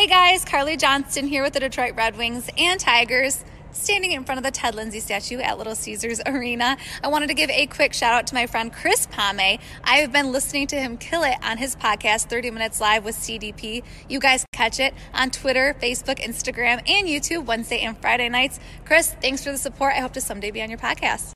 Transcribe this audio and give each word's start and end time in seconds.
Hey 0.00 0.06
guys, 0.06 0.46
Carly 0.46 0.78
Johnston 0.78 1.26
here 1.26 1.42
with 1.42 1.52
the 1.52 1.60
Detroit 1.60 1.94
Red 1.94 2.16
Wings 2.16 2.48
and 2.56 2.80
Tigers. 2.80 3.44
Standing 3.70 4.12
in 4.12 4.24
front 4.24 4.38
of 4.38 4.44
the 4.44 4.50
Ted 4.50 4.74
Lindsay 4.74 4.98
statue 4.98 5.40
at 5.40 5.58
Little 5.58 5.74
Caesars 5.74 6.22
Arena, 6.24 6.78
I 7.04 7.08
wanted 7.08 7.26
to 7.26 7.34
give 7.34 7.50
a 7.50 7.66
quick 7.66 7.92
shout 7.92 8.14
out 8.14 8.26
to 8.28 8.34
my 8.34 8.46
friend 8.46 8.72
Chris 8.72 9.06
Pame. 9.10 9.58
I 9.84 9.96
have 9.96 10.10
been 10.10 10.32
listening 10.32 10.68
to 10.68 10.76
him 10.76 10.96
kill 10.96 11.22
it 11.22 11.36
on 11.42 11.58
his 11.58 11.76
podcast, 11.76 12.30
30 12.30 12.50
Minutes 12.50 12.80
Live 12.80 13.04
with 13.04 13.14
CDP. 13.14 13.84
You 14.08 14.20
guys 14.20 14.46
catch 14.52 14.80
it 14.80 14.94
on 15.12 15.28
Twitter, 15.28 15.76
Facebook, 15.82 16.18
Instagram, 16.18 16.80
and 16.88 17.06
YouTube 17.06 17.44
Wednesday 17.44 17.80
and 17.80 17.94
Friday 17.98 18.30
nights. 18.30 18.58
Chris, 18.86 19.14
thanks 19.20 19.44
for 19.44 19.52
the 19.52 19.58
support. 19.58 19.92
I 19.92 20.00
hope 20.00 20.14
to 20.14 20.22
someday 20.22 20.50
be 20.50 20.62
on 20.62 20.70
your 20.70 20.78
podcast. 20.78 21.32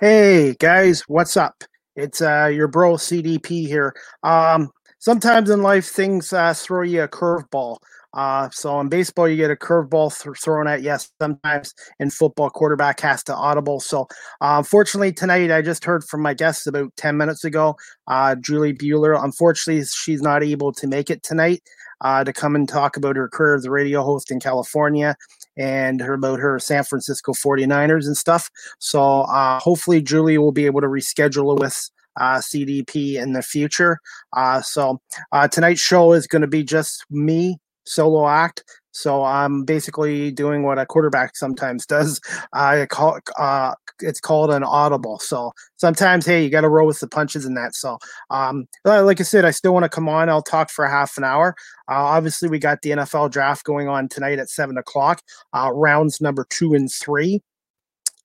Hey 0.00 0.56
guys, 0.58 1.02
what's 1.06 1.36
up? 1.36 1.62
It's 1.94 2.20
uh, 2.20 2.50
your 2.52 2.66
bro 2.66 2.94
CDP 2.94 3.68
here. 3.68 3.94
Um, 4.24 4.72
sometimes 4.98 5.50
in 5.50 5.62
life 5.62 5.86
things 5.86 6.32
uh, 6.32 6.54
throw 6.54 6.82
you 6.82 7.02
a 7.02 7.08
curveball. 7.08 7.78
Uh, 8.16 8.48
so 8.50 8.80
in 8.80 8.88
baseball, 8.88 9.28
you 9.28 9.36
get 9.36 9.50
a 9.50 9.56
curveball 9.56 10.10
th- 10.22 10.38
thrown 10.38 10.66
at 10.66 10.82
you. 10.82 10.96
Sometimes 11.20 11.74
in 12.00 12.10
football, 12.10 12.48
quarterback 12.48 12.98
has 13.00 13.22
to 13.24 13.34
audible. 13.34 13.78
So 13.78 14.02
uh, 14.40 14.56
unfortunately, 14.56 15.12
tonight 15.12 15.50
I 15.50 15.60
just 15.60 15.84
heard 15.84 16.02
from 16.02 16.22
my 16.22 16.32
guest 16.32 16.66
about 16.66 16.96
10 16.96 17.18
minutes 17.18 17.44
ago, 17.44 17.76
uh, 18.08 18.34
Julie 18.36 18.72
Bueller. 18.72 19.22
Unfortunately, 19.22 19.84
she's 19.84 20.22
not 20.22 20.42
able 20.42 20.72
to 20.72 20.86
make 20.86 21.10
it 21.10 21.22
tonight 21.22 21.62
uh, 22.00 22.24
to 22.24 22.32
come 22.32 22.54
and 22.54 22.68
talk 22.68 22.96
about 22.96 23.16
her 23.16 23.28
career 23.28 23.54
as 23.54 23.66
a 23.66 23.70
radio 23.70 24.02
host 24.02 24.30
in 24.30 24.40
California 24.40 25.14
and 25.58 26.00
her 26.00 26.14
about 26.14 26.38
her 26.38 26.58
San 26.58 26.84
Francisco 26.84 27.32
49ers 27.32 28.06
and 28.06 28.16
stuff. 28.16 28.50
So 28.78 29.22
uh, 29.22 29.58
hopefully, 29.60 30.00
Julie 30.00 30.38
will 30.38 30.52
be 30.52 30.66
able 30.66 30.80
to 30.80 30.86
reschedule 30.86 31.58
with 31.58 31.90
uh, 32.18 32.38
CDP 32.38 33.20
in 33.20 33.32
the 33.32 33.42
future. 33.42 33.98
Uh, 34.36 34.60
so 34.60 35.00
uh, 35.32 35.48
tonight's 35.48 35.80
show 35.80 36.12
is 36.12 36.26
going 36.26 36.42
to 36.42 36.48
be 36.48 36.62
just 36.62 37.04
me 37.10 37.58
solo 37.84 38.28
act. 38.28 38.64
So 38.92 39.24
I'm 39.24 39.64
basically 39.64 40.30
doing 40.30 40.62
what 40.62 40.78
a 40.78 40.86
quarterback 40.86 41.36
sometimes 41.36 41.84
does. 41.84 42.20
I 42.54 42.86
call 42.86 43.18
uh, 43.38 43.74
it's 44.00 44.20
called 44.20 44.50
an 44.50 44.64
audible. 44.64 45.18
So 45.18 45.52
sometimes, 45.76 46.26
hey, 46.26 46.42
you 46.44 46.50
got 46.50 46.62
to 46.62 46.68
roll 46.68 46.86
with 46.86 47.00
the 47.00 47.08
punches 47.08 47.44
in 47.44 47.54
that. 47.54 47.74
So, 47.74 47.98
um, 48.30 48.66
like 48.84 49.20
I 49.20 49.24
said, 49.24 49.44
I 49.44 49.50
still 49.50 49.72
want 49.72 49.84
to 49.84 49.88
come 49.88 50.08
on. 50.08 50.28
I'll 50.28 50.42
talk 50.42 50.70
for 50.70 50.86
half 50.86 51.16
an 51.16 51.24
hour. 51.24 51.54
Uh, 51.88 51.94
obviously, 51.94 52.48
we 52.48 52.58
got 52.58 52.82
the 52.82 52.90
NFL 52.90 53.30
draft 53.30 53.64
going 53.64 53.88
on 53.88 54.08
tonight 54.08 54.38
at 54.38 54.48
seven 54.48 54.78
o'clock. 54.78 55.20
Uh, 55.52 55.70
rounds 55.72 56.20
number 56.20 56.46
two 56.48 56.74
and 56.74 56.90
three. 56.90 57.42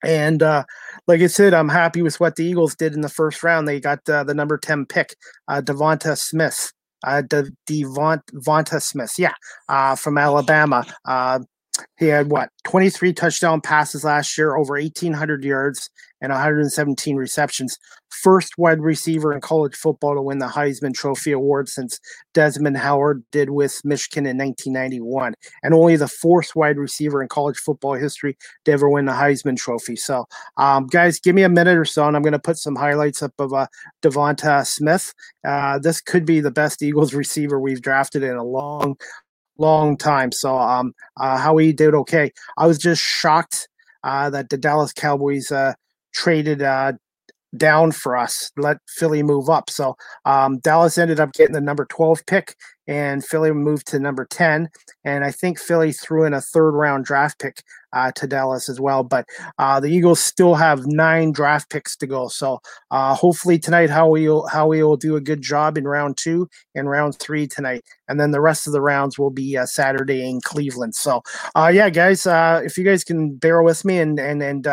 And 0.04 0.42
uh, 0.42 0.64
like 1.06 1.20
I 1.20 1.26
said, 1.26 1.54
I'm 1.54 1.68
happy 1.68 2.02
with 2.02 2.20
what 2.20 2.36
the 2.36 2.44
Eagles 2.44 2.74
did 2.74 2.94
in 2.94 3.00
the 3.00 3.08
first 3.08 3.42
round. 3.42 3.68
They 3.68 3.80
got 3.80 4.08
uh, 4.08 4.24
the 4.24 4.34
number 4.34 4.58
10 4.58 4.86
pick, 4.86 5.14
uh, 5.48 5.60
Devonta 5.60 6.18
Smith 6.18 6.72
uh, 7.04 7.22
De- 7.22 7.50
Devonta 7.66 8.80
Smith, 8.80 9.14
yeah, 9.18 9.34
uh, 9.68 9.94
from 9.94 10.18
Alabama. 10.18 10.84
Uh, 11.04 11.40
he 11.98 12.06
had 12.06 12.30
what 12.30 12.50
23 12.64 13.12
touchdown 13.12 13.60
passes 13.60 14.04
last 14.04 14.36
year, 14.36 14.56
over 14.56 14.74
1,800 14.74 15.44
yards 15.44 15.90
and 16.22 16.30
117 16.30 17.16
receptions. 17.16 17.78
First 18.08 18.56
wide 18.56 18.80
receiver 18.80 19.32
in 19.32 19.40
college 19.40 19.74
football 19.74 20.14
to 20.14 20.22
win 20.22 20.38
the 20.38 20.46
Heisman 20.46 20.94
Trophy 20.94 21.32
award 21.32 21.68
since 21.68 21.98
Desmond 22.32 22.76
Howard 22.76 23.24
did 23.32 23.50
with 23.50 23.80
Michigan 23.84 24.26
in 24.26 24.38
1991, 24.38 25.34
and 25.62 25.74
only 25.74 25.96
the 25.96 26.08
fourth 26.08 26.54
wide 26.54 26.78
receiver 26.78 27.20
in 27.22 27.28
college 27.28 27.58
football 27.58 27.94
history 27.94 28.36
to 28.64 28.72
ever 28.72 28.88
win 28.88 29.06
the 29.06 29.12
Heisman 29.12 29.56
Trophy. 29.56 29.96
So, 29.96 30.26
um, 30.56 30.86
guys, 30.86 31.18
give 31.18 31.34
me 31.34 31.42
a 31.42 31.48
minute 31.48 31.76
or 31.76 31.84
so, 31.84 32.06
and 32.06 32.16
I'm 32.16 32.22
going 32.22 32.32
to 32.32 32.38
put 32.38 32.58
some 32.58 32.76
highlights 32.76 33.22
up 33.22 33.32
of 33.38 33.52
uh, 33.52 33.66
Devonta 34.02 34.64
Smith. 34.66 35.12
Uh, 35.44 35.78
this 35.80 36.00
could 36.00 36.24
be 36.24 36.40
the 36.40 36.50
best 36.50 36.82
Eagles 36.82 37.14
receiver 37.22 37.58
we've 37.58 37.82
drafted 37.82 38.22
in 38.22 38.36
a 38.36 38.44
long, 38.44 38.96
long 39.58 39.96
time. 39.96 40.32
So 40.32 40.58
um, 40.58 40.94
uh, 41.18 41.38
Howie 41.38 41.72
did 41.72 41.94
okay. 41.94 42.32
I 42.56 42.66
was 42.66 42.78
just 42.78 43.02
shocked 43.02 43.68
uh, 44.04 44.30
that 44.30 44.50
the 44.50 44.56
Dallas 44.56 44.92
Cowboys 44.92 45.50
uh, 45.50 45.74
traded 46.14 46.62
uh, 46.62 46.92
down 47.56 47.92
for 47.92 48.16
us, 48.16 48.50
let 48.56 48.78
Philly 48.88 49.22
move 49.22 49.48
up. 49.48 49.70
So 49.70 49.96
um, 50.24 50.58
Dallas 50.58 50.98
ended 50.98 51.20
up 51.20 51.32
getting 51.32 51.54
the 51.54 51.60
number 51.60 51.84
12 51.86 52.24
pick, 52.26 52.56
and 52.86 53.24
Philly 53.24 53.52
moved 53.52 53.86
to 53.88 53.98
number 53.98 54.26
10. 54.26 54.68
And 55.04 55.24
I 55.24 55.30
think 55.30 55.58
Philly 55.58 55.92
threw 55.92 56.24
in 56.24 56.34
a 56.34 56.40
third 56.40 56.72
round 56.72 57.04
draft 57.04 57.38
pick 57.38 57.62
uh, 57.92 58.10
to 58.16 58.26
Dallas 58.26 58.68
as 58.68 58.80
well. 58.80 59.04
But 59.04 59.26
uh, 59.58 59.80
the 59.80 59.88
Eagles 59.88 60.20
still 60.20 60.54
have 60.54 60.86
nine 60.86 61.32
draft 61.32 61.70
picks 61.70 61.96
to 61.96 62.06
go. 62.06 62.28
So 62.28 62.60
uh, 62.90 63.14
hopefully 63.14 63.58
tonight, 63.58 63.90
Howie 63.90 64.28
will, 64.28 64.46
Howie 64.48 64.82
will 64.82 64.96
do 64.96 65.16
a 65.16 65.20
good 65.20 65.42
job 65.42 65.76
in 65.78 65.84
round 65.84 66.16
two 66.16 66.48
and 66.74 66.88
round 66.88 67.18
three 67.18 67.46
tonight. 67.46 67.84
And 68.08 68.18
then 68.18 68.30
the 68.30 68.40
rest 68.40 68.66
of 68.66 68.72
the 68.72 68.80
rounds 68.80 69.18
will 69.18 69.30
be 69.30 69.56
uh, 69.56 69.66
Saturday 69.66 70.28
in 70.28 70.40
Cleveland. 70.40 70.94
So 70.94 71.22
uh, 71.54 71.70
yeah, 71.72 71.90
guys, 71.90 72.26
uh, 72.26 72.62
if 72.64 72.76
you 72.76 72.84
guys 72.84 73.04
can 73.04 73.36
bear 73.36 73.62
with 73.62 73.84
me 73.84 73.98
and, 73.98 74.18
and, 74.18 74.42
and, 74.42 74.66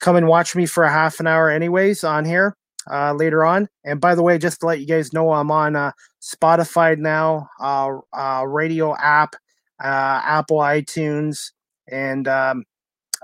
come 0.00 0.16
and 0.16 0.26
watch 0.26 0.56
me 0.56 0.66
for 0.66 0.84
a 0.84 0.90
half 0.90 1.20
an 1.20 1.26
hour 1.26 1.50
anyways 1.50 2.04
on 2.04 2.24
here 2.24 2.56
uh, 2.90 3.12
later 3.12 3.44
on. 3.44 3.68
And 3.84 4.00
by 4.00 4.14
the 4.14 4.22
way, 4.22 4.38
just 4.38 4.60
to 4.60 4.66
let 4.66 4.80
you 4.80 4.86
guys 4.86 5.12
know, 5.12 5.32
I'm 5.32 5.50
on 5.50 5.76
uh, 5.76 5.92
Spotify 6.20 6.96
now, 6.98 7.48
uh, 7.60 7.98
uh 8.12 8.44
radio 8.46 8.96
app, 8.96 9.34
uh, 9.82 10.20
Apple 10.24 10.58
iTunes, 10.58 11.52
and 11.90 12.26
um, 12.28 12.64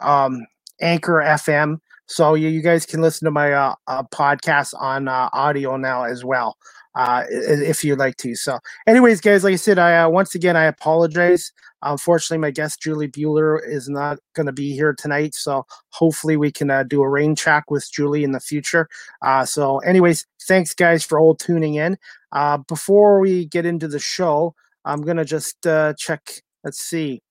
um, 0.02 0.46
Anchor 0.80 1.22
FM. 1.24 1.78
So 2.06 2.34
you, 2.34 2.48
you 2.48 2.62
guys 2.62 2.86
can 2.86 3.00
listen 3.00 3.24
to 3.24 3.32
my 3.32 3.52
uh, 3.52 3.74
podcast 4.14 4.74
on 4.78 5.08
audio 5.08 5.76
now 5.76 6.04
as 6.04 6.24
well. 6.24 6.56
If 6.96 7.84
you'd 7.84 7.98
like 7.98 8.16
to. 8.16 8.34
So, 8.34 8.58
anyways, 8.86 9.20
guys, 9.20 9.44
like 9.44 9.52
I 9.52 9.56
said, 9.56 9.78
I 9.78 10.06
once 10.06 10.34
again 10.34 10.56
I 10.56 10.64
apologize. 10.64 11.52
Unfortunately, 11.82 12.38
my 12.38 12.50
guest 12.50 12.80
Julie 12.80 13.08
Bueller 13.08 13.60
is 13.64 13.88
not 13.88 14.18
going 14.34 14.46
to 14.46 14.52
be 14.52 14.72
here 14.72 14.94
tonight, 14.94 15.34
so 15.34 15.66
hopefully 15.90 16.36
we 16.36 16.50
can 16.50 16.70
uh, 16.70 16.82
do 16.82 17.02
a 17.02 17.08
rain 17.08 17.36
check 17.36 17.70
with 17.70 17.90
Julie 17.92 18.24
in 18.24 18.32
the 18.32 18.40
future. 18.40 18.88
Uh, 19.22 19.44
so, 19.44 19.78
anyways, 19.78 20.26
thanks 20.48 20.74
guys 20.74 21.04
for 21.04 21.20
all 21.20 21.34
tuning 21.34 21.74
in. 21.74 21.98
Uh, 22.32 22.58
before 22.58 23.20
we 23.20 23.46
get 23.46 23.66
into 23.66 23.88
the 23.88 23.98
show, 23.98 24.54
I'm 24.84 25.02
to 25.02 25.24
just 25.24 25.66
uh, 25.66 25.92
check. 25.98 26.42
Let's 26.64 26.78
see, 26.78 27.22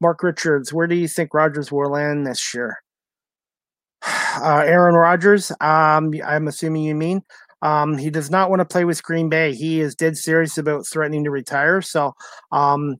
Mark 0.00 0.22
Richards, 0.22 0.72
where 0.72 0.86
do 0.86 0.94
you 0.94 1.08
think 1.08 1.32
Rodgers 1.32 1.70
will 1.70 1.90
land 1.90 2.26
this 2.26 2.54
year? 2.54 2.78
Uh, 4.34 4.64
Aaron 4.64 4.94
Rodgers, 4.94 5.52
um, 5.60 6.10
I'm 6.24 6.48
assuming 6.48 6.84
you 6.84 6.94
mean. 6.94 7.22
Um, 7.62 7.96
he 7.96 8.10
does 8.10 8.30
not 8.30 8.50
want 8.50 8.60
to 8.60 8.64
play 8.64 8.84
with 8.84 9.02
Green 9.02 9.28
Bay. 9.28 9.54
He 9.54 9.80
is 9.80 9.94
dead 9.94 10.16
serious 10.16 10.58
about 10.58 10.86
threatening 10.86 11.24
to 11.24 11.30
retire. 11.30 11.80
So, 11.80 12.12
um, 12.50 12.96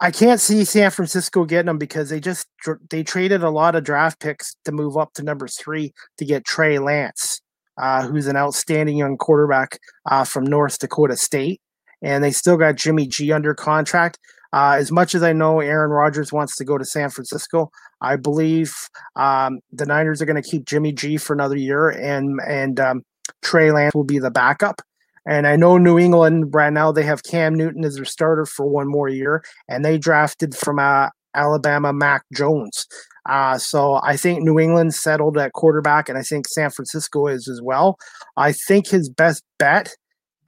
I 0.00 0.10
can't 0.12 0.40
see 0.40 0.64
San 0.64 0.90
Francisco 0.90 1.44
getting 1.44 1.68
him 1.68 1.78
because 1.78 2.08
they 2.08 2.20
just 2.20 2.46
they 2.90 3.02
traded 3.02 3.42
a 3.42 3.50
lot 3.50 3.74
of 3.74 3.82
draft 3.82 4.20
picks 4.20 4.54
to 4.64 4.72
move 4.72 4.96
up 4.96 5.12
to 5.14 5.24
number 5.24 5.48
three 5.48 5.92
to 6.18 6.24
get 6.24 6.44
Trey 6.44 6.78
Lance, 6.78 7.40
uh, 7.80 8.06
who's 8.06 8.28
an 8.28 8.36
outstanding 8.36 8.96
young 8.96 9.16
quarterback 9.16 9.80
uh, 10.06 10.24
from 10.24 10.44
North 10.44 10.78
Dakota 10.78 11.16
State, 11.16 11.60
and 12.00 12.22
they 12.22 12.30
still 12.30 12.56
got 12.56 12.76
Jimmy 12.76 13.08
G 13.08 13.32
under 13.32 13.54
contract. 13.54 14.18
Uh, 14.52 14.76
as 14.78 14.92
much 14.92 15.14
as 15.14 15.22
I 15.22 15.32
know 15.32 15.60
Aaron 15.60 15.90
Rodgers 15.90 16.32
wants 16.32 16.56
to 16.56 16.64
go 16.64 16.78
to 16.78 16.84
San 16.84 17.10
Francisco, 17.10 17.70
I 18.00 18.16
believe 18.16 18.74
um, 19.16 19.58
the 19.72 19.84
Niners 19.84 20.22
are 20.22 20.26
going 20.26 20.40
to 20.40 20.48
keep 20.48 20.64
Jimmy 20.64 20.92
G 20.92 21.16
for 21.16 21.32
another 21.32 21.56
year, 21.56 21.88
and 21.88 22.38
and 22.46 22.78
um, 22.78 23.02
Trey 23.42 23.70
Lance 23.72 23.94
will 23.94 24.04
be 24.04 24.18
the 24.18 24.30
backup. 24.30 24.82
And 25.26 25.46
I 25.46 25.56
know 25.56 25.76
New 25.76 25.98
England 25.98 26.54
right 26.54 26.72
now 26.72 26.90
they 26.90 27.02
have 27.02 27.22
Cam 27.22 27.54
Newton 27.54 27.84
as 27.84 27.96
their 27.96 28.04
starter 28.06 28.46
for 28.46 28.66
one 28.66 28.88
more 28.88 29.08
year, 29.08 29.44
and 29.68 29.84
they 29.84 29.98
drafted 29.98 30.56
from 30.56 30.78
uh, 30.78 31.08
Alabama 31.34 31.92
Mac 31.92 32.22
Jones. 32.34 32.86
Uh, 33.28 33.58
so 33.58 34.00
I 34.02 34.16
think 34.16 34.42
New 34.42 34.58
England 34.58 34.94
settled 34.94 35.36
at 35.36 35.52
quarterback, 35.52 36.08
and 36.08 36.16
I 36.16 36.22
think 36.22 36.48
San 36.48 36.70
Francisco 36.70 37.26
is 37.26 37.46
as 37.46 37.60
well. 37.62 37.98
I 38.38 38.52
think 38.52 38.88
his 38.88 39.10
best 39.10 39.44
bet, 39.58 39.94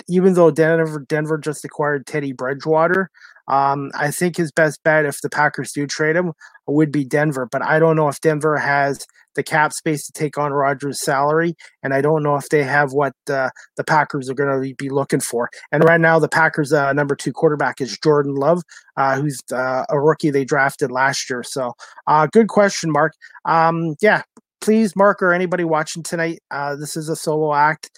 even 0.09 0.33
though 0.33 0.51
Denver 0.51 1.05
Denver 1.07 1.37
just 1.37 1.65
acquired 1.65 2.07
Teddy 2.07 2.33
Bridgewater, 2.33 3.11
um, 3.51 3.91
I 3.95 4.13
think 4.13 4.37
his 4.37 4.53
best 4.53 4.83
bet 4.85 5.05
if 5.05 5.21
the 5.21 5.29
Packers 5.29 5.73
do 5.73 5.87
trade 5.87 6.15
him 6.15 6.33
would 6.69 6.93
be 6.93 7.05
Denver. 7.05 7.49
But 7.51 7.63
I 7.63 7.81
don't 7.81 7.97
know 7.97 8.09
if 8.09 8.21
Denver 8.21 8.57
has 8.57 9.05
the 9.35 9.43
cap 9.43 9.73
space 9.73 10.07
to 10.07 10.13
take 10.13 10.39
on 10.39 10.53
Rodgers' 10.53 11.01
salary, 11.01 11.57
and 11.83 11.93
I 11.93 12.01
don't 12.01 12.23
know 12.23 12.37
if 12.37 12.49
they 12.49 12.63
have 12.63 12.93
what 12.93 13.13
uh, 13.29 13.51
the 13.77 13.83
Packers 13.83 14.31
are 14.31 14.35
going 14.35 14.63
to 14.63 14.75
be 14.77 14.89
looking 14.89 15.21
for. 15.21 15.51
And 15.73 15.83
right 15.83 16.01
now, 16.01 16.21
the 16.21 16.29
Packers' 16.29 16.73
uh, 16.73 16.93
number 16.93 17.17
two 17.17 17.33
quarterback 17.33 17.81
is 17.81 17.99
Jordan 17.99 18.37
Love, 18.37 18.63
uh, 18.97 19.21
who's 19.21 19.41
uh, 19.53 19.85
a 19.89 20.01
rookie 20.01 20.31
they 20.31 20.45
drafted 20.45 20.93
last 20.93 21.29
year. 21.29 21.43
So, 21.43 21.73
uh, 22.07 22.29
good 22.33 22.49
question, 22.49 22.93
Mark. 22.93 23.15
Um, 23.47 23.97
yeah, 24.01 24.23
please, 24.61 24.95
Mark, 24.97 25.23
or 25.23 25.33
anybody 25.33 25.65
watching 25.65 26.03
tonight, 26.03 26.41
uh, 26.51 26.77
this 26.77 26.97
is 26.97 27.09
a 27.09 27.17
solo 27.17 27.55
act. 27.55 27.91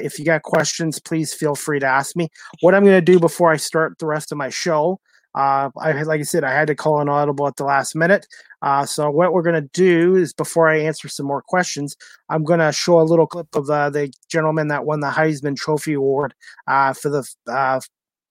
if 0.00 0.18
you 0.18 0.24
got 0.24 0.42
questions, 0.42 0.98
please 0.98 1.32
feel 1.32 1.54
free 1.54 1.80
to 1.80 1.86
ask 1.86 2.16
me. 2.16 2.28
What 2.60 2.74
I'm 2.74 2.84
going 2.84 3.04
to 3.04 3.12
do 3.12 3.18
before 3.20 3.52
I 3.52 3.56
start 3.56 3.98
the 3.98 4.06
rest 4.06 4.32
of 4.32 4.38
my 4.38 4.50
show 4.50 5.00
uh, 5.34 5.68
I 5.78 6.02
like 6.02 6.20
I 6.20 6.24
said, 6.24 6.44
I 6.44 6.52
had 6.52 6.68
to 6.68 6.74
call 6.74 7.00
an 7.00 7.08
audible 7.08 7.46
at 7.48 7.56
the 7.56 7.64
last 7.64 7.96
minute. 7.96 8.26
Uh, 8.62 8.86
so 8.86 9.10
what 9.10 9.32
we're 9.32 9.42
going 9.42 9.60
to 9.60 9.68
do 9.72 10.14
is 10.14 10.32
before 10.32 10.68
I 10.68 10.78
answer 10.78 11.08
some 11.08 11.26
more 11.26 11.42
questions, 11.42 11.96
I'm 12.28 12.44
going 12.44 12.60
to 12.60 12.72
show 12.72 13.00
a 13.00 13.02
little 13.02 13.26
clip 13.26 13.54
of 13.54 13.68
uh, 13.68 13.90
the 13.90 14.12
gentleman 14.28 14.68
that 14.68 14.86
won 14.86 15.00
the 15.00 15.08
Heisman 15.08 15.56
Trophy 15.56 15.94
Award 15.94 16.34
uh, 16.68 16.92
for 16.92 17.10
the 17.10 17.28
uh, 17.48 17.80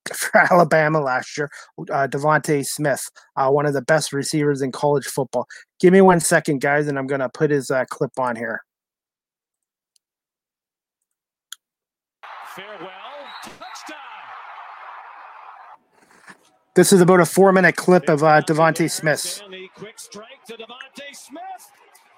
for 0.14 0.38
Alabama 0.52 1.00
last 1.00 1.38
year, 1.38 1.50
uh, 1.80 2.08
DeVonta 2.08 2.66
Smith, 2.66 3.10
uh, 3.36 3.50
one 3.50 3.66
of 3.66 3.74
the 3.74 3.82
best 3.82 4.12
receivers 4.12 4.62
in 4.62 4.72
college 4.72 5.06
football. 5.06 5.48
Give 5.80 5.94
me 5.94 6.02
one 6.02 6.20
second, 6.20 6.62
guys, 6.62 6.88
and 6.88 6.98
I'm 6.98 7.08
going 7.08 7.22
to 7.22 7.30
put 7.30 7.52
his 7.52 7.72
uh, 7.72 7.86
clip 7.90 8.12
on 8.20 8.36
here. 8.36 8.62
Farewell. 12.56 12.90
Touchdown. 13.44 13.98
This 16.76 16.94
is 16.94 17.02
about 17.02 17.20
a 17.20 17.26
four 17.26 17.52
minute 17.52 17.76
clip 17.76 18.10
of 18.10 18.24
uh, 18.24 18.42
DeVonta 18.42 18.90
Smith. 18.90 19.42
Quick 19.76 20.00
strike 20.00 20.46
to 20.48 20.54
DeVonta 20.54 21.14
Smith, 21.14 21.72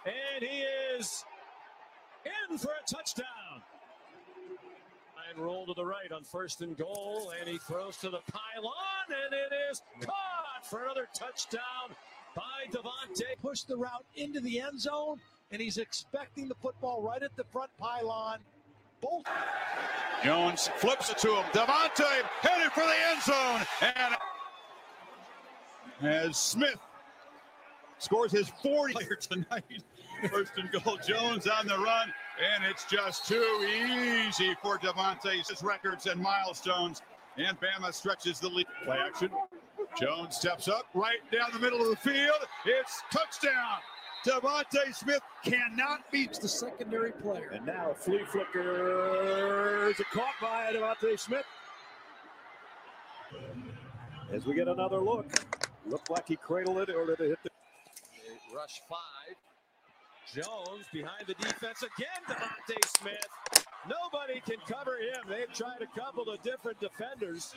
and 0.06 0.44
he 0.44 0.64
is 0.98 1.24
in 2.26 2.58
for 2.58 2.70
a 2.70 2.94
touchdown. 2.94 3.45
And 5.36 5.44
roll 5.44 5.66
to 5.66 5.74
the 5.74 5.86
right 5.86 6.12
on 6.12 6.24
first 6.24 6.62
and 6.62 6.78
goal, 6.78 7.34
and 7.40 7.50
he 7.50 7.58
throws 7.58 7.98
to 7.98 8.10
the 8.10 8.20
pylon, 8.32 8.74
and 9.10 9.34
it 9.34 9.54
is 9.70 9.82
caught 10.00 10.66
for 10.66 10.84
another 10.84 11.08
touchdown 11.14 11.96
by 12.36 12.42
DeVonta. 12.72 13.24
Pushed 13.42 13.68
the 13.68 13.76
route 13.76 14.06
into 14.16 14.40
the 14.40 14.62
end 14.62 14.80
zone, 14.80 15.20
and 15.52 15.62
he's 15.62 15.78
expecting 15.78 16.48
the 16.48 16.56
football 16.56 17.02
right 17.02 17.22
at 17.22 17.36
the 17.36 17.44
front 17.46 17.70
pylon. 17.78 18.40
Bolt. 19.02 19.26
Jones 20.24 20.70
flips 20.78 21.10
it 21.10 21.18
to 21.20 21.36
him. 21.36 21.44
DeVonta 21.52 22.24
headed 22.42 22.72
for 22.72 22.82
the 22.82 22.96
end 23.10 23.22
zone. 23.22 23.62
And 23.82 24.16
as 26.02 26.38
Smith 26.38 26.80
scores 28.00 28.32
his 28.32 28.50
40 28.64 28.94
player 28.94 29.16
tonight. 29.16 29.84
First 30.32 30.54
and 30.58 30.72
goal. 30.72 30.98
Jones 31.06 31.48
on 31.48 31.68
the 31.68 31.78
run. 31.78 32.14
And 32.44 32.66
it's 32.66 32.86
just 32.86 33.28
too 33.28 33.66
easy 33.66 34.56
for 34.62 34.78
DeVonta. 34.78 35.32
His 35.48 35.64
records 35.64 36.06
and 36.06 36.22
milestones. 36.22 37.02
And 37.38 37.58
Bama 37.60 37.94
stretches 37.94 38.40
the 38.40 38.50
lead. 38.50 38.68
Play 38.84 38.98
action. 38.98 39.30
Jones 40.00 40.36
steps 40.36 40.68
up 40.68 40.86
right 40.94 41.20
down 41.32 41.50
the 41.54 41.60
middle 41.60 41.82
of 41.82 41.90
the 41.90 41.96
field. 41.96 42.46
It's 42.66 43.02
touchdown. 43.12 43.80
DeVonta 44.26 44.94
Smith 44.94 45.22
cannot 45.44 46.12
beat 46.12 46.34
the 46.34 46.48
secondary 46.48 47.12
player. 47.12 47.52
And 47.54 47.66
now 47.66 47.94
flea 47.94 48.24
flicker 48.26 49.90
is 49.90 49.98
caught 50.12 50.34
by 50.42 50.74
DeVonta 50.74 51.18
Smith. 51.20 51.46
As 54.34 54.46
we 54.46 54.56
get 54.56 54.68
another 54.68 55.00
look, 55.00 55.28
looked 55.86 56.10
like 56.10 56.28
he 56.28 56.36
cradled 56.36 56.80
it 56.80 56.90
or 56.90 57.06
did 57.06 57.20
it 57.20 57.30
hit 57.30 57.40
the 57.44 57.50
rush 58.56 58.82
five. 58.90 59.36
Jones 60.33 60.86
behind 60.92 61.27
the 61.27 61.33
defense 61.36 61.83
again. 61.83 62.22
DeVonta 62.27 62.98
Smith. 62.98 63.66
Nobody 63.88 64.42
can 64.42 64.57
cover 64.68 64.98
him. 64.98 65.22
They've 65.30 65.51
tried 65.54 65.81
a 65.81 66.00
couple 66.00 66.30
of 66.30 66.42
different 66.42 66.80
defenders 66.80 67.54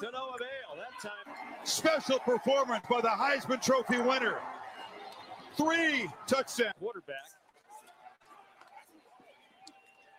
to 0.00 0.10
no 0.10 0.28
avail. 0.30 0.76
That 0.76 1.00
time. 1.00 1.34
Special 1.64 2.18
performance 2.18 2.84
by 2.90 3.00
the 3.00 3.08
Heisman 3.08 3.62
Trophy 3.62 3.98
winner. 3.98 4.38
Three 5.56 6.08
touchdown. 6.26 6.72
Quarterback. 6.78 7.16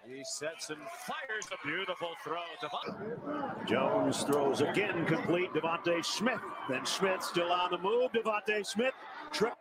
He 0.07 0.23
sets 0.23 0.69
and 0.71 0.79
fires 1.05 1.47
a 1.53 1.67
beautiful 1.67 2.09
throw. 2.23 2.41
Devont- 2.61 3.67
Jones 3.67 4.23
throws 4.23 4.61
again 4.61 5.05
complete. 5.05 5.53
DeVonta 5.53 6.03
Smith. 6.03 6.39
Then 6.69 6.85
Smith 6.85 7.21
still 7.23 7.51
on 7.51 7.71
the 7.71 7.77
move. 7.77 8.11
DeVonta 8.11 8.65
Smith. 8.65 8.93
Trip. 9.31 9.53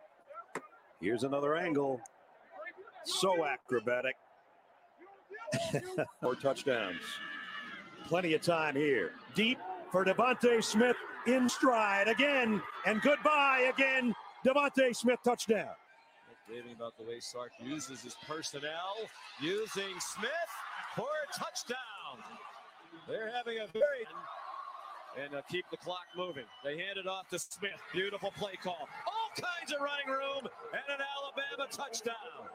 Here's 0.99 1.23
another 1.23 1.55
angle. 1.55 2.01
So 3.05 3.45
acrobatic. 3.45 4.15
Four 6.21 6.35
touchdowns. 6.35 7.01
Plenty 8.07 8.33
of 8.33 8.41
time 8.41 8.75
here. 8.75 9.13
Deep 9.35 9.59
for 9.91 10.05
DeVonta 10.05 10.63
Smith 10.63 10.95
in 11.27 11.49
stride 11.49 12.07
again. 12.07 12.61
And 12.85 13.01
goodbye 13.01 13.71
again 13.73 14.13
DeVonta 14.45 14.95
Smith 14.95 15.19
touchdown. 15.23 15.69
Raving 16.49 16.73
about 16.73 16.97
the 16.97 17.03
way 17.03 17.19
Sark 17.19 17.51
uses 17.63 18.01
his 18.01 18.15
personnel, 18.27 18.95
using 19.39 19.93
Smith 19.99 20.51
for 20.95 21.07
a 21.07 21.39
touchdown. 21.39 21.77
They're 23.07 23.31
having 23.31 23.59
a 23.59 23.67
very 23.67 24.05
and 25.19 25.35
uh, 25.35 25.41
keep 25.49 25.65
the 25.69 25.77
clock 25.77 26.07
moving. 26.15 26.45
They 26.63 26.77
hand 26.77 26.97
it 26.97 27.07
off 27.07 27.27
to 27.29 27.39
Smith. 27.39 27.79
Beautiful 27.93 28.31
play 28.37 28.53
call. 28.61 28.87
All 29.05 29.29
kinds 29.35 29.73
of 29.73 29.81
running 29.81 30.07
room 30.07 30.47
and 30.71 30.87
an 30.87 31.03
Alabama 31.03 31.69
touchdown. 31.69 32.47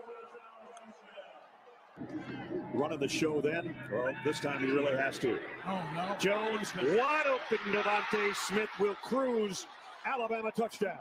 Running 2.75 3.01
the 3.01 3.09
show 3.09 3.41
then. 3.41 3.75
Well, 3.91 4.13
this 4.25 4.41
time 4.41 4.61
he 4.61 4.71
really 4.71 4.97
has 4.97 5.19
to. 5.21 5.39
Oh, 5.67 5.83
no. 5.95 6.15
Jones, 6.19 6.75
wide 6.77 7.27
open. 7.27 7.59
DeVonta 7.73 8.35
Smith 8.35 8.69
will 8.79 8.97
cruise. 8.97 9.67
Alabama 10.05 10.53
touchdown. 10.53 10.99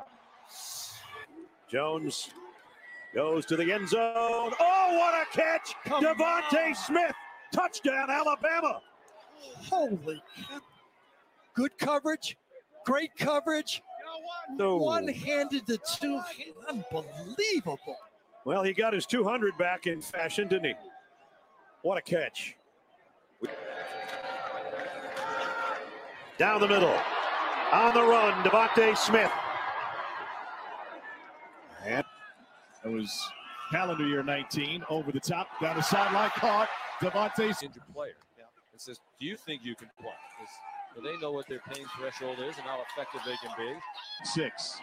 Jones 1.67 2.29
goes 3.13 3.45
to 3.45 3.55
the 3.55 3.71
end 3.71 3.87
zone. 3.87 4.01
Oh, 4.59 4.97
what 4.97 5.13
a 5.13 5.25
catch! 5.35 5.73
DeVonta 5.85 6.75
Smith, 6.75 7.13
touchdown, 7.53 8.09
Alabama. 8.09 8.81
Holy 9.69 10.21
Good 11.53 11.77
coverage, 11.77 12.37
great 12.85 13.15
coverage. 13.17 13.81
No. 14.51 14.77
One-handed 14.77 15.65
to 15.67 15.79
two, 15.97 16.21
unbelievable. 16.67 17.97
Well, 18.45 18.63
he 18.63 18.73
got 18.73 18.93
his 18.93 19.05
200 19.05 19.57
back 19.57 19.87
in 19.87 20.01
fashion, 20.01 20.47
didn't 20.47 20.65
he? 20.65 20.73
What 21.81 21.97
a 21.97 22.01
catch! 22.01 22.55
Down 26.37 26.59
the 26.59 26.67
middle, 26.67 26.97
on 27.71 27.93
the 27.93 28.03
run, 28.03 28.43
DeVonta 28.43 28.97
Smith 28.97 29.31
and 31.85 32.03
it 32.83 32.89
was 32.89 33.29
calendar 33.71 34.07
year 34.07 34.23
19 34.23 34.83
over 34.89 35.11
the 35.11 35.19
top, 35.19 35.47
down 35.61 35.75
the 35.75 35.81
sideline, 35.81 36.29
caught 36.31 36.69
DeVonta. 37.01 37.63
Injured 37.63 37.83
player. 37.93 38.13
Yeah. 38.37 38.45
It 38.73 38.81
says, 38.81 38.99
do 39.19 39.25
you 39.25 39.35
think 39.35 39.63
you 39.63 39.75
can 39.75 39.89
play? 39.99 40.09
So 40.95 41.01
they 41.01 41.17
know 41.17 41.31
what 41.31 41.47
their 41.47 41.59
pain 41.73 41.85
threshold 41.97 42.39
is 42.39 42.57
and 42.57 42.65
how 42.65 42.79
effective 42.89 43.21
they 43.25 43.35
can 43.45 43.51
be. 43.57 43.79
Six. 44.23 44.79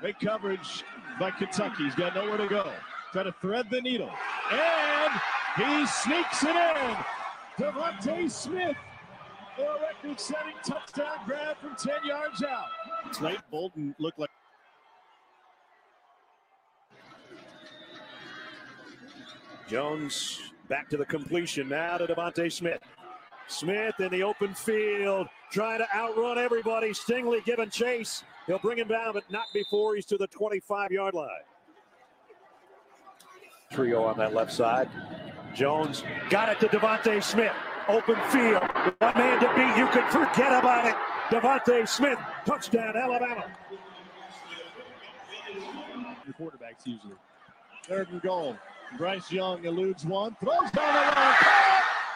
Great 0.00 0.20
coverage 0.20 0.84
by 1.18 1.30
Kentucky. 1.30 1.84
He's 1.84 1.94
got 1.94 2.14
nowhere 2.14 2.36
to 2.36 2.46
go. 2.46 2.70
Try 3.16 3.22
to 3.22 3.32
thread 3.40 3.70
the 3.70 3.80
needle. 3.80 4.10
And 4.50 5.12
he 5.56 5.86
sneaks 5.86 6.42
it 6.42 6.54
in. 6.54 6.96
DeVonta 7.56 8.30
Smith 8.30 8.76
a 9.58 9.80
record-setting 9.80 10.52
touchdown 10.62 11.16
grab 11.24 11.56
from 11.56 11.74
10 11.76 11.94
yards 12.06 12.42
out. 12.42 12.66
Slate 13.12 13.40
Bolton 13.50 13.94
looked 13.98 14.18
like 14.18 14.28
Jones 19.66 20.52
back 20.68 20.90
to 20.90 20.98
the 20.98 21.06
completion 21.06 21.70
now 21.70 21.96
to 21.96 22.06
DeVonta 22.06 22.52
Smith. 22.52 22.80
Smith 23.48 23.98
in 23.98 24.10
the 24.10 24.22
open 24.22 24.52
field, 24.52 25.26
trying 25.50 25.78
to 25.78 25.86
outrun 25.96 26.36
everybody. 26.36 26.90
Stingley 26.90 27.42
giving 27.46 27.70
chase. 27.70 28.24
He'll 28.46 28.58
bring 28.58 28.76
him 28.76 28.88
down, 28.88 29.14
but 29.14 29.24
not 29.30 29.46
before 29.54 29.94
he's 29.94 30.04
to 30.04 30.18
the 30.18 30.26
25 30.26 30.90
yard 30.90 31.14
line. 31.14 31.30
Trio 33.70 34.04
on 34.04 34.16
that 34.18 34.34
left 34.34 34.52
side. 34.52 34.88
Jones 35.54 36.02
got 36.30 36.48
it 36.48 36.60
to 36.60 36.68
DeVonta 36.68 37.22
Smith. 37.22 37.52
Open 37.88 38.16
field. 38.30 38.62
One 38.98 39.14
man 39.16 39.40
to 39.40 39.48
beat. 39.54 39.76
You 39.78 39.86
can 39.88 40.10
forget 40.10 40.52
about 40.52 40.86
it. 40.86 40.94
DeVonta 41.30 41.88
Smith, 41.88 42.18
touchdown, 42.44 42.96
Alabama. 42.96 43.46
The 46.26 46.32
quarterbacks 46.32 46.84
usually. 46.84 47.14
Third 47.84 48.08
and 48.10 48.22
goal. 48.22 48.56
Bryce 48.96 49.32
Young 49.32 49.64
eludes 49.64 50.04
one, 50.04 50.36
throws 50.40 50.70
down 50.70 50.94
the 50.94 51.20
line. 51.20 51.34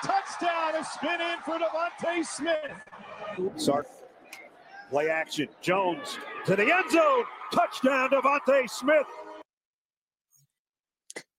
Touchdown, 0.02 0.76
a 0.76 0.84
spin 0.84 1.20
in 1.20 1.38
for 1.44 1.58
DeVonta 1.58 2.24
Smith. 2.24 2.72
Sark, 3.56 3.86
play 4.90 5.08
action. 5.08 5.48
Jones 5.60 6.18
to 6.46 6.54
the 6.54 6.62
end 6.62 6.90
zone. 6.90 7.24
Touchdown, 7.52 8.10
DeVonta 8.10 8.70
Smith. 8.70 9.06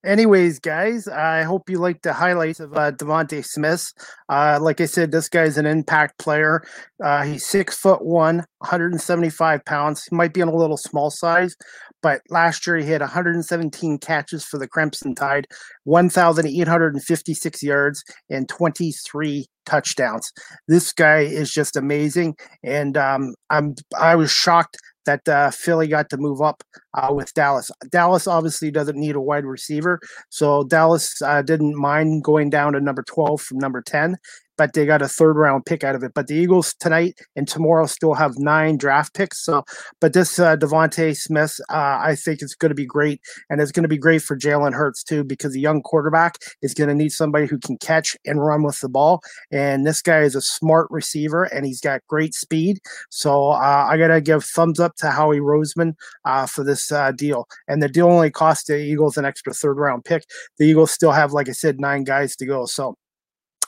Anyways, 0.04 0.58
guys, 0.58 1.06
I 1.06 1.44
hope 1.44 1.70
you 1.70 1.78
liked 1.78 2.02
the 2.02 2.12
highlights 2.12 2.58
of 2.58 2.76
uh, 2.76 2.90
DeVonta 2.90 3.44
Smith. 3.44 3.92
Uh, 4.28 4.58
like 4.60 4.80
I 4.80 4.86
said, 4.86 5.12
this 5.12 5.28
guy's 5.28 5.56
an 5.56 5.66
impact 5.66 6.18
player. 6.18 6.64
Uh, 7.02 7.22
he's 7.22 7.46
six 7.46 7.78
foot 7.78 8.04
one, 8.04 8.38
175 8.58 9.64
pounds. 9.64 10.04
He 10.04 10.16
might 10.16 10.34
be 10.34 10.42
on 10.42 10.48
a 10.48 10.56
little 10.56 10.76
small 10.76 11.10
size, 11.10 11.54
but 12.02 12.20
last 12.30 12.66
year 12.66 12.78
he 12.78 12.90
had 12.90 13.00
117 13.00 13.98
catches 13.98 14.44
for 14.44 14.58
the 14.58 14.66
Crimson 14.66 15.14
Tide, 15.14 15.46
1,856 15.84 17.62
yards, 17.62 18.02
and 18.28 18.48
23 18.48 19.46
touchdowns. 19.66 20.32
This 20.66 20.92
guy 20.92 21.20
is 21.20 21.52
just 21.52 21.76
amazing, 21.76 22.34
and 22.64 22.96
um, 22.96 23.34
I'm 23.50 23.76
I 23.96 24.16
was 24.16 24.32
shocked 24.32 24.76
that 25.06 25.28
uh, 25.28 25.50
Philly 25.50 25.88
got 25.88 26.10
to 26.10 26.16
move 26.16 26.40
up 26.40 26.62
uh, 26.94 27.12
with 27.12 27.32
Dallas. 27.34 27.70
Dallas 27.90 28.26
obviously 28.26 28.70
doesn't 28.70 28.96
need 28.96 29.16
a 29.16 29.20
wide 29.20 29.44
receiver, 29.44 30.00
so 30.28 30.64
Dallas 30.64 31.20
uh, 31.22 31.42
didn't 31.42 31.76
mind 31.76 32.24
going 32.24 32.50
down 32.50 32.72
to 32.72 32.80
number 32.80 33.02
12 33.02 33.40
from 33.40 33.58
number 33.58 33.82
10 33.82 34.16
but 34.56 34.72
they 34.72 34.86
got 34.86 35.02
a 35.02 35.08
third 35.08 35.36
round 35.36 35.66
pick 35.66 35.84
out 35.84 35.94
of 35.94 36.02
it. 36.02 36.12
But 36.14 36.26
the 36.26 36.34
Eagles 36.34 36.74
tonight 36.80 37.18
and 37.36 37.48
tomorrow 37.48 37.86
still 37.86 38.14
have 38.14 38.38
nine 38.38 38.76
draft 38.76 39.14
picks. 39.14 39.44
So, 39.44 39.64
but 40.00 40.12
this 40.12 40.38
uh, 40.38 40.56
DeVonta 40.56 41.16
Smith, 41.16 41.58
uh, 41.70 41.98
I 42.00 42.14
think 42.16 42.42
it's 42.42 42.54
going 42.54 42.70
to 42.70 42.74
be 42.74 42.86
great, 42.86 43.20
and 43.50 43.60
it's 43.60 43.72
going 43.72 43.82
to 43.82 43.88
be 43.88 43.98
great 43.98 44.22
for 44.22 44.36
Jalen 44.36 44.74
Hurts 44.74 45.02
too, 45.02 45.24
because 45.24 45.52
the 45.52 45.60
young 45.60 45.82
quarterback 45.82 46.36
is 46.62 46.74
going 46.74 46.88
to 46.88 46.94
need 46.94 47.10
somebody 47.10 47.46
who 47.46 47.58
can 47.58 47.76
catch 47.78 48.16
and 48.24 48.44
run 48.44 48.62
with 48.62 48.80
the 48.80 48.88
ball. 48.88 49.20
And 49.50 49.86
this 49.86 50.02
guy 50.02 50.20
is 50.20 50.34
a 50.34 50.42
smart 50.42 50.88
receiver, 50.90 51.44
and 51.44 51.66
he's 51.66 51.80
got 51.80 52.00
great 52.08 52.34
speed. 52.34 52.78
So 53.10 53.50
uh, 53.50 53.86
I 53.88 53.96
got 53.96 54.08
to 54.08 54.20
give 54.20 54.44
thumbs 54.44 54.80
up 54.80 54.96
to 54.96 55.10
Howie 55.10 55.40
Roseman 55.40 55.94
uh, 56.24 56.46
for 56.46 56.64
this 56.64 56.92
uh, 56.92 57.12
deal. 57.12 57.46
And 57.68 57.82
the 57.82 57.88
deal 57.88 58.08
only 58.08 58.30
cost 58.30 58.66
the 58.66 58.76
Eagles 58.76 59.16
an 59.16 59.24
extra 59.24 59.52
third 59.52 59.78
round 59.78 60.04
pick. 60.04 60.24
The 60.58 60.66
Eagles 60.66 60.90
still 60.90 61.12
have, 61.12 61.32
like 61.32 61.48
I 61.48 61.52
said, 61.52 61.80
nine 61.80 62.04
guys 62.04 62.36
to 62.36 62.46
go. 62.46 62.66
So 62.66 62.96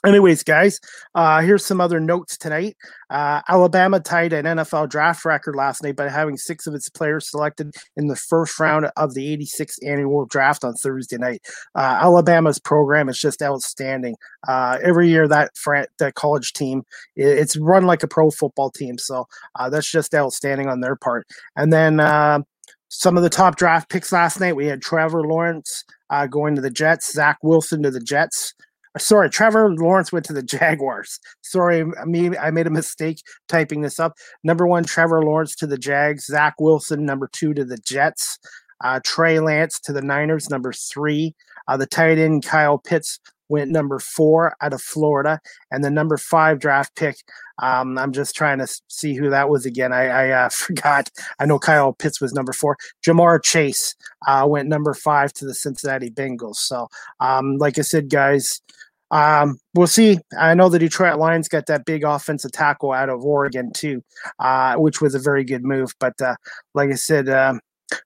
Anyways, 0.04 0.42
guys, 0.42 0.80
uh, 1.14 1.40
here's 1.40 1.64
some 1.64 1.80
other 1.80 1.98
notes 1.98 2.36
tonight. 2.36 2.76
Uh, 3.08 3.40
Alabama 3.48 4.00
tied 4.00 4.34
an 4.34 4.44
NFL 4.44 4.90
draft 4.90 5.24
record 5.24 5.56
last 5.56 5.82
night 5.82 5.96
by 5.96 6.10
having 6.10 6.36
six 6.36 6.66
of 6.66 6.74
its 6.74 6.90
players 6.90 7.30
selected 7.30 7.74
in 7.96 8.08
the 8.08 8.16
first 8.16 8.60
round 8.60 8.90
of 8.98 9.14
the 9.14 9.34
86th 9.34 9.78
annual 9.82 10.26
draft 10.26 10.62
on 10.62 10.74
Thursday 10.74 11.16
night. 11.16 11.40
Uh, 11.74 11.98
Alabama's 12.02 12.58
program 12.58 13.08
is 13.08 13.18
just 13.18 13.40
outstanding. 13.40 14.14
Uh, 14.46 14.78
every 14.82 15.08
year, 15.08 15.26
that 15.26 15.56
fran- 15.56 15.86
that 15.98 16.14
college 16.14 16.52
team, 16.52 16.82
it's 17.16 17.56
run 17.56 17.86
like 17.86 18.02
a 18.02 18.08
pro 18.08 18.30
football 18.30 18.70
team. 18.70 18.98
So 18.98 19.26
uh, 19.58 19.70
that's 19.70 19.90
just 19.90 20.14
outstanding 20.14 20.68
on 20.68 20.80
their 20.80 20.96
part. 20.96 21.26
And 21.56 21.72
then 21.72 21.98
uh, 21.98 22.40
some 22.88 23.16
of 23.16 23.22
the 23.22 23.30
top 23.30 23.56
draft 23.56 23.88
picks 23.88 24.12
last 24.12 24.38
night, 24.38 24.56
we 24.56 24.66
had 24.66 24.82
Trevor 24.82 25.22
Lawrence 25.22 25.84
going 26.30 26.54
to 26.56 26.60
the 26.60 26.70
Jets, 26.70 27.12
Zach 27.12 27.38
Wilson 27.42 27.82
to 27.82 27.90
the 27.90 28.00
Jets 28.00 28.54
sorry, 28.98 29.30
Trevor 29.30 29.74
Lawrence 29.74 30.12
went 30.12 30.24
to 30.26 30.32
the 30.32 30.42
Jaguars. 30.54 31.18
Sorry, 31.42 31.84
me, 32.06 32.36
I 32.36 32.50
made 32.50 32.66
a 32.66 32.70
mistake 32.70 33.22
typing 33.48 33.82
this 33.82 33.98
up. 33.98 34.14
Number 34.42 34.66
one, 34.66 34.84
Trevor 34.84 35.22
Lawrence 35.22 35.54
to 35.56 35.66
the 35.66 35.78
Jags. 35.78 36.26
Zach 36.26 36.54
Wilson, 36.60 37.04
number 37.04 37.28
two, 37.32 37.54
to 37.54 37.64
the 37.64 37.78
Jets. 37.78 38.38
Uh, 38.82 39.00
Trey 39.04 39.40
Lance 39.40 39.80
to 39.80 39.92
the 39.92 40.02
Niners, 40.02 40.50
number 40.50 40.72
three. 40.72 41.34
Uh, 41.68 41.76
the 41.76 41.86
tight 41.86 42.18
end 42.18 42.44
Kyle 42.44 42.78
Pitts 42.78 43.18
went 43.48 43.70
number 43.70 43.98
four 43.98 44.56
out 44.60 44.72
of 44.72 44.82
Florida, 44.82 45.40
and 45.70 45.84
the 45.84 45.90
number 45.90 46.16
five 46.16 46.58
draft 46.58 46.94
pick. 46.96 47.16
Um, 47.62 47.98
I'm 47.98 48.12
just 48.12 48.34
trying 48.34 48.58
to 48.58 48.66
see 48.88 49.14
who 49.14 49.30
that 49.30 49.48
was 49.48 49.64
again. 49.64 49.92
I, 49.92 50.06
I 50.06 50.30
uh, 50.30 50.48
forgot. 50.52 51.10
I 51.38 51.46
know 51.46 51.58
Kyle 51.58 51.92
Pitts 51.92 52.20
was 52.20 52.32
number 52.32 52.52
four. 52.52 52.76
Ja'Marr 53.06 53.42
Chase 53.42 53.94
uh, 54.26 54.46
went 54.48 54.68
number 54.68 54.94
five 54.94 55.32
to 55.34 55.44
the 55.44 55.54
Cincinnati 55.54 56.10
Bengals. 56.10 56.56
So, 56.56 56.88
um, 57.20 57.58
like 57.58 57.78
I 57.78 57.82
said, 57.82 58.10
guys, 58.10 58.60
um, 59.14 59.58
we'll 59.74 59.86
see. 59.86 60.18
I 60.38 60.54
know 60.54 60.68
the 60.68 60.78
Detroit 60.78 61.18
Lions 61.18 61.48
got 61.48 61.66
that 61.66 61.84
big 61.84 62.02
offensive 62.02 62.50
tackle 62.50 62.90
out 62.90 63.08
of 63.08 63.24
Oregon 63.24 63.72
too, 63.72 64.02
uh, 64.40 64.74
which 64.74 65.00
was 65.00 65.14
a 65.14 65.20
very 65.20 65.44
good 65.44 65.64
move. 65.64 65.94
But 66.00 66.20
uh, 66.20 66.34
like 66.74 66.90
I 66.90 66.96
said, 66.96 67.28
um, 67.28 67.60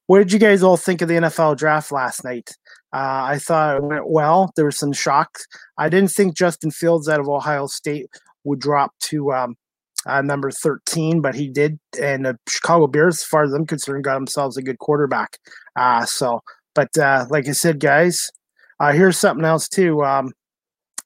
what 0.07 0.19
did 0.19 0.33
you 0.33 0.39
guys 0.39 0.63
all 0.63 0.77
think 0.77 1.01
of 1.01 1.09
the 1.09 1.15
NFL 1.15 1.57
draft 1.57 1.93
last 1.93 2.25
night? 2.25 2.51
Uh, 2.93 3.25
I 3.25 3.39
thought 3.39 3.77
it 3.77 3.83
went 3.85 4.11
well. 4.11 4.53
There 4.55 4.67
was 4.67 4.79
some 4.79 4.93
shocks. 4.93 5.47
I 5.79 5.89
didn't 5.89 6.11
think 6.11 6.37
Justin 6.37 6.71
Fields 6.71 7.09
out 7.09 7.21
of 7.21 7.29
Ohio 7.29 7.69
State 7.69 8.09
would 8.45 8.61
drop 8.61 8.93
to 9.05 9.33
um, 9.33 9.57
uh, 10.05 10.21
number 10.21 10.51
13, 10.51 11.23
but 11.23 11.35
he 11.35 11.49
did. 11.49 11.79
And 11.99 12.27
the 12.27 12.39
Chicago 12.47 12.87
Bears, 12.87 13.21
as 13.21 13.25
far 13.25 13.45
as 13.45 13.55
I'm 13.55 13.67
concerned, 13.67 14.05
got 14.05 14.15
themselves 14.15 14.59
a 14.59 14.63
good 14.63 14.79
quarterback. 14.79 15.39
Uh, 15.75 16.05
so, 16.05 16.43
but 16.75 16.97
uh, 16.99 17.25
like 17.31 17.49
I 17.49 17.53
said, 17.53 17.81
guys, 17.81 18.31
uh, 18.79 18.93
here's 18.93 19.19
something 19.19 19.47
else 19.47 19.69
too. 19.69 20.05
Um, 20.05 20.33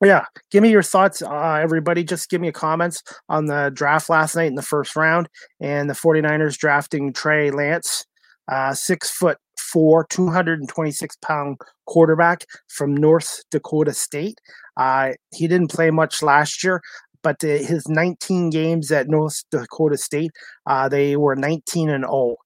yeah, 0.05 0.25
give 0.51 0.63
me 0.63 0.71
your 0.71 0.83
thoughts, 0.83 1.23
uh, 1.23 1.61
everybody. 1.63 2.03
Just 2.05 2.31
give 2.31 2.41
me 2.41 2.49
a 2.49 2.53
comments 2.53 3.03
on 3.29 3.47
the 3.47 3.71
draft 3.75 4.09
last 4.11 4.35
night 4.35 4.49
in 4.49 4.55
the 4.55 4.63
first 4.63 4.97
round 4.97 5.29
and 5.61 5.89
the 5.89 5.95
49ers 5.95 6.57
drafting 6.57 7.13
Trey 7.13 7.51
Lance, 7.51 8.05
uh, 8.51 8.75
six 8.75 9.11
foot 9.11 9.39
four, 9.59 10.07
226 10.11 11.17
pound 11.17 11.59
quarterback 11.87 12.45
from 12.69 12.95
North 12.95 13.43
Dakota 13.51 13.95
State. 13.95 14.39
Uh, 14.77 15.13
he 15.35 15.49
didn't 15.49 15.71
play 15.71 15.91
much 15.91 16.23
last 16.23 16.63
year, 16.63 16.81
but 17.23 17.37
his 17.41 17.89
19 17.89 18.51
games 18.51 18.91
at 18.91 19.09
North 19.09 19.43
Dakota 19.51 19.97
State, 19.97 20.33
uh, 20.67 20.89
they 20.89 21.17
were 21.17 21.37
19 21.37 21.89
and 21.89 22.05
0. 22.05 22.37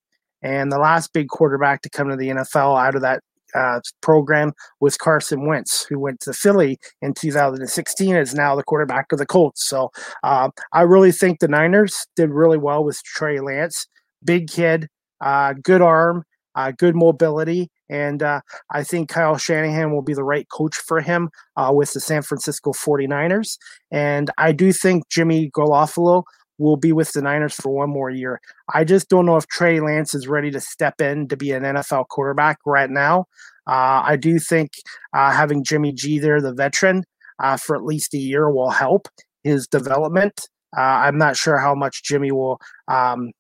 And 0.43 0.71
the 0.71 0.79
last 0.79 1.13
big 1.13 1.29
quarterback 1.29 1.83
to 1.83 1.91
come 1.91 2.09
to 2.09 2.17
the 2.17 2.29
NFL 2.29 2.81
out 2.81 2.95
of 2.95 3.03
that 3.03 3.23
uh, 3.55 3.81
program 4.01 4.53
was 4.81 4.97
Carson 4.97 5.47
Wentz, 5.47 5.85
who 5.85 5.99
went 5.99 6.21
to 6.21 6.33
Philly 6.33 6.79
in 7.03 7.15
2016, 7.15 8.17
is 8.17 8.35
now 8.35 8.55
the 8.55 8.63
quarterback 8.63 9.13
of 9.13 9.19
the 9.19 9.27
Colts. 9.27 9.67
So 9.67 9.91
uh, 10.23 10.51
I 10.73 10.83
really 10.83 11.13
think 11.13 11.39
the 11.39 11.49
Niners 11.49 12.07
did 12.17 12.31
really 12.31 12.59
well 12.59 12.85
with 12.85 13.03
Trey 13.05 13.41
Lance. 13.41 13.87
Big 14.25 14.49
kid, 14.49 14.89
uh, 15.21 15.55
good 15.63 15.83
arm, 15.83 16.25
uh, 16.55 16.73
good 16.77 16.97
mobility. 16.97 17.71
And 17.89 18.23
uh, 18.23 18.41
I 18.71 18.83
think 18.83 19.09
Kyle 19.09 19.37
Shanahan 19.37 19.93
will 19.93 20.03
be 20.03 20.15
the 20.15 20.25
right 20.25 20.47
coach 20.51 20.77
for 20.77 21.01
him 21.01 21.29
uh, 21.57 21.71
with 21.73 21.93
the 21.93 22.01
San 22.01 22.23
Francisco 22.23 22.73
49ers. 22.73 23.59
And 23.93 24.31
I 24.39 24.53
do 24.53 24.73
think 24.73 25.09
Jimmy 25.09 25.51
Garoppolo 25.51 26.25
will 26.59 26.77
be 26.77 26.93
with 26.93 27.13
the 27.13 27.23
Niners 27.23 27.55
for 27.55 27.71
one 27.71 27.91
more 27.91 28.11
year. 28.11 28.41
I 28.73 28.85
just 28.85 29.09
don't 29.09 29.27
know 29.27 29.37
if 29.37 29.47
Trey 29.47 29.81
Lance 29.81 30.15
is 30.15 30.29
ready 30.29 30.51
to 30.51 30.61
step 30.61 31.01
in 31.01 31.29
to 31.29 31.37
be 31.37 31.53
an 31.53 31.63
NFL 31.63 32.09
quarterback 32.09 32.59
right 32.65 32.91
now. 32.91 33.27
Uh, 33.67 34.03
I 34.05 34.17
do 34.17 34.39
think 34.39 34.71
uh, 35.13 35.33
having 35.33 35.65
Jimmy 35.65 35.93
G 35.93 36.19
there, 36.19 36.41
the 36.41 36.55
veteran, 36.55 37.05
uh, 37.43 37.57
for 37.57 37.77
at 37.77 37.85
least 37.85 38.15
a 38.15 38.19
year 38.19 38.51
will 38.51 38.71
help 38.71 39.09
his 39.43 39.67
development. 39.67 40.49
Uh, 40.77 40.81
I'm 40.81 41.19
not 41.19 41.37
sure 41.37 41.59
how 41.59 41.75
much 41.75 42.03
Jimmy 42.05 42.33
will 42.33 42.61
um, 42.89 43.33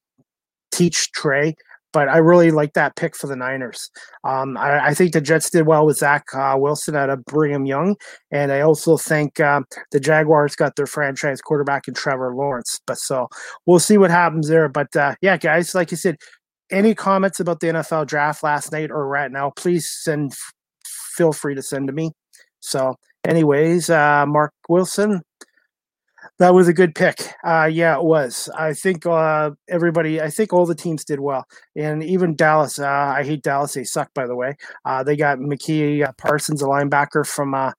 teach 0.73 1.11
Trey, 1.12 1.56
but 1.97 2.11
I 2.11 2.19
really 2.19 2.50
like 2.50 2.75
that 2.75 2.95
pick 2.95 3.17
for 3.17 3.26
the 3.26 3.37
Niners. 3.37 3.91
Um, 4.23 4.59
I, 4.59 4.88
I, 4.88 4.95
think 4.95 5.15
the 5.15 5.21
Jets 5.23 5.49
did 5.49 5.67
well 5.67 5.87
with 5.87 5.97
Zach 5.97 6.26
uh, 6.35 6.55
Wilson 6.59 6.95
out 6.95 7.09
of 7.09 7.25
Brigham 7.25 7.65
Young, 7.65 7.97
and 8.31 8.53
I 8.53 8.61
also 8.61 8.99
think 8.99 9.41
um, 9.41 9.65
the 9.93 9.99
Jaguars 9.99 10.55
got 10.55 10.76
their 10.76 10.87
franchise 10.87 11.41
quarterback 11.41 11.88
in 11.88 11.95
Trevor 11.95 12.35
Lawrence. 12.35 12.83
But 12.87 12.99
so 12.99 13.29
we'll 13.65 13.79
see 13.79 13.97
what 13.97 14.11
happens 14.11 14.47
there. 14.47 14.69
But 14.69 14.95
uh, 14.95 15.15
yeah, 15.23 15.38
guys, 15.38 15.75
like 15.75 15.91
you 15.91 15.97
said, 15.97 16.19
any 16.71 16.95
comments 16.95 17.41
about 17.41 17.61
the 17.61 17.69
NFL 17.69 18.09
draft 18.09 18.43
last 18.43 18.73
night 18.73 18.91
or 18.91 19.09
right 19.09 19.33
now, 19.33 19.53
please 19.57 19.88
send. 19.88 20.35
Feel 21.17 21.33
free 21.33 21.55
to 21.55 21.62
send 21.62 21.87
to 21.87 21.95
me. 21.95 22.11
So, 22.61 22.95
anyways, 23.26 23.88
uh, 23.88 24.26
Mark 24.26 24.53
Wilson, 24.69 25.23
that 26.38 26.55
was 26.55 26.69
a 26.69 26.75
good 26.75 26.95
pick. 26.95 27.33
Uh, 27.45 27.69
yeah, 27.73 27.97
it 27.97 28.05
was. 28.05 28.49
I 28.57 28.75
think 28.75 29.07
uh, 29.07 29.52
everybody, 29.69 30.21
I 30.21 30.28
think 30.28 30.52
all 30.52 30.66
the 30.66 30.75
teams 30.75 31.05
did 31.05 31.21
well, 31.21 31.47
and 31.75 32.02
even 32.02 32.37
Dallas. 32.37 32.78
Uh, 32.78 32.87
I 32.87 33.23
hate 33.25 33.43
Dallas; 33.43 33.75
they 33.75 33.85
suck, 33.85 34.12
by 34.14 34.26
the 34.26 34.37
way. 34.37 34.57
Uh, 34.85 35.02
they 35.02 35.16
got 35.16 35.40
Micah 35.40 36.14
Parsons, 36.19 36.62
a 36.62 36.66
linebacker 36.66 37.26
from 37.26 37.55
uh, 37.55 37.73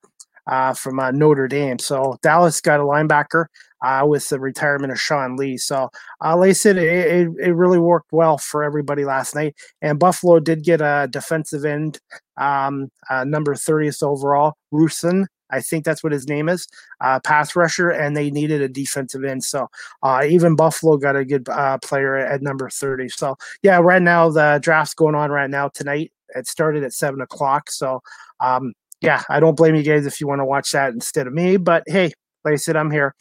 uh, 0.46 0.74
from 0.74 0.96
Notre 1.16 1.46
Dame. 1.46 1.78
So 1.78 2.18
Dallas 2.22 2.60
got 2.60 2.80
a 2.80 2.84
linebacker 2.84 3.46
with 4.04 4.28
the 4.28 4.40
retirement 4.40 4.92
of 4.92 5.00
Sean 5.00 5.36
Lee. 5.36 5.56
So, 5.56 5.90
like 6.20 6.50
I 6.50 6.52
said, 6.52 6.78
it, 6.78 6.88
it, 6.88 7.28
it, 7.38 7.52
really 7.52 7.78
worked 7.78 8.12
well 8.12 8.38
for 8.38 8.64
everybody 8.64 9.04
last 9.04 9.36
night. 9.36 9.54
And 9.82 10.00
Buffalo 10.00 10.40
did 10.40 10.64
get 10.64 10.80
a 10.80 11.06
defensive 11.08 11.64
end, 11.64 12.00
um, 12.36 12.90
number 13.24 13.54
30th 13.54 14.02
overall, 14.02 14.54
Rusin. 14.72 15.26
I 15.50 15.60
think 15.60 15.84
that's 15.84 16.02
what 16.02 16.12
his 16.12 16.28
name 16.28 16.48
is, 16.48 16.68
uh, 17.00 17.20
pass 17.20 17.56
rusher, 17.56 17.90
and 17.90 18.16
they 18.16 18.30
needed 18.30 18.62
a 18.62 18.68
defensive 18.68 19.24
end. 19.24 19.44
So 19.44 19.68
uh, 20.02 20.24
even 20.28 20.56
Buffalo 20.56 20.96
got 20.96 21.16
a 21.16 21.24
good 21.24 21.48
uh, 21.48 21.78
player 21.78 22.16
at 22.16 22.42
number 22.42 22.68
30. 22.68 23.08
So 23.10 23.36
yeah, 23.62 23.78
right 23.78 24.02
now 24.02 24.30
the 24.30 24.58
draft's 24.62 24.94
going 24.94 25.14
on 25.14 25.30
right 25.30 25.50
now 25.50 25.68
tonight. 25.68 26.12
It 26.34 26.46
started 26.46 26.84
at 26.84 26.92
seven 26.92 27.20
o'clock. 27.20 27.70
So 27.70 28.00
um, 28.40 28.74
yeah, 29.00 29.22
I 29.28 29.40
don't 29.40 29.56
blame 29.56 29.74
you 29.74 29.82
guys 29.82 30.06
if 30.06 30.20
you 30.20 30.26
want 30.26 30.40
to 30.40 30.44
watch 30.44 30.72
that 30.72 30.92
instead 30.92 31.26
of 31.26 31.32
me. 31.32 31.56
But 31.56 31.84
hey, 31.86 32.12
like 32.44 32.54
I 32.54 32.56
said, 32.56 32.76
I'm 32.76 32.90
here 32.90 33.14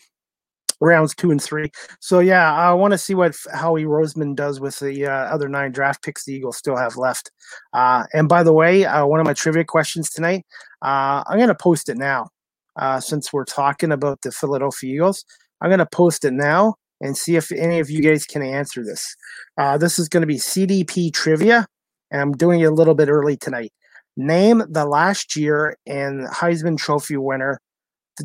rounds 0.79 1.15
two 1.15 1.31
and 1.31 1.41
three. 1.41 1.71
So 1.99 2.19
yeah, 2.19 2.53
I 2.53 2.73
want 2.73 2.91
to 2.91 2.97
see 2.97 3.15
what 3.15 3.35
Howie 3.53 3.85
Roseman 3.85 4.35
does 4.35 4.59
with 4.59 4.79
the 4.79 5.07
uh, 5.07 5.11
other 5.11 5.49
nine 5.49 5.71
draft 5.71 6.03
picks 6.03 6.25
the 6.25 6.33
Eagles 6.33 6.57
still 6.57 6.77
have 6.77 6.97
left. 6.97 7.31
Uh, 7.73 8.03
and 8.13 8.29
by 8.29 8.43
the 8.43 8.53
way, 8.53 8.85
uh, 8.85 9.05
one 9.05 9.19
of 9.19 9.25
my 9.25 9.33
trivia 9.33 9.63
questions 9.63 10.09
tonight, 10.09 10.45
uh, 10.83 11.23
I'm 11.27 11.37
going 11.37 11.47
to 11.47 11.55
post 11.55 11.89
it 11.89 11.97
now. 11.97 12.27
Uh, 12.75 12.99
since 12.99 13.33
we're 13.33 13.45
talking 13.45 13.91
about 13.91 14.21
the 14.21 14.31
Philadelphia 14.31 14.93
Eagles, 14.93 15.25
I'm 15.61 15.69
going 15.69 15.79
to 15.79 15.87
post 15.87 16.23
it 16.25 16.33
now 16.33 16.75
and 17.01 17.17
see 17.17 17.35
if 17.35 17.51
any 17.51 17.79
of 17.79 17.89
you 17.89 18.01
guys 18.01 18.25
can 18.25 18.43
answer 18.43 18.83
this. 18.83 19.15
Uh, 19.57 19.77
this 19.77 19.97
is 19.97 20.07
going 20.07 20.21
to 20.21 20.27
be 20.27 20.37
CDP 20.37 21.11
trivia, 21.11 21.65
and 22.11 22.21
I'm 22.21 22.33
doing 22.33 22.59
it 22.59 22.65
a 22.65 22.71
little 22.71 22.93
bit 22.93 23.09
early 23.09 23.35
tonight. 23.35 23.71
Name 24.15 24.63
the 24.69 24.85
last 24.85 25.35
year 25.35 25.77
and 25.85 26.27
Heisman 26.27 26.77
Trophy 26.77 27.17
winner 27.17 27.59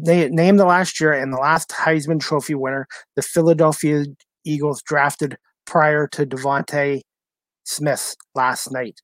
they 0.01 0.29
name 0.29 0.57
the 0.57 0.65
last 0.65 1.01
year 1.01 1.13
and 1.13 1.33
the 1.33 1.39
last 1.39 1.71
Heisman 1.71 2.21
Trophy 2.21 2.55
winner 2.55 2.87
the 3.17 3.23
Philadelphia 3.23 4.05
Eagles 4.45 4.83
drafted 4.83 5.37
prior 5.67 6.07
to 6.09 6.27
DeVonta 6.27 7.01
Smith 7.65 8.15
last 8.35 8.73
night. 8.73 9.01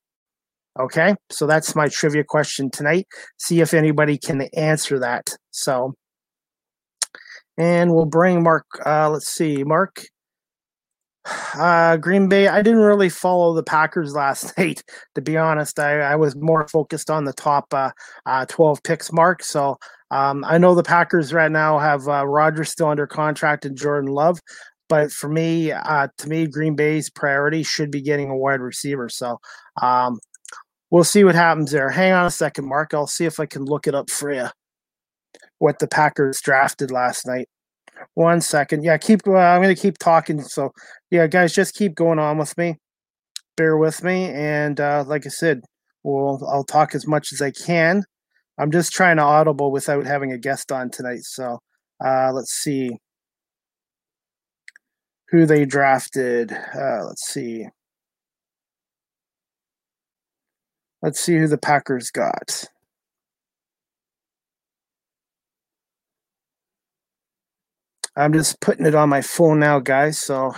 Okay, 0.79 1.15
so 1.29 1.45
that's 1.45 1.75
my 1.75 1.87
trivia 1.87 2.23
question 2.23 2.69
tonight. 2.69 3.07
See 3.37 3.59
if 3.59 3.73
anybody 3.73 4.17
can 4.17 4.41
answer 4.55 4.99
that. 4.99 5.35
So, 5.51 5.93
and 7.57 7.93
we'll 7.93 8.05
bring 8.05 8.43
Mark. 8.43 8.65
Uh, 8.85 9.09
let's 9.09 9.27
see, 9.27 9.63
Mark. 9.63 10.03
Uh, 11.55 11.97
Green 11.97 12.29
Bay. 12.29 12.47
I 12.47 12.61
didn't 12.61 12.81
really 12.81 13.09
follow 13.09 13.53
the 13.53 13.63
Packers 13.63 14.13
last 14.15 14.57
night, 14.57 14.83
to 15.15 15.21
be 15.21 15.37
honest. 15.37 15.79
I, 15.79 15.99
I 15.99 16.15
was 16.15 16.35
more 16.35 16.67
focused 16.67 17.09
on 17.09 17.25
the 17.25 17.33
top 17.33 17.73
uh, 17.73 17.91
uh, 18.25 18.45
12 18.47 18.83
picks 18.83 19.11
mark. 19.11 19.43
So 19.43 19.77
um, 20.11 20.43
I 20.45 20.57
know 20.57 20.75
the 20.75 20.83
Packers 20.83 21.33
right 21.33 21.51
now 21.51 21.79
have 21.79 22.07
uh, 22.07 22.25
Rodgers 22.27 22.71
still 22.71 22.87
under 22.87 23.07
contract 23.07 23.65
and 23.65 23.77
Jordan 23.77 24.11
Love. 24.11 24.39
But 24.87 25.11
for 25.11 25.29
me, 25.29 25.71
uh, 25.71 26.07
to 26.17 26.27
me, 26.27 26.47
Green 26.47 26.75
Bay's 26.75 27.09
priority 27.09 27.61
should 27.61 27.91
be 27.91 28.01
getting 28.01 28.29
a 28.31 28.37
wide 28.37 28.59
receiver. 28.59 29.07
So 29.07 29.39
um, 29.81 30.19
we'll 30.89 31.03
see 31.03 31.23
what 31.23 31.35
happens 31.35 31.71
there. 31.71 31.89
Hang 31.89 32.11
on 32.11 32.25
a 32.25 32.31
second, 32.31 32.67
Mark. 32.67 32.93
I'll 32.93 33.05
see 33.05 33.25
if 33.25 33.39
I 33.39 33.45
can 33.45 33.65
look 33.65 33.85
it 33.85 33.93
up 33.93 34.09
for 34.09 34.33
you. 34.33 34.47
What 35.59 35.77
the 35.77 35.87
Packers 35.87 36.41
drafted 36.41 36.89
last 36.89 37.27
night. 37.27 37.47
One 38.13 38.41
second. 38.41 38.83
Yeah, 38.83 38.97
keep. 38.97 39.21
Uh, 39.27 39.35
I'm 39.35 39.61
going 39.61 39.75
to 39.75 39.81
keep 39.81 39.97
talking. 39.97 40.41
So, 40.41 40.71
yeah, 41.11 41.27
guys, 41.27 41.53
just 41.53 41.75
keep 41.75 41.95
going 41.95 42.19
on 42.19 42.37
with 42.37 42.57
me. 42.57 42.77
Bear 43.57 43.77
with 43.77 44.03
me, 44.03 44.29
and 44.29 44.79
uh, 44.79 45.03
like 45.05 45.25
I 45.25 45.29
said, 45.29 45.61
we'll 46.03 46.39
I'll 46.49 46.63
talk 46.63 46.95
as 46.95 47.05
much 47.07 47.33
as 47.33 47.41
I 47.41 47.51
can. 47.51 48.03
I'm 48.57 48.71
just 48.71 48.91
trying 48.91 49.17
to 49.17 49.23
audible 49.23 49.71
without 49.71 50.05
having 50.05 50.31
a 50.31 50.37
guest 50.37 50.71
on 50.71 50.89
tonight. 50.89 51.23
So, 51.23 51.59
uh, 52.03 52.31
let's 52.33 52.51
see 52.51 52.91
who 55.29 55.45
they 55.45 55.65
drafted. 55.65 56.51
Uh, 56.51 57.05
let's 57.05 57.27
see. 57.27 57.67
Let's 61.01 61.19
see 61.19 61.37
who 61.37 61.47
the 61.47 61.57
Packers 61.57 62.11
got. 62.11 62.65
I'm 68.19 68.33
just 68.33 68.59
putting 68.59 68.85
it 68.85 68.95
on 68.95 69.07
my 69.07 69.21
phone 69.21 69.59
now, 69.59 69.79
guys. 69.79 70.19
So 70.19 70.53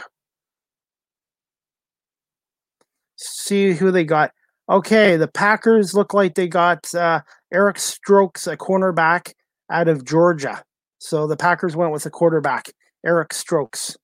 see 3.18 3.74
who 3.74 3.92
they 3.92 4.04
got. 4.04 4.32
Okay, 4.68 5.16
the 5.16 5.28
Packers 5.28 5.94
look 5.94 6.14
like 6.14 6.34
they 6.34 6.48
got 6.48 6.94
uh, 6.96 7.22
Eric 7.54 7.78
Stokes, 7.78 8.48
a 8.48 8.58
cornerback 8.58 9.34
out 9.72 9.88
of 9.88 10.06
Georgia. 10.06 10.64
So 10.98 11.28
the 11.28 11.38
Packers 11.38 11.76
went 11.76 11.92
with 11.92 12.06
a 12.06 12.10
quarterback, 12.10 12.72
Eric 13.06 13.32
Stokes 13.32 13.96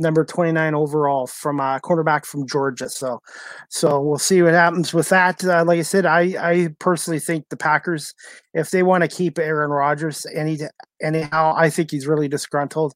number 0.00 0.24
29 0.24 0.74
overall 0.74 1.26
from 1.26 1.60
a 1.60 1.64
uh, 1.64 1.78
quarterback 1.78 2.24
from 2.24 2.46
Georgia. 2.46 2.88
So, 2.88 3.20
so 3.68 4.00
we'll 4.00 4.18
see 4.18 4.42
what 4.42 4.54
happens 4.54 4.94
with 4.94 5.08
that. 5.10 5.44
Uh, 5.44 5.64
like 5.64 5.78
I 5.78 5.82
said, 5.82 6.06
I, 6.06 6.20
I 6.40 6.68
personally 6.78 7.20
think 7.20 7.48
the 7.50 7.56
Packers, 7.56 8.14
if 8.54 8.70
they 8.70 8.82
want 8.82 9.02
to 9.02 9.08
keep 9.08 9.38
Aaron 9.38 9.70
Rodgers 9.70 10.26
any 10.34 10.58
anyhow, 11.02 11.54
I 11.56 11.70
think 11.70 11.90
he's 11.90 12.06
really 12.06 12.28
disgruntled. 12.28 12.94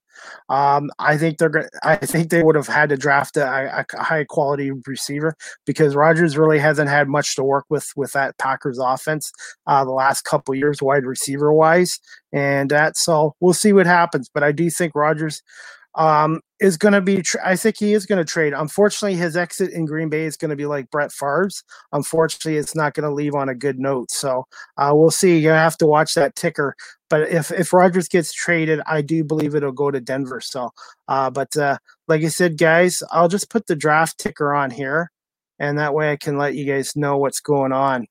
Um, 0.49 0.91
I 0.99 1.17
think 1.17 1.39
they're 1.39 1.69
I 1.83 1.97
think 1.97 2.31
they 2.31 2.43
would 2.43 2.57
have 2.57 2.67
had 2.67 2.89
to 2.91 2.97
draft 2.97 3.37
a, 3.37 3.85
a 3.93 4.03
high 4.03 4.25
quality 4.25 4.71
receiver 4.87 5.37
because 5.67 5.95
Rodgers 5.95 6.37
really 6.37 6.59
hasn't 6.59 6.89
had 6.89 7.09
much 7.09 7.37
to 7.37 7.45
work 7.45 7.67
with 7.69 7.91
with 7.97 8.13
that 8.13 8.39
Packers 8.39 8.79
offense 8.79 9.33
uh, 9.67 9.85
the 9.85 9.93
last 9.93 10.23
couple 10.23 10.55
years, 10.55 10.83
wide 10.83 11.05
receiver 11.05 11.53
wise, 11.53 11.99
and 12.33 12.71
that 12.71 12.97
so 12.97 13.35
we'll 13.41 13.55
see 13.55 13.73
what 13.73 13.87
happens. 13.87 14.29
But 14.33 14.43
I 14.43 14.53
do 14.53 14.71
think 14.71 14.95
Rodgers 14.95 15.43
um, 15.97 16.41
is 16.61 16.77
going 16.77 16.93
to 16.93 17.01
be. 17.01 17.23
Tra- 17.23 17.47
I 17.47 17.57
think 17.57 17.77
he 17.79 17.93
is 17.93 18.07
going 18.07 18.25
to 18.25 18.31
trade. 18.31 18.53
Unfortunately, 18.53 19.17
his 19.17 19.37
exit 19.37 19.73
in 19.73 19.87
Green 19.87 20.09
Bay 20.09 20.25
is 20.25 20.37
going 20.37 20.51
to 20.51 20.57
be 20.57 20.67
like 20.67 20.91
Brett 20.91 21.13
Favre's. 21.13 21.63
Unfortunately, 21.93 22.57
it's 22.57 22.75
not 22.75 22.95
going 22.95 23.09
to 23.09 23.15
leave 23.15 23.35
on 23.35 23.49
a 23.49 23.55
good 23.55 23.79
note. 23.79 24.11
So 24.11 24.45
uh, 24.77 24.93
we'll 24.95 25.11
see. 25.11 25.39
You 25.39 25.51
have 25.51 25.77
to 25.79 25.87
watch 25.87 26.15
that 26.15 26.35
ticker. 26.37 26.75
But 27.11 27.29
if 27.29 27.51
if 27.53 27.73
Rodgers 27.73 28.09
gets 28.09 28.33
traded, 28.33 28.81
I 28.87 29.03
do 29.03 29.25
believe 29.25 29.55
it'll 29.55 29.73
go 29.73 29.91
to 29.91 30.01
Denver. 30.01 30.41
So, 30.41 30.71
uh, 31.09 31.31
but 31.31 31.57
uh, 31.57 31.79
like 32.09 32.23
I 32.23 32.29
said, 32.29 32.59
guys, 32.59 33.03
I'll 33.11 33.29
just 33.29 33.51
put 33.51 33.67
the 33.67 33.77
draft 33.77 34.19
ticker 34.19 34.53
on 34.53 34.71
here, 34.71 35.11
and 35.59 35.79
that 35.79 35.95
way 35.95 36.11
I 36.11 36.16
can 36.16 36.38
let 36.38 36.55
you 36.55 36.64
guys 36.64 36.97
know 36.97 37.18
what's 37.18 37.40
going 37.40 37.73
on. 37.73 38.07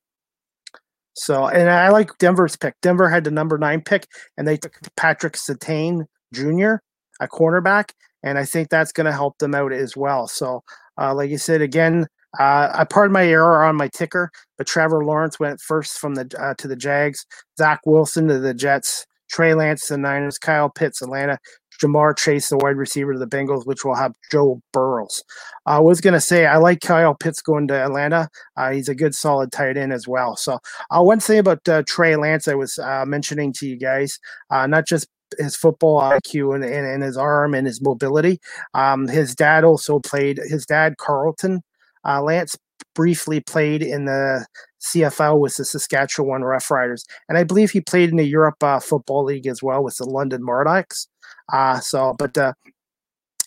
So, 1.15 1.47
and 1.47 1.69
I 1.69 1.89
like 1.89 2.17
Denver's 2.17 2.55
pick. 2.55 2.75
Denver 2.81 3.09
had 3.09 3.23
the 3.23 3.31
number 3.31 3.57
nine 3.57 3.81
pick, 3.81 4.07
and 4.37 4.47
they 4.47 4.57
took 4.57 4.73
Patrick 4.95 5.33
Surtain 5.33 6.05
Jr 6.33 6.77
a 7.23 7.27
cornerback, 7.27 7.91
and 8.23 8.37
I 8.37 8.45
think 8.45 8.69
that's 8.69 8.91
going 8.91 9.05
to 9.05 9.11
help 9.11 9.37
them 9.37 9.55
out 9.55 9.71
as 9.71 9.95
well. 9.95 10.27
So, 10.27 10.63
uh, 10.99 11.13
like 11.13 11.29
you 11.29 11.37
said, 11.37 11.61
again, 11.61 12.07
uh, 12.39 12.69
I 12.73 12.85
pardon 12.89 13.13
my 13.13 13.25
error 13.25 13.63
on 13.63 13.75
my 13.75 13.89
ticker, 13.89 14.31
but 14.57 14.67
Trevor 14.67 15.05
Lawrence 15.05 15.39
went 15.39 15.61
first 15.61 15.99
from 15.99 16.15
the 16.15 16.29
uh, 16.39 16.55
to 16.57 16.67
the 16.67 16.75
Jags, 16.75 17.25
Zach 17.57 17.81
Wilson 17.85 18.27
to 18.27 18.39
the 18.39 18.53
Jets, 18.53 19.05
Trey 19.29 19.53
Lance 19.53 19.87
to 19.87 19.93
the 19.93 19.97
Niners, 19.99 20.37
Kyle 20.39 20.69
Pitts, 20.69 21.01
Atlanta, 21.01 21.37
Ja'Marr 21.81 22.17
Chase, 22.17 22.49
the 22.49 22.57
wide 22.57 22.77
receiver 22.77 23.13
to 23.13 23.19
the 23.19 23.27
Bengals, 23.27 23.65
which 23.65 23.83
will 23.83 23.95
have 23.95 24.13
Joe 24.31 24.61
Burrows. 24.71 25.23
I 25.65 25.79
was 25.79 26.01
going 26.01 26.13
to 26.13 26.21
say, 26.21 26.45
I 26.45 26.57
like 26.57 26.81
Kyle 26.81 27.15
Pitts 27.15 27.41
going 27.41 27.67
to 27.67 27.75
Atlanta. 27.75 28.29
Uh, 28.57 28.71
he's 28.71 28.89
a 28.89 28.95
good, 28.95 29.15
solid 29.15 29.51
tight 29.51 29.77
end 29.77 29.93
as 29.93 30.07
well. 30.07 30.35
So, 30.35 30.59
uh, 30.89 31.01
one 31.01 31.19
thing 31.19 31.39
about 31.39 31.67
uh, 31.67 31.83
Trey 31.87 32.15
Lance, 32.15 32.47
I 32.47 32.55
was 32.55 32.79
uh, 32.79 33.05
mentioning 33.05 33.53
to 33.53 33.67
you 33.67 33.77
guys, 33.77 34.19
not 34.49 34.87
just 34.87 35.07
his 35.37 35.55
football 35.55 36.01
IQ 36.01 36.55
and, 36.55 36.63
and, 36.63 36.85
and 36.85 37.03
his 37.03 37.17
arm 37.17 37.53
and 37.53 37.67
his 37.67 37.81
mobility. 37.81 38.39
Um, 38.73 39.07
his 39.07 39.35
dad 39.35 39.63
also 39.63 39.99
played. 39.99 40.39
His 40.47 40.65
dad 40.65 40.97
Carlton 40.97 41.61
uh, 42.05 42.21
Lance 42.21 42.57
briefly 42.95 43.39
played 43.39 43.81
in 43.81 44.05
the 44.05 44.45
CFL 44.81 45.39
with 45.39 45.55
the 45.57 45.65
Saskatchewan 45.65 46.41
Roughriders, 46.41 47.03
and 47.29 47.37
I 47.37 47.43
believe 47.43 47.71
he 47.71 47.81
played 47.81 48.09
in 48.09 48.17
the 48.17 48.25
Europe 48.25 48.61
uh, 48.63 48.79
Football 48.79 49.25
League 49.25 49.47
as 49.47 49.63
well 49.63 49.83
with 49.83 49.97
the 49.97 50.05
London 50.05 50.43
Monarchs. 50.43 51.07
Uh, 51.51 51.79
so, 51.79 52.15
but 52.17 52.37
uh, 52.37 52.53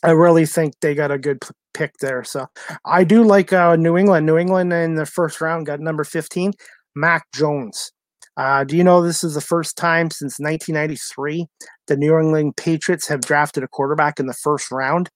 I 0.02 0.10
really 0.10 0.46
think 0.46 0.74
they 0.80 0.94
got 0.94 1.10
a 1.10 1.18
good 1.18 1.42
pick 1.74 1.92
there. 2.00 2.24
So 2.24 2.46
I 2.84 3.04
do 3.04 3.22
like 3.22 3.52
uh, 3.52 3.76
New 3.76 3.96
England. 3.96 4.26
New 4.26 4.38
England 4.38 4.72
in 4.72 4.94
the 4.94 5.06
first 5.06 5.40
round 5.40 5.66
got 5.66 5.80
number 5.80 6.04
15, 6.04 6.52
Mac 6.94 7.26
Jones. 7.32 7.92
Uh, 8.36 8.64
do 8.64 8.76
you 8.76 8.84
know 8.84 9.02
this 9.02 9.24
is 9.24 9.34
the 9.34 9.40
first 9.40 9.76
time 9.76 10.10
since 10.10 10.38
1993 10.38 11.46
the 11.86 11.96
New 11.96 12.18
England 12.18 12.56
Patriots 12.56 13.08
have 13.08 13.20
drafted 13.22 13.62
a 13.62 13.68
quarterback 13.68 14.20
in 14.20 14.26
the 14.26 14.34
first 14.34 14.70
round? 14.70 15.08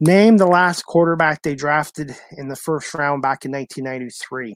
Name 0.00 0.36
the 0.36 0.46
last 0.46 0.84
quarterback 0.84 1.42
they 1.42 1.54
drafted 1.54 2.14
in 2.36 2.48
the 2.48 2.56
first 2.56 2.94
round 2.94 3.20
back 3.20 3.44
in 3.44 3.52
1993. 3.52 4.54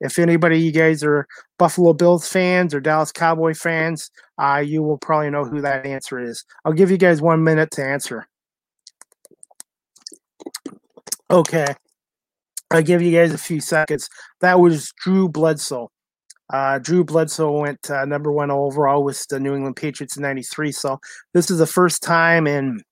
If 0.00 0.18
anybody, 0.18 0.60
you 0.60 0.72
guys 0.72 1.02
are 1.02 1.26
Buffalo 1.58 1.94
Bills 1.94 2.28
fans 2.28 2.74
or 2.74 2.80
Dallas 2.80 3.12
Cowboy 3.12 3.54
fans, 3.54 4.10
uh, 4.38 4.62
you 4.64 4.82
will 4.82 4.98
probably 4.98 5.30
know 5.30 5.44
who 5.44 5.62
that 5.62 5.86
answer 5.86 6.20
is. 6.20 6.44
I'll 6.64 6.74
give 6.74 6.90
you 6.90 6.98
guys 6.98 7.22
one 7.22 7.42
minute 7.42 7.70
to 7.72 7.84
answer. 7.84 8.26
Okay. 11.30 11.74
I'll 12.70 12.82
give 12.82 13.00
you 13.00 13.12
guys 13.12 13.32
a 13.32 13.38
few 13.38 13.60
seconds. 13.60 14.08
That 14.40 14.60
was 14.60 14.92
Drew 15.02 15.28
Bledsoe. 15.28 15.88
Uh, 16.52 16.78
Drew 16.78 17.04
Bledsoe 17.04 17.60
went 17.60 17.90
uh, 17.90 18.04
number 18.04 18.30
one 18.30 18.50
overall 18.50 19.02
with 19.02 19.26
the 19.28 19.40
New 19.40 19.54
England 19.54 19.76
Patriots 19.76 20.16
in 20.16 20.22
'93. 20.22 20.72
So 20.72 20.98
this 21.34 21.50
is 21.50 21.58
the 21.58 21.66
first 21.66 22.02
time 22.02 22.46
in 22.46 22.82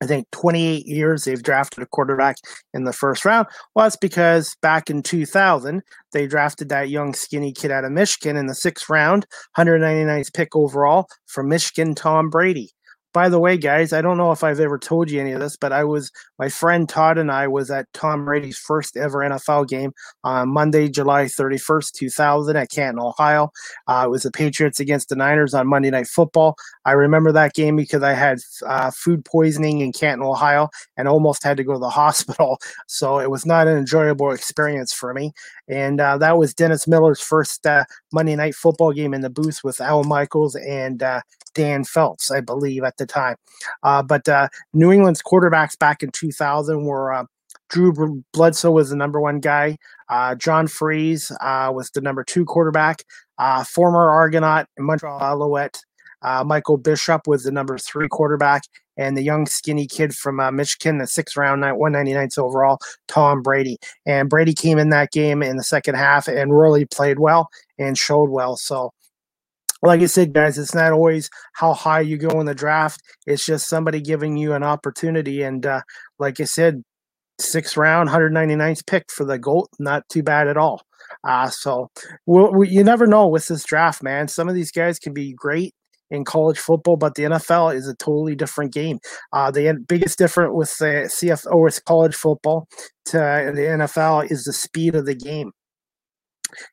I 0.00 0.06
think 0.06 0.30
28 0.30 0.86
years 0.86 1.24
they've 1.24 1.42
drafted 1.42 1.82
a 1.82 1.86
quarterback 1.86 2.36
in 2.72 2.84
the 2.84 2.92
first 2.92 3.24
round. 3.24 3.48
Well, 3.74 3.84
that's 3.84 3.96
because 3.96 4.56
back 4.62 4.90
in 4.90 5.02
2000 5.02 5.82
they 6.12 6.26
drafted 6.26 6.68
that 6.68 6.88
young 6.88 7.14
skinny 7.14 7.52
kid 7.52 7.70
out 7.70 7.84
of 7.84 7.92
Michigan 7.92 8.36
in 8.36 8.46
the 8.46 8.54
sixth 8.54 8.88
round, 8.88 9.26
199th 9.56 10.32
pick 10.32 10.54
overall 10.54 11.08
from 11.26 11.48
Michigan, 11.48 11.94
Tom 11.94 12.30
Brady 12.30 12.70
by 13.12 13.28
the 13.28 13.38
way, 13.38 13.56
guys, 13.56 13.92
I 13.92 14.02
don't 14.02 14.18
know 14.18 14.32
if 14.32 14.44
I've 14.44 14.60
ever 14.60 14.78
told 14.78 15.10
you 15.10 15.20
any 15.20 15.32
of 15.32 15.40
this, 15.40 15.56
but 15.56 15.72
I 15.72 15.84
was 15.84 16.10
my 16.38 16.48
friend 16.48 16.88
Todd 16.88 17.18
and 17.18 17.32
I 17.32 17.48
was 17.48 17.70
at 17.70 17.86
Tom 17.94 18.24
Brady's 18.24 18.58
first 18.58 18.96
ever 18.96 19.18
NFL 19.18 19.68
game 19.68 19.92
on 20.24 20.50
Monday, 20.50 20.88
July 20.88 21.24
31st, 21.24 21.92
2000 21.92 22.56
at 22.56 22.70
Canton, 22.70 23.00
Ohio. 23.00 23.50
Uh, 23.86 24.04
it 24.06 24.10
was 24.10 24.24
the 24.24 24.30
Patriots 24.30 24.78
against 24.78 25.08
the 25.08 25.16
Niners 25.16 25.54
on 25.54 25.66
Monday 25.66 25.90
Night 25.90 26.06
Football. 26.06 26.56
I 26.84 26.92
remember 26.92 27.32
that 27.32 27.54
game 27.54 27.76
because 27.76 28.02
I 28.02 28.12
had 28.12 28.38
uh, 28.66 28.90
food 28.90 29.24
poisoning 29.24 29.80
in 29.80 29.92
Canton, 29.92 30.26
Ohio, 30.26 30.68
and 30.96 31.08
almost 31.08 31.42
had 31.42 31.56
to 31.56 31.64
go 31.64 31.72
to 31.72 31.78
the 31.78 31.90
hospital. 31.90 32.58
So 32.86 33.18
it 33.18 33.30
was 33.30 33.46
not 33.46 33.66
an 33.66 33.78
enjoyable 33.78 34.32
experience 34.32 34.92
for 34.92 35.14
me. 35.14 35.32
And 35.68 36.00
uh, 36.00 36.18
that 36.18 36.38
was 36.38 36.54
Dennis 36.54 36.88
Miller's 36.88 37.20
first 37.20 37.66
uh, 37.66 37.84
Monday 38.12 38.36
Night 38.36 38.54
Football 38.54 38.92
game 38.92 39.14
in 39.14 39.20
the 39.20 39.30
booth 39.30 39.60
with 39.62 39.80
Al 39.80 40.04
Michaels 40.04 40.56
and 40.56 41.02
uh, 41.02 41.20
Dan 41.54 41.84
Phelps, 41.84 42.30
I 42.30 42.40
believe, 42.40 42.84
at 42.84 42.96
the 42.96 43.06
time. 43.06 43.36
Uh, 43.82 44.02
but 44.02 44.28
uh, 44.28 44.48
New 44.72 44.92
England's 44.92 45.22
quarterbacks 45.22 45.78
back 45.78 46.02
in 46.02 46.10
2000 46.10 46.84
were 46.84 47.12
uh, 47.12 47.24
Drew 47.68 48.22
Bledsoe 48.32 48.70
was 48.70 48.90
the 48.90 48.96
number 48.96 49.20
one 49.20 49.40
guy. 49.40 49.76
John 50.38 50.66
Friesz 50.66 51.30
uh, 51.42 51.70
was 51.70 51.90
the 51.90 52.00
number 52.00 52.24
two 52.24 52.46
quarterback. 52.46 53.02
Former 53.66 54.08
Argonaut 54.08 54.66
Montreal 54.78 55.20
Alouette 55.20 55.82
Michael 56.46 56.78
Bishop 56.78 57.26
was 57.26 57.44
the 57.44 57.52
number 57.52 57.76
three 57.76 58.08
quarterback. 58.08 58.62
And 58.98 59.16
the 59.16 59.22
young 59.22 59.46
skinny 59.46 59.86
kid 59.86 60.14
from 60.14 60.40
Michigan, 60.54 60.98
the 60.98 61.06
sixth 61.06 61.36
round, 61.36 61.62
199th 61.62 62.38
overall, 62.38 62.78
Tom 63.06 63.42
Brady. 63.42 63.78
And 64.04 64.28
Brady 64.28 64.52
came 64.52 64.78
in 64.78 64.90
that 64.90 65.12
game 65.12 65.42
in 65.42 65.56
the 65.56 65.62
second 65.62 65.94
half 65.94 66.28
and 66.28 66.56
really 66.56 66.84
played 66.84 67.18
well 67.18 67.48
and 67.78 67.96
showed 67.96 68.30
well. 68.30 68.56
So 68.56 68.92
like 69.82 70.00
I 70.00 70.06
said, 70.06 70.32
guys, 70.32 70.58
it's 70.58 70.74
not 70.74 70.92
always 70.92 71.30
how 71.52 71.72
high 71.72 72.00
you 72.00 72.16
go 72.16 72.40
in 72.40 72.46
the 72.46 72.54
draft. 72.54 73.00
It's 73.26 73.46
just 73.46 73.68
somebody 73.68 74.00
giving 74.00 74.36
you 74.36 74.52
an 74.54 74.62
opportunity. 74.62 75.42
And 75.42 75.64
uh, 75.64 75.82
like 76.18 76.40
I 76.40 76.44
said, 76.44 76.82
sixth 77.38 77.76
round, 77.76 78.08
199th 78.08 78.86
pick 78.86 79.10
for 79.12 79.24
the 79.24 79.38
GOAT, 79.38 79.68
not 79.78 80.08
too 80.08 80.22
bad 80.22 80.48
at 80.48 80.56
all. 80.56 80.82
Uh, 81.24 81.48
so 81.48 81.90
we'll, 82.26 82.52
we, 82.52 82.68
you 82.68 82.82
never 82.82 83.06
know 83.06 83.28
with 83.28 83.46
this 83.46 83.64
draft, 83.64 84.02
man. 84.02 84.28
Some 84.28 84.48
of 84.48 84.54
these 84.54 84.72
guys 84.72 84.98
can 84.98 85.12
be 85.12 85.32
great 85.32 85.74
in 86.10 86.24
college 86.24 86.58
football, 86.58 86.96
but 86.96 87.14
the 87.14 87.24
NFL 87.24 87.74
is 87.74 87.86
a 87.88 87.94
totally 87.94 88.34
different 88.34 88.72
game. 88.72 88.98
Uh, 89.32 89.50
the 89.50 89.72
biggest 89.86 90.18
difference 90.18 90.52
with 90.54 90.76
the 90.78 91.08
CFO 91.08 91.62
with 91.62 91.84
college 91.84 92.14
football 92.14 92.66
to 93.06 93.18
the 93.54 93.62
NFL 93.62 94.30
is 94.30 94.44
the 94.44 94.52
speed 94.52 94.94
of 94.94 95.06
the 95.06 95.14
game. 95.14 95.52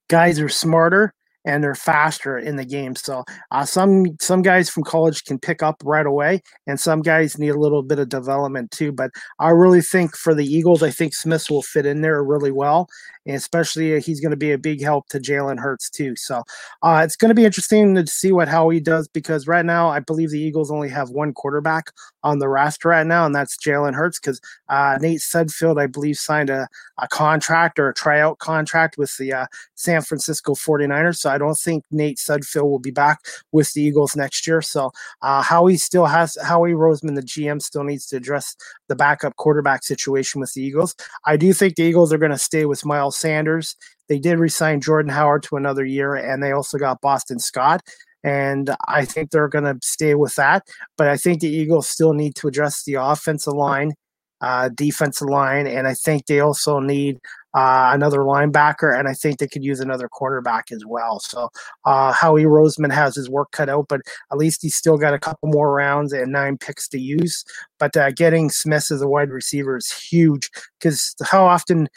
Guys 0.09 0.39
are 0.39 0.49
smarter 0.49 1.13
and 1.45 1.63
they're 1.63 1.75
faster 1.75 2.37
in 2.37 2.55
the 2.55 2.65
game. 2.65 2.95
So 2.95 3.23
uh, 3.51 3.65
some 3.65 4.17
some 4.19 4.41
guys 4.41 4.69
from 4.69 4.83
college 4.83 5.23
can 5.23 5.39
pick 5.39 5.63
up 5.63 5.81
right 5.85 6.05
away, 6.05 6.41
and 6.67 6.79
some 6.79 7.01
guys 7.01 7.37
need 7.37 7.49
a 7.49 7.59
little 7.59 7.83
bit 7.83 7.99
of 7.99 8.09
development 8.09 8.71
too. 8.71 8.91
But 8.91 9.11
I 9.39 9.49
really 9.49 9.81
think 9.81 10.15
for 10.15 10.33
the 10.33 10.45
Eagles, 10.45 10.83
I 10.83 10.89
think 10.89 11.13
Smith 11.13 11.49
will 11.49 11.61
fit 11.61 11.85
in 11.85 12.01
there 12.01 12.23
really 12.23 12.51
well, 12.51 12.87
and 13.25 13.35
especially 13.35 13.95
uh, 13.95 14.01
he's 14.01 14.19
going 14.19 14.31
to 14.31 14.37
be 14.37 14.51
a 14.51 14.57
big 14.57 14.81
help 14.81 15.07
to 15.09 15.19
Jalen 15.19 15.59
Hurts 15.59 15.89
too. 15.89 16.15
So 16.15 16.43
uh, 16.81 17.01
it's 17.03 17.15
going 17.15 17.29
to 17.29 17.35
be 17.35 17.45
interesting 17.45 17.95
to 17.95 18.07
see 18.07 18.31
what 18.31 18.47
how 18.47 18.69
he 18.69 18.79
does 18.79 19.07
because 19.07 19.47
right 19.47 19.65
now 19.65 19.89
I 19.89 19.99
believe 19.99 20.31
the 20.31 20.41
Eagles 20.41 20.71
only 20.71 20.89
have 20.89 21.09
one 21.09 21.33
quarterback 21.33 21.91
on 22.25 22.39
the 22.39 22.49
roster 22.49 22.89
right 22.89 23.05
now, 23.05 23.23
and 23.23 23.35
that's 23.35 23.55
Jalen 23.55 23.93
Hurts 23.93 24.19
because 24.19 24.41
uh, 24.67 24.97
Nate 24.99 25.19
Sudfeld 25.19 25.79
I 25.79 25.85
believe 25.85 26.17
signed 26.17 26.49
a, 26.49 26.67
a 26.97 27.07
contract 27.07 27.77
or 27.77 27.87
a 27.87 27.93
tryout 27.93 28.39
contract 28.39 28.97
with 28.97 29.15
the 29.17 29.31
uh, 29.31 29.45
San 29.75 30.01
Francisco 30.01 30.55
49ers. 30.55 31.17
So 31.17 31.29
I 31.29 31.37
don't 31.37 31.57
think 31.57 31.85
Nate 31.91 32.17
Sudfeld 32.17 32.63
will 32.63 32.79
be 32.79 32.89
back 32.89 33.19
with 33.51 33.71
the 33.73 33.83
Eagles 33.83 34.15
next 34.15 34.47
year. 34.47 34.63
So 34.63 34.91
uh, 35.21 35.43
Howie 35.43 35.77
still 35.77 36.07
has 36.07 36.35
Howie 36.43 36.71
Roseman, 36.71 37.13
the 37.13 37.21
GM, 37.21 37.61
still 37.61 37.83
needs 37.83 38.07
to 38.07 38.17
address 38.17 38.55
the 38.87 38.95
backup 38.95 39.35
quarterback 39.35 39.83
situation 39.83 40.41
with 40.41 40.51
the 40.53 40.63
Eagles. 40.63 40.95
I 41.25 41.37
do 41.37 41.53
think 41.53 41.75
the 41.75 41.83
Eagles 41.83 42.11
are 42.11 42.17
going 42.17 42.31
to 42.31 42.39
stay 42.39 42.65
with 42.65 42.85
Miles 42.85 43.17
Sanders. 43.17 43.75
They 44.09 44.17
did 44.17 44.39
resign 44.39 44.81
Jordan 44.81 45.11
Howard 45.11 45.43
to 45.43 45.57
another 45.57 45.85
year, 45.85 46.15
and 46.15 46.41
they 46.41 46.51
also 46.51 46.79
got 46.79 47.01
Boston 47.01 47.37
Scott. 47.37 47.81
And 48.25 48.75
I 48.87 49.05
think 49.05 49.29
they're 49.29 49.47
going 49.47 49.65
to 49.65 49.77
stay 49.83 50.15
with 50.15 50.33
that. 50.35 50.63
But 50.97 51.07
I 51.07 51.15
think 51.15 51.41
the 51.41 51.47
Eagles 51.47 51.87
still 51.87 52.13
need 52.13 52.35
to 52.37 52.47
address 52.47 52.83
the 52.83 52.95
offensive 52.95 53.53
line, 53.53 53.93
uh, 54.41 54.69
defensive 54.73 55.29
line, 55.29 55.67
and 55.67 55.87
I 55.87 55.93
think 55.93 56.25
they 56.25 56.39
also 56.39 56.79
need 56.79 57.19
uh, 57.55 57.91
another 57.93 58.19
linebacker, 58.19 58.97
and 58.97 59.07
I 59.07 59.13
think 59.13 59.37
they 59.37 59.47
could 59.47 59.63
use 59.63 59.79
another 59.79 60.09
quarterback 60.09 60.71
as 60.71 60.85
well. 60.85 61.19
So 61.21 61.49
uh, 61.85 62.11
Howie 62.11 62.43
Roseman 62.43 62.91
has 62.91 63.15
his 63.15 63.29
work 63.29 63.51
cut 63.51 63.69
out, 63.69 63.85
but 63.87 64.01
at 64.31 64.37
least 64.37 64.61
he's 64.61 64.75
still 64.75 64.97
got 64.97 65.13
a 65.13 65.19
couple 65.19 65.47
more 65.49 65.73
rounds 65.73 66.11
and 66.11 66.33
nine 66.33 66.57
picks 66.57 66.89
to 66.89 66.99
use. 66.99 67.45
But 67.79 67.95
uh, 67.95 68.11
getting 68.11 68.49
Smith 68.49 68.91
as 68.91 69.01
a 69.01 69.07
wide 69.07 69.29
receiver 69.29 69.77
is 69.77 69.89
huge 69.89 70.49
because 70.79 71.15
how 71.23 71.45
often 71.45 71.87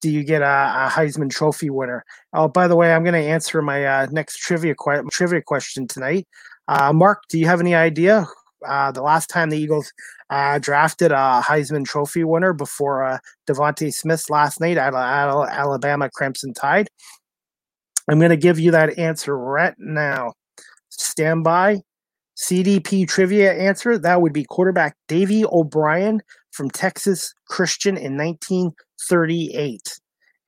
do 0.00 0.10
you 0.10 0.24
get 0.24 0.42
a, 0.42 0.44
a, 0.44 0.90
Heisman 0.90 1.30
Trophy 1.30 1.70
winner? 1.70 2.04
Oh, 2.32 2.48
by 2.48 2.68
the 2.68 2.76
way, 2.76 2.92
I'm 2.92 3.02
going 3.02 3.20
to 3.20 3.28
answer 3.28 3.62
my 3.62 3.84
uh, 3.84 4.06
next 4.10 4.38
trivia 4.38 4.74
trivia 5.10 5.42
question 5.42 5.86
tonight. 5.86 6.26
Uh, 6.68 6.92
Mark, 6.92 7.22
do 7.28 7.38
you 7.38 7.46
have 7.46 7.60
any 7.60 7.74
idea 7.74 8.26
uh, 8.66 8.92
the 8.92 9.02
last 9.02 9.28
time 9.28 9.50
the 9.50 9.58
Eagles 9.58 9.92
uh, 10.30 10.58
drafted 10.58 11.12
a 11.12 11.42
Heisman 11.44 11.84
Trophy 11.84 12.24
winner 12.24 12.52
before 12.52 13.04
uh, 13.04 13.18
DeVonta 13.48 13.92
Smith 13.92 14.28
last 14.28 14.60
night 14.60 14.76
at, 14.76 14.94
at 14.94 15.28
Alabama 15.50 16.10
Crimson 16.12 16.52
Tide? 16.52 16.88
I'm 18.08 18.18
going 18.18 18.30
to 18.30 18.36
give 18.36 18.58
you 18.58 18.70
that 18.72 18.98
answer 18.98 19.36
right 19.36 19.74
now. 19.78 20.34
Stand 20.90 21.44
by. 21.44 21.82
CDP 22.36 23.08
trivia 23.08 23.54
answer 23.54 23.96
that 23.96 24.20
would 24.20 24.32
be 24.32 24.44
quarterback 24.44 24.94
Davy 25.08 25.44
O'Brien 25.46 26.20
from 26.56 26.70
Texas 26.70 27.34
Christian 27.48 27.96
in 27.96 28.16
1938 28.16 29.80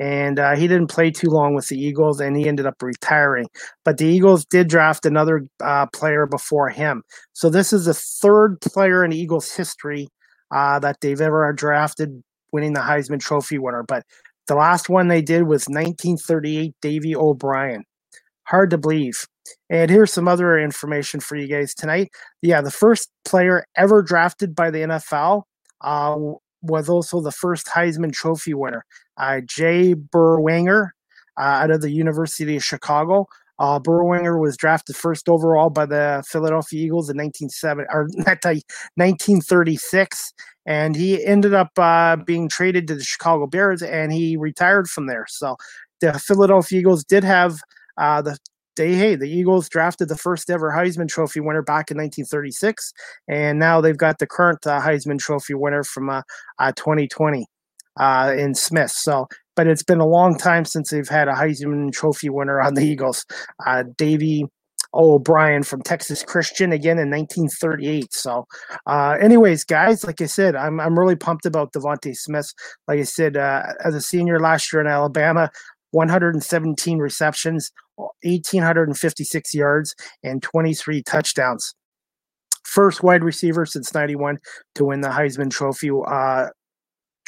and 0.01 0.39
uh, 0.39 0.55
he 0.55 0.69
didn't 0.69 0.91
play 0.91 1.11
too 1.11 1.29
long 1.29 1.55
with 1.55 1.69
the 1.69 1.77
Eagles, 1.77 2.21
and 2.21 2.37
he 2.37 2.49
ended 2.49 2.67
up 2.67 2.81
retiring. 2.83 3.49
But 3.85 3.99
the 3.99 4.07
Eagles 4.07 4.45
did 4.45 4.69
draft 4.69 5.05
another 5.05 5.47
uh, 5.63 5.87
player 5.93 6.27
before 6.27 6.69
him, 6.69 7.03
so 7.33 7.51
this 7.51 7.73
is 7.73 7.87
the 7.87 7.95
third 7.95 8.61
player 8.61 9.05
in 9.05 9.13
Eagles 9.13 9.53
history 9.53 10.09
uh, 10.51 10.79
that 10.81 11.01
they've 11.01 11.21
ever 11.21 11.53
drafted, 11.53 12.23
winning 12.53 12.75
the 12.75 12.81
Heisman 12.81 13.21
Trophy 13.21 13.59
winner. 13.59 13.85
But 13.87 14.05
the 14.47 14.55
last 14.55 14.89
one 14.89 15.09
they 15.09 15.23
did 15.23 15.43
was 15.43 15.67
1938, 15.67 16.75
Davy 16.81 17.15
O'Brien. 17.15 17.85
Hard 18.45 18.71
to 18.71 18.79
believe. 18.79 19.27
And 19.69 19.91
here's 19.91 20.13
some 20.13 20.29
other 20.29 20.59
information 20.59 21.21
for 21.21 21.37
you 21.37 21.49
guys 21.49 21.75
tonight. 21.75 22.09
Yeah, 22.41 22.61
the 22.61 22.71
first 22.71 23.11
player 23.25 23.65
ever 23.77 24.03
drafted 24.03 24.55
by 24.55 24.71
the 24.71 24.79
NFL 24.79 25.43
uh, 25.81 26.17
was 26.63 26.89
also 26.89 27.21
the 27.21 27.33
first 27.33 27.67
Heisman 27.67 28.13
Trophy 28.13 28.55
winner 28.55 28.85
uh, 29.19 29.41
Jay 29.45 29.95
Berwanger 29.95 30.91
uh, 31.39 31.43
out 31.43 31.71
of 31.71 31.83
the 31.83 31.91
University 31.91 32.57
of 32.57 32.65
Chicago. 32.65 33.27
Uh, 33.61 33.81
was 33.85 34.57
drafted 34.57 34.95
first 34.95 35.29
overall 35.29 35.69
by 35.69 35.85
the 35.85 36.23
Philadelphia 36.29 36.81
Eagles 36.81 37.11
in 37.11 37.17
1970, 37.17 37.89
or 37.93 38.03
1936, 38.95 40.33
and 40.65 40.95
he 40.95 41.25
ended 41.25 41.55
up 41.55 41.77
uh, 41.77 42.15
being 42.25 42.49
traded 42.49 42.87
to 42.87 42.95
the 42.95 43.03
Chicago 43.03 43.49
Bears, 43.49 43.83
and 43.83 44.13
he 44.13 44.37
retired 44.37 44.89
from 44.89 45.09
there. 45.09 45.27
So 45.29 45.57
the 46.01 46.13
Philadelphia 46.21 46.79
Eagles 46.79 47.03
did 47.03 47.25
have 47.25 47.59
uh, 47.97 48.23
the 48.23 48.39
they 48.79 48.95
hey 48.95 49.15
the 49.15 49.29
Eagles 49.29 49.69
drafted 49.69 50.09
the 50.09 50.17
first 50.17 50.49
ever 50.49 50.71
Heisman 50.71 51.09
Trophy 51.09 51.41
winner 51.41 51.63
back 51.63 51.91
in 51.91 51.99
1936, 51.99 52.93
and 53.29 53.59
now 53.59 53.83
they've 53.83 53.97
got 53.97 54.19
the 54.19 54.27
current 54.27 54.67
uh, 54.67 54.81
Heisman 54.81 55.19
Trophy 55.19 55.53
winner 55.53 55.85
from 55.85 56.07
2020 56.59 57.47
uh, 57.99 58.03
uh, 58.03 58.03
uh, 58.03 58.33
in 58.33 58.55
Smith. 58.55 58.91
So, 58.91 59.29
but 59.57 59.67
it's 59.67 59.83
been 59.83 60.01
a 60.01 60.07
long 60.07 60.39
time 60.39 60.65
since 60.65 60.91
they've 60.91 61.09
had 61.09 61.29
a 61.29 61.35
Heisman 61.35 61.93
Trophy 61.93 62.31
winner 62.31 62.61
on 62.61 62.75
the 62.75 62.83
Eagles. 62.83 63.27
Uh, 63.67 63.85
Davy 63.99 64.47
O'Brien 64.95 65.63
from 65.63 65.83
Texas 65.83 66.23
Christian 66.23 66.73
again 66.73 66.99
in 66.99 67.11
1938. 67.11 68.15
So, 68.15 68.47
uh, 68.87 69.17
anyways, 69.21 69.65
guys, 69.65 70.05
like 70.05 70.21
I 70.21 70.27
said, 70.27 70.57
I'm 70.57 70.81
I'm 70.81 70.99
really 70.99 71.17
pumped 71.17 71.45
about 71.45 71.73
DeVonta 71.73 72.17
Smith. 72.17 72.53
Like 72.87 73.01
I 73.01 73.05
said, 73.05 73.37
uh, 73.37 73.65
as 73.85 73.95
a 73.95 74.01
senior 74.01 74.41
last 74.41 74.73
year 74.73 74.81
in 74.81 74.87
Alabama, 74.87 75.51
117 75.91 76.99
receptions, 76.99 77.71
1,856 77.99 79.55
yards, 79.55 79.95
and 80.23 80.43
23 80.43 81.03
touchdowns. 81.03 81.75
First 82.65 83.03
wide 83.03 83.25
receiver 83.25 83.65
since 83.67 83.95
91 83.95 84.39
to 84.75 84.85
win 84.85 85.01
the 85.01 85.09
Heisman 85.09 85.51
Trophy. 85.51 85.91
Uh, 86.07 86.49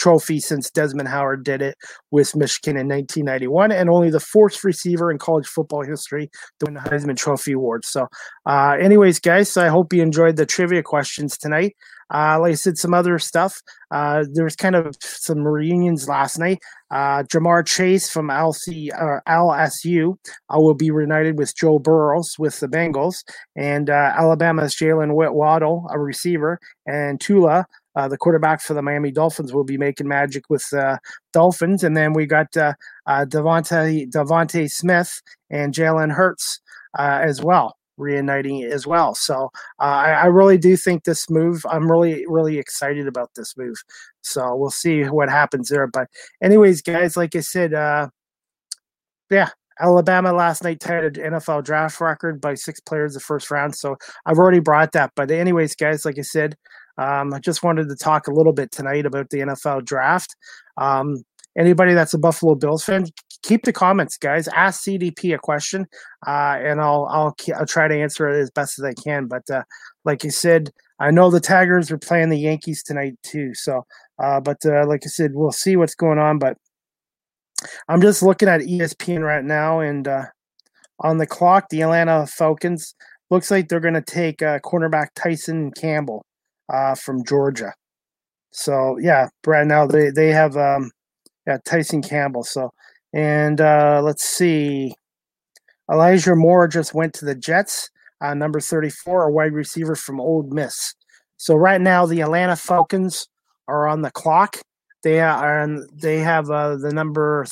trophy 0.01 0.41
since 0.41 0.71
Desmond 0.71 1.09
Howard 1.09 1.45
did 1.45 1.61
it 1.61 1.77
with 2.11 2.35
Michigan 2.35 2.77
in 2.77 2.89
1991, 2.89 3.71
and 3.71 3.91
only 3.91 4.11
the 4.11 4.19
fourth 4.19 4.65
receiver 4.65 5.11
in 5.11 5.19
college 5.19 5.47
football 5.47 5.85
history 5.85 6.31
to 6.59 6.67
win 6.67 6.75
the 6.75 6.81
Heisman 6.81 7.17
Trophy 7.17 7.53
award. 7.53 7.85
So, 7.85 8.09
uh, 8.47 8.77
anyways, 8.81 9.21
guys, 9.21 9.57
I 9.57 9.69
hope 9.69 9.93
you 9.93 10.03
enjoyed 10.03 10.37
the 10.37 10.47
trivia 10.47 10.83
questions 10.83 11.37
tonight. 11.37 11.77
Uh, 12.13 12.41
like 12.41 12.53
I 12.53 12.55
said, 12.55 12.79
some 12.79 12.95
other 12.95 13.19
stuff. 13.19 13.61
Uh, 13.91 14.25
there 14.33 14.45
was 14.45 14.57
kind 14.57 14.75
of 14.75 14.97
some 15.01 15.47
reunions 15.47 16.09
last 16.09 16.39
night. 16.39 16.59
Uh, 16.91 17.23
Ja'Marr 17.25 17.67
Chase 17.67 18.11
from 18.11 18.29
LC, 18.29 18.91
uh, 18.93 19.21
LSU 19.29 20.17
uh, 20.49 20.61
will 20.61 20.75
be 20.75 20.91
reunited 20.91 21.39
with 21.39 21.57
Joe 21.57 21.79
Burrows 21.79 22.37
with 22.39 22.59
the 22.61 22.69
Bengals, 22.69 23.25
and 23.57 23.91
uh, 23.91 24.13
Alabama's 24.17 24.75
Jaylen 24.75 25.13
Waddle, 25.13 25.87
a 25.91 25.99
receiver, 25.99 26.59
and 26.87 27.21
Tua 27.21 27.67
uh, 27.97 28.09
the 28.09 28.17
quarterback 28.17 28.61
for 28.61 28.75
the 28.75 28.83
Miami 28.83 29.11
Dolphins 29.11 29.53
will 29.53 29.65
be 29.65 29.77
making 29.77 30.09
magic 30.09 30.45
with 30.49 30.67
uh, 30.73 30.99
Dolphins, 31.33 31.83
and 31.83 31.97
then 31.97 32.13
we 32.13 32.27
got 32.27 32.57
uh, 32.57 32.75
uh, 33.07 33.25
DeVonta 33.29 34.09
DeVonta 34.11 34.71
Smith 34.71 35.21
and 35.51 35.75
Jalen 35.75 36.13
Hurts 36.13 36.61
uh, 36.99 37.21
as 37.23 37.43
well, 37.43 37.77
reuniting 38.01 38.65
as 38.65 38.87
well. 38.87 39.15
So 39.15 39.51
uh, 39.79 39.83
I, 39.83 40.11
I, 40.13 40.27
really 40.27 40.59
do 40.59 40.77
think 40.77 41.05
this 41.05 41.31
move. 41.31 41.65
I'm 41.71 41.91
really 41.91 42.25
really 42.27 42.59
excited 42.59 43.07
about 43.07 43.31
this 43.37 43.57
move. 43.57 43.77
So 44.23 44.55
we'll 44.57 44.71
see 44.71 45.05
what 45.05 45.29
happens 45.29 45.69
there. 45.69 45.87
But 45.87 46.09
anyways, 46.43 46.83
guys, 46.83 47.17
like 47.17 47.37
I 47.37 47.41
said, 47.41 47.75
uh, 47.75 48.09
yeah, 49.31 49.51
Alabama 49.81 50.33
last 50.33 50.63
night 50.63 50.81
tied 50.81 51.05
an 51.05 51.33
NFL 51.35 51.65
draft 51.65 52.01
record 52.01 52.41
by 52.41 52.55
six 52.55 52.81
players 52.81 53.15
the 53.15 53.21
first 53.21 53.51
round. 53.51 53.75
So 53.75 53.97
I've 54.27 54.39
already 54.39 54.61
brought 54.61 54.93
that. 54.93 55.13
But 55.17 55.31
anyways, 55.31 55.75
guys, 55.75 56.05
like 56.05 56.19
I 56.19 56.23
said, 56.23 56.57
um, 56.99 57.33
I 57.33 57.39
just 57.39 57.63
wanted 57.63 57.89
to 57.89 57.97
talk 57.97 58.27
a 58.27 58.33
little 58.33 58.53
bit 58.53 58.71
tonight 58.71 59.07
about 59.07 59.31
the 59.31 59.39
NFL 59.39 59.85
draft. 59.87 60.37
Um, 60.77 61.23
anybody 61.57 61.95
that's 61.95 62.15
a 62.15 62.19
Buffalo 62.19 62.55
Bills 62.55 62.85
fan, 62.85 63.07
keep 63.43 63.65
the 63.65 63.73
comments, 63.73 64.17
guys. 64.17 64.49
Ask 64.49 64.85
CDP 64.85 65.35
a 65.35 65.39
question, 65.39 65.87
uh, 66.27 66.59
and 66.61 66.81
I'll, 66.81 67.07
I'll 67.11 67.37
I'll 67.57 67.67
try 67.67 67.89
to 67.89 67.95
answer 67.95 68.29
it 68.29 68.41
as 68.41 68.51
best 68.51 68.79
as 68.79 68.85
I 68.85 68.95
can. 68.95 69.27
But 69.27 69.49
uh, 69.51 69.63
like 70.05 70.25
you 70.25 70.31
said, 70.31 70.71
I 70.99 71.11
know 71.11 71.31
the 71.31 71.41
Tigers 71.41 71.91
are 71.91 71.99
playing 71.99 72.31
the 72.31 72.39
Yankees 72.39 72.83
tonight 72.83 73.15
too. 73.23 73.55
So, 73.55 73.85
uh, 74.19 74.41
but 74.41 74.59
uh, 74.65 74.87
like 74.87 75.03
I 75.05 75.09
said, 75.09 75.33
we'll 75.35 75.53
see 75.53 75.77
what's 75.77 75.95
going 75.95 76.19
on. 76.19 76.39
But 76.39 76.57
I'm 77.89 78.01
just 78.01 78.23
looking 78.23 78.49
at 78.49 78.61
ESPN 78.61 79.25
right 79.25 79.45
now, 79.45 79.81
and 79.81 80.07
uh, 80.07 80.25
on 81.01 81.19
the 81.19 81.27
clock, 81.27 81.69
the 81.71 81.83
Atlanta 81.83 82.27
Falcons 82.27 82.95
looks 83.31 83.51
like 83.51 83.69
they're 83.69 83.81
going 83.81 83.95
to 83.95 84.03
take 84.03 84.43
uh, 84.43 84.59
cornerback 84.61 85.09
Tyson 85.15 85.71
Campbell 85.73 86.25
from 86.97 87.25
Georgia. 87.25 87.73
So 88.53 88.99
yeah, 88.99 89.29
right 89.47 89.67
now 89.67 89.87
they 89.87 90.11
they 90.11 90.29
have 90.29 90.57
um, 90.57 90.91
yeah 91.47 91.59
Tyson 91.65 92.03
Campbell. 92.03 92.43
So 92.43 92.73
and 93.13 93.61
uh, 93.61 94.01
let's 94.03 94.25
see, 94.25 94.95
Elijah 95.91 96.37
Moore 96.37 96.69
just 96.69 96.95
went 96.95 97.15
to 97.15 97.25
the 97.25 97.35
Jets. 97.35 97.91
Uh, 98.23 98.35
number 98.35 98.61
34, 98.61 99.25
a 99.25 99.33
wide 99.33 99.55
receiver 99.55 99.95
from 99.95 100.21
Ole 100.21 100.43
Miss. 100.43 100.95
So 101.39 101.55
right 101.55 101.81
now 101.81 102.05
the 102.05 102.21
Atlanta 102.21 102.55
Falcons 102.55 103.27
are 103.67 103.89
on 103.89 104.03
the 104.03 104.11
clock. 104.11 104.59
They 105.03 105.21
are 105.21 105.67
they 105.95 106.19
have 106.19 106.51
uh, 106.51 106.77
the 106.77 106.93
number 106.93 107.47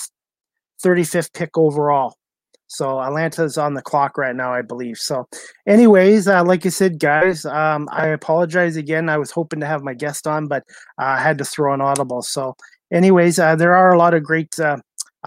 35th 0.84 1.32
pick 1.32 1.56
overall. 1.56 2.14
So 2.68 3.00
Atlanta's 3.00 3.56
on 3.56 3.72
the 3.72 3.82
clock 3.82 4.18
right 4.18 4.36
now, 4.36 4.52
I 4.52 4.60
believe. 4.60 4.98
So, 4.98 5.26
anyways, 5.66 6.28
uh, 6.28 6.44
like 6.44 6.66
I 6.66 6.68
said, 6.68 6.98
guys, 6.98 7.46
um, 7.46 7.88
I 7.90 8.08
apologize 8.08 8.76
again. 8.76 9.08
I 9.08 9.16
was 9.16 9.30
hoping 9.30 9.60
to 9.60 9.66
have 9.66 9.82
my 9.82 9.94
guest 9.94 10.26
on, 10.26 10.48
but 10.48 10.64
uh, 11.00 11.04
I 11.04 11.18
had 11.18 11.38
to 11.38 11.46
throw 11.46 11.72
an 11.72 11.80
audible. 11.80 12.20
So, 12.20 12.56
anyways, 12.92 13.38
uh, 13.38 13.56
there 13.56 13.74
are 13.74 13.94
a 13.94 13.98
lot 13.98 14.12
of 14.12 14.22
great 14.22 14.54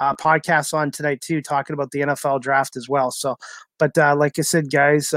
uh, 0.02 0.12
uh, 0.12 0.16
podcasts 0.16 0.74
on 0.74 0.92
tonight 0.92 1.22
too, 1.22 1.42
talking 1.42 1.74
about 1.74 1.92
the 1.92 2.02
NFL 2.02 2.42
draft 2.42 2.76
as 2.76 2.90
well. 2.90 3.12
So, 3.12 3.36
but 3.80 3.98
uh, 3.98 4.16
like 4.18 4.40
I 4.40 4.42
said, 4.42 4.72
guys, 4.72 5.14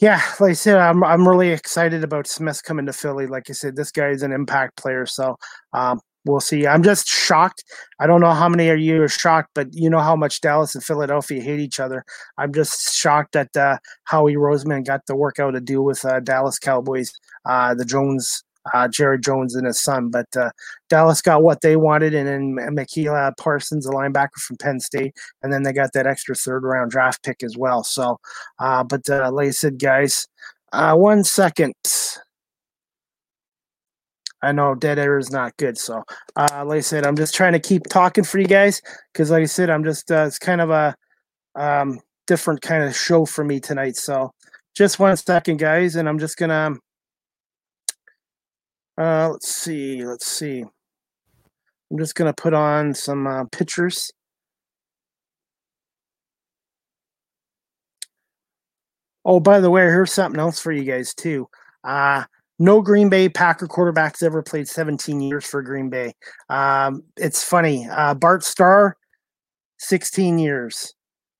yeah, 0.00 0.20
like 0.40 0.50
I 0.50 0.54
said, 0.54 0.76
I'm 0.76 1.04
I'm 1.04 1.26
really 1.26 1.50
excited 1.50 2.04
about 2.04 2.26
Smith 2.26 2.62
coming 2.64 2.86
to 2.86 2.92
Philly. 2.92 3.26
Like 3.26 3.48
I 3.48 3.52
said, 3.52 3.76
this 3.76 3.90
guy 3.90 4.08
is 4.08 4.22
an 4.22 4.32
impact 4.32 4.76
player. 4.76 5.06
So, 5.06 5.36
um, 5.72 6.00
we'll 6.24 6.40
see. 6.40 6.66
I'm 6.66 6.82
just 6.82 7.06
shocked. 7.06 7.64
I 8.00 8.06
don't 8.06 8.20
know 8.20 8.32
how 8.32 8.48
many 8.48 8.68
of 8.70 8.78
you 8.78 9.02
are 9.02 9.08
shocked, 9.08 9.50
but 9.54 9.68
you 9.72 9.88
know 9.88 10.00
how 10.00 10.16
much 10.16 10.40
Dallas 10.40 10.74
and 10.74 10.82
Philadelphia 10.82 11.42
hate 11.42 11.60
each 11.60 11.80
other. 11.80 12.04
I'm 12.38 12.52
just 12.52 12.94
shocked 12.94 13.36
at 13.36 13.56
uh, 13.56 13.78
Howie 14.04 14.34
Roseman 14.34 14.86
got 14.86 15.06
the 15.06 15.16
work 15.16 15.38
out 15.38 15.52
to 15.52 15.60
deal 15.60 15.84
with 15.84 16.04
uh, 16.04 16.20
Dallas 16.20 16.58
Cowboys, 16.58 17.12
uh, 17.44 17.74
the 17.74 17.84
Jones, 17.84 18.42
uh, 18.72 18.88
Jerry 18.88 19.18
Jones 19.18 19.54
and 19.54 19.66
his 19.66 19.80
son. 19.80 20.08
But 20.10 20.26
uh, 20.36 20.50
Dallas 20.88 21.20
got 21.22 21.42
what 21.42 21.60
they 21.60 21.76
wanted, 21.76 22.14
and 22.14 22.28
then 22.28 22.74
Micah 22.74 23.34
Parsons, 23.38 23.86
a 23.86 23.90
linebacker 23.90 24.40
from 24.40 24.56
Penn 24.56 24.80
State, 24.80 25.14
and 25.42 25.52
then 25.52 25.62
they 25.62 25.72
got 25.72 25.92
that 25.94 26.06
extra 26.06 26.34
third 26.34 26.62
round 26.62 26.90
draft 26.90 27.22
pick 27.22 27.42
as 27.42 27.56
well. 27.56 27.84
So, 27.84 28.18
uh, 28.58 28.84
but 28.84 29.08
like 29.08 29.48
I 29.48 29.50
said, 29.50 29.78
guys, 29.78 30.26
one 30.72 31.24
second. 31.24 31.74
I 34.44 34.52
know 34.52 34.74
dead 34.74 34.98
air 34.98 35.18
is 35.18 35.30
not 35.30 35.56
good. 35.56 35.78
So, 35.78 36.04
uh, 36.36 36.64
like 36.66 36.78
I 36.78 36.80
said, 36.80 37.06
I'm 37.06 37.16
just 37.16 37.34
trying 37.34 37.54
to 37.54 37.58
keep 37.58 37.84
talking 37.88 38.24
for 38.24 38.38
you 38.38 38.46
guys 38.46 38.82
because, 39.12 39.30
like 39.30 39.42
I 39.42 39.46
said, 39.46 39.70
I'm 39.70 39.82
just 39.82 40.12
uh, 40.12 40.24
it's 40.26 40.38
kind 40.38 40.60
of 40.60 40.70
a 40.70 40.94
um, 41.54 41.98
different 42.26 42.60
kind 42.60 42.84
of 42.84 42.94
show 42.94 43.24
for 43.24 43.42
me 43.42 43.58
tonight. 43.58 43.96
So, 43.96 44.32
just 44.74 44.98
one 44.98 45.16
second, 45.16 45.58
guys, 45.58 45.96
and 45.96 46.06
I'm 46.08 46.18
just 46.18 46.36
gonna 46.36 46.76
uh, 48.98 49.28
let's 49.30 49.48
see, 49.48 50.04
let's 50.04 50.26
see. 50.26 50.64
I'm 51.90 51.98
just 51.98 52.14
gonna 52.14 52.32
put 52.32 52.54
on 52.54 52.94
some 52.94 53.26
uh, 53.26 53.44
pictures. 53.52 54.10
Oh, 59.24 59.40
by 59.40 59.60
the 59.60 59.70
way, 59.70 59.82
here's 59.82 60.12
something 60.12 60.40
else 60.40 60.60
for 60.60 60.72
you 60.72 60.84
guys 60.84 61.14
too. 61.14 61.48
Uh 61.82 62.24
no 62.58 62.80
Green 62.80 63.08
Bay 63.08 63.28
Packer 63.28 63.66
quarterbacks 63.66 64.22
ever 64.22 64.42
played 64.42 64.68
17 64.68 65.20
years 65.20 65.44
for 65.44 65.62
Green 65.62 65.90
Bay. 65.90 66.14
Um, 66.48 67.02
it's 67.16 67.42
funny. 67.42 67.88
Uh, 67.90 68.14
Bart 68.14 68.44
Starr, 68.44 68.96
16 69.78 70.38
years. 70.38 70.94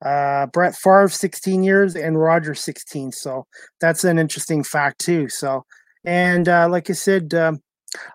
Uh, 0.05 0.47
Brett 0.47 0.75
Favre, 0.75 1.09
16 1.09 1.63
years, 1.63 1.97
and 1.97 2.21
Roger, 2.21 2.55
16. 2.55 3.13
So 3.13 3.47
that's 3.81 4.05
an 4.05 4.19
interesting 4.19 4.63
fact 4.63 5.01
too. 5.01 5.29
So, 5.29 5.65
and 6.05 6.49
uh, 6.49 6.69
like 6.69 6.91
I 6.91 6.93
said, 6.93 7.33
um, 7.35 7.61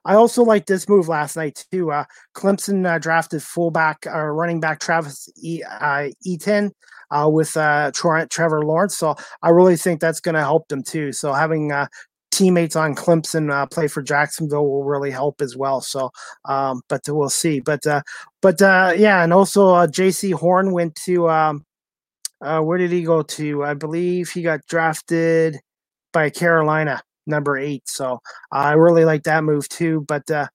I 0.05 0.15
also 0.15 0.43
like 0.43 0.65
this 0.65 0.89
move 0.89 1.07
last 1.07 1.35
night 1.35 1.65
too. 1.71 1.91
Uh, 1.91 2.05
Clemson 2.35 2.85
uh, 2.85 2.99
drafted 2.99 3.41
fullback 3.43 4.05
or 4.05 4.31
uh, 4.31 4.33
running 4.33 4.59
back 4.59 4.79
Travis 4.79 5.29
e- 5.41 5.63
uh, 5.63 6.09
Etienne 6.27 6.71
uh, 7.11 7.29
with 7.31 7.55
uh, 7.57 7.91
Trevor 7.93 8.63
Lawrence. 8.63 8.97
So 8.97 9.15
I 9.41 9.49
really 9.49 9.77
think 9.77 9.99
that's 9.99 10.19
going 10.19 10.35
to 10.35 10.41
help 10.41 10.67
them 10.67 10.83
too. 10.83 11.11
So 11.11 11.33
having 11.33 11.71
teammates 12.31 12.75
on 12.75 12.95
Clemson 12.95 13.71
play 13.71 13.87
for 13.87 14.01
Jacksonville 14.01 14.67
will 14.67 14.83
really 14.83 15.11
help 15.11 15.41
as 15.41 15.55
well. 15.57 15.81
So, 15.81 16.11
um, 16.45 16.81
but 16.89 17.01
we'll 17.07 17.29
see. 17.29 17.59
But 17.59 17.81
but 18.41 18.59
yeah, 18.59 19.23
and 19.23 19.33
also 19.33 19.69
Jaycee 19.87 20.33
Horn 20.33 20.71
went 20.71 20.95
to 21.05 21.29
um, 21.29 21.65
where 22.39 22.77
did 22.77 22.91
he 22.91 23.03
go 23.03 23.21
to? 23.23 23.63
I 23.63 23.73
believe 23.73 24.29
he 24.29 24.41
got 24.41 24.65
drafted 24.67 25.57
by 26.11 26.29
Carolina, 26.29 27.01
number 27.29 27.57
eight. 27.57 27.87
So 27.87 28.19
I 28.51 28.73
really 28.73 29.05
like 29.05 29.23
that 29.23 29.43
move 29.43 29.69
too. 29.69 30.05
But 30.07 30.29
uh, 30.29 30.47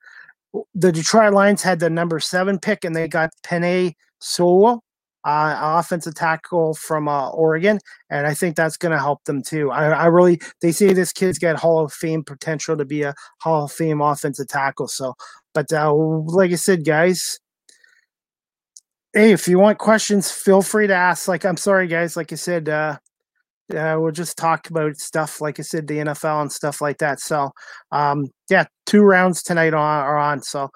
the 0.75 0.93
Detroit 0.93 1.33
Lions 1.33 1.63
had 1.63 1.81
the 1.81 1.91
number 1.91 2.21
seven 2.21 2.59
pick, 2.59 2.85
and 2.85 2.95
they 2.95 3.09
got 3.09 3.31
Penei 3.45 3.95
Sewell 4.21 4.85
uh, 5.25 5.79
offensive 5.79 6.15
tackle 6.15 6.75
from 6.75 7.09
uh, 7.09 7.31
Oregon, 7.31 7.79
and 8.11 8.27
I 8.27 8.35
think 8.35 8.57
that's 8.57 8.77
going 8.77 8.93
to 8.93 8.99
help 8.99 9.25
them 9.25 9.43
too. 9.43 9.71
I, 9.71 9.89
I, 9.89 10.07
really 10.07 10.39
they 10.61 10.71
say 10.71 10.93
this 10.93 11.13
kid's 11.13 11.39
got 11.39 11.57
Hall 11.57 11.83
of 11.83 11.93
Fame 11.93 12.23
potential 12.23 12.77
to 12.77 12.85
be 12.85 13.03
a 13.03 13.15
Hall 13.41 13.65
of 13.65 13.73
Fame 13.73 14.03
offensive 14.03 14.49
tackle. 14.49 14.87
So, 14.87 15.15
but 15.55 15.73
uh, 15.73 15.95
like 15.95 16.53
I 16.53 16.57
said, 16.57 16.85
guys, 16.85 17.39
hey, 19.15 19.33
if 19.33 19.49
you 19.49 19.59
want 19.59 19.79
questions, 19.79 20.31
feel 20.31 20.61
free 20.61 20.87
to 20.89 20.95
ask. 20.95 21.27
Like 21.27 21.47
I'm 21.47 21.57
sorry, 21.57 21.87
guys. 21.87 22.17
Like 22.19 22.31
I 22.31 22.37
said, 22.37 22.69
uh, 22.69 22.99
uh, 23.73 23.97
we'll 23.99 24.13
just 24.13 24.37
talk 24.37 24.69
about 24.69 24.97
stuff 24.97 25.41
like 25.41 25.59
I 25.59 25.63
said, 25.63 25.87
the 25.87 25.99
NFL 25.99 26.43
and 26.43 26.53
stuff 26.53 26.81
like 26.81 26.99
that. 26.99 27.21
So, 27.21 27.51
um, 27.93 28.27
yeah, 28.51 28.67
two 28.87 29.03
rounds 29.03 29.43
tonight 29.43 29.75
on 29.75 30.05
are 30.05 30.19
on. 30.19 30.43
So, 30.43 30.71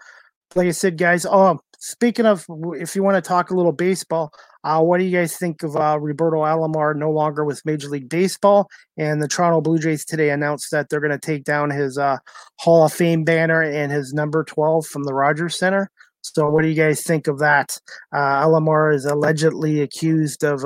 like 0.54 0.68
I 0.68 0.72
said, 0.72 0.96
guys. 0.96 1.26
Oh, 1.26 1.58
speaking 1.78 2.26
of, 2.26 2.46
if 2.74 2.96
you 2.96 3.02
want 3.02 3.22
to 3.22 3.26
talk 3.26 3.50
a 3.50 3.54
little 3.54 3.72
baseball, 3.72 4.32
uh, 4.64 4.80
what 4.80 4.98
do 4.98 5.04
you 5.04 5.16
guys 5.16 5.36
think 5.36 5.62
of 5.62 5.76
uh, 5.76 5.98
Roberto 6.00 6.38
Alomar 6.38 6.96
no 6.96 7.10
longer 7.10 7.44
with 7.44 7.64
Major 7.64 7.88
League 7.88 8.08
Baseball? 8.08 8.68
And 8.96 9.22
the 9.22 9.28
Toronto 9.28 9.60
Blue 9.60 9.78
Jays 9.78 10.04
today 10.04 10.30
announced 10.30 10.70
that 10.70 10.88
they're 10.88 11.00
going 11.00 11.12
to 11.12 11.18
take 11.18 11.44
down 11.44 11.70
his 11.70 11.98
uh, 11.98 12.16
Hall 12.58 12.84
of 12.84 12.92
Fame 12.92 13.24
banner 13.24 13.62
and 13.62 13.92
his 13.92 14.12
number 14.14 14.44
12 14.44 14.86
from 14.86 15.04
the 15.04 15.14
Rogers 15.14 15.58
Center. 15.58 15.90
So, 16.22 16.48
what 16.48 16.62
do 16.62 16.68
you 16.68 16.74
guys 16.74 17.02
think 17.02 17.26
of 17.26 17.38
that? 17.38 17.78
Uh, 18.12 18.44
Alomar 18.44 18.94
is 18.94 19.04
allegedly 19.04 19.82
accused 19.82 20.42
of 20.42 20.64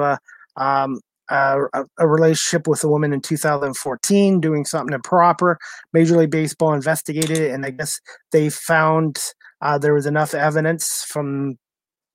uh, 1.33 1.65
a, 1.73 1.85
a, 1.99 2.07
relationship 2.07 2.69
with 2.69 2.85
a 2.85 2.89
woman 2.89 3.13
in 3.13 3.21
2014, 3.21 4.41
doing 4.41 4.65
something 4.65 4.95
improper. 4.95 5.59
Major 5.93 6.17
League 6.19 6.31
Baseball 6.31 6.75
investigated 6.75 7.39
it, 7.39 7.53
and 7.53 7.65
I 7.65 7.71
guess 7.71 7.99
they 8.33 8.51
found 8.51 9.19
uh, 9.63 9.79
there 9.79 9.95
was 9.95 10.07
enough 10.07 10.35
evidence 10.35 11.05
from 11.09 11.57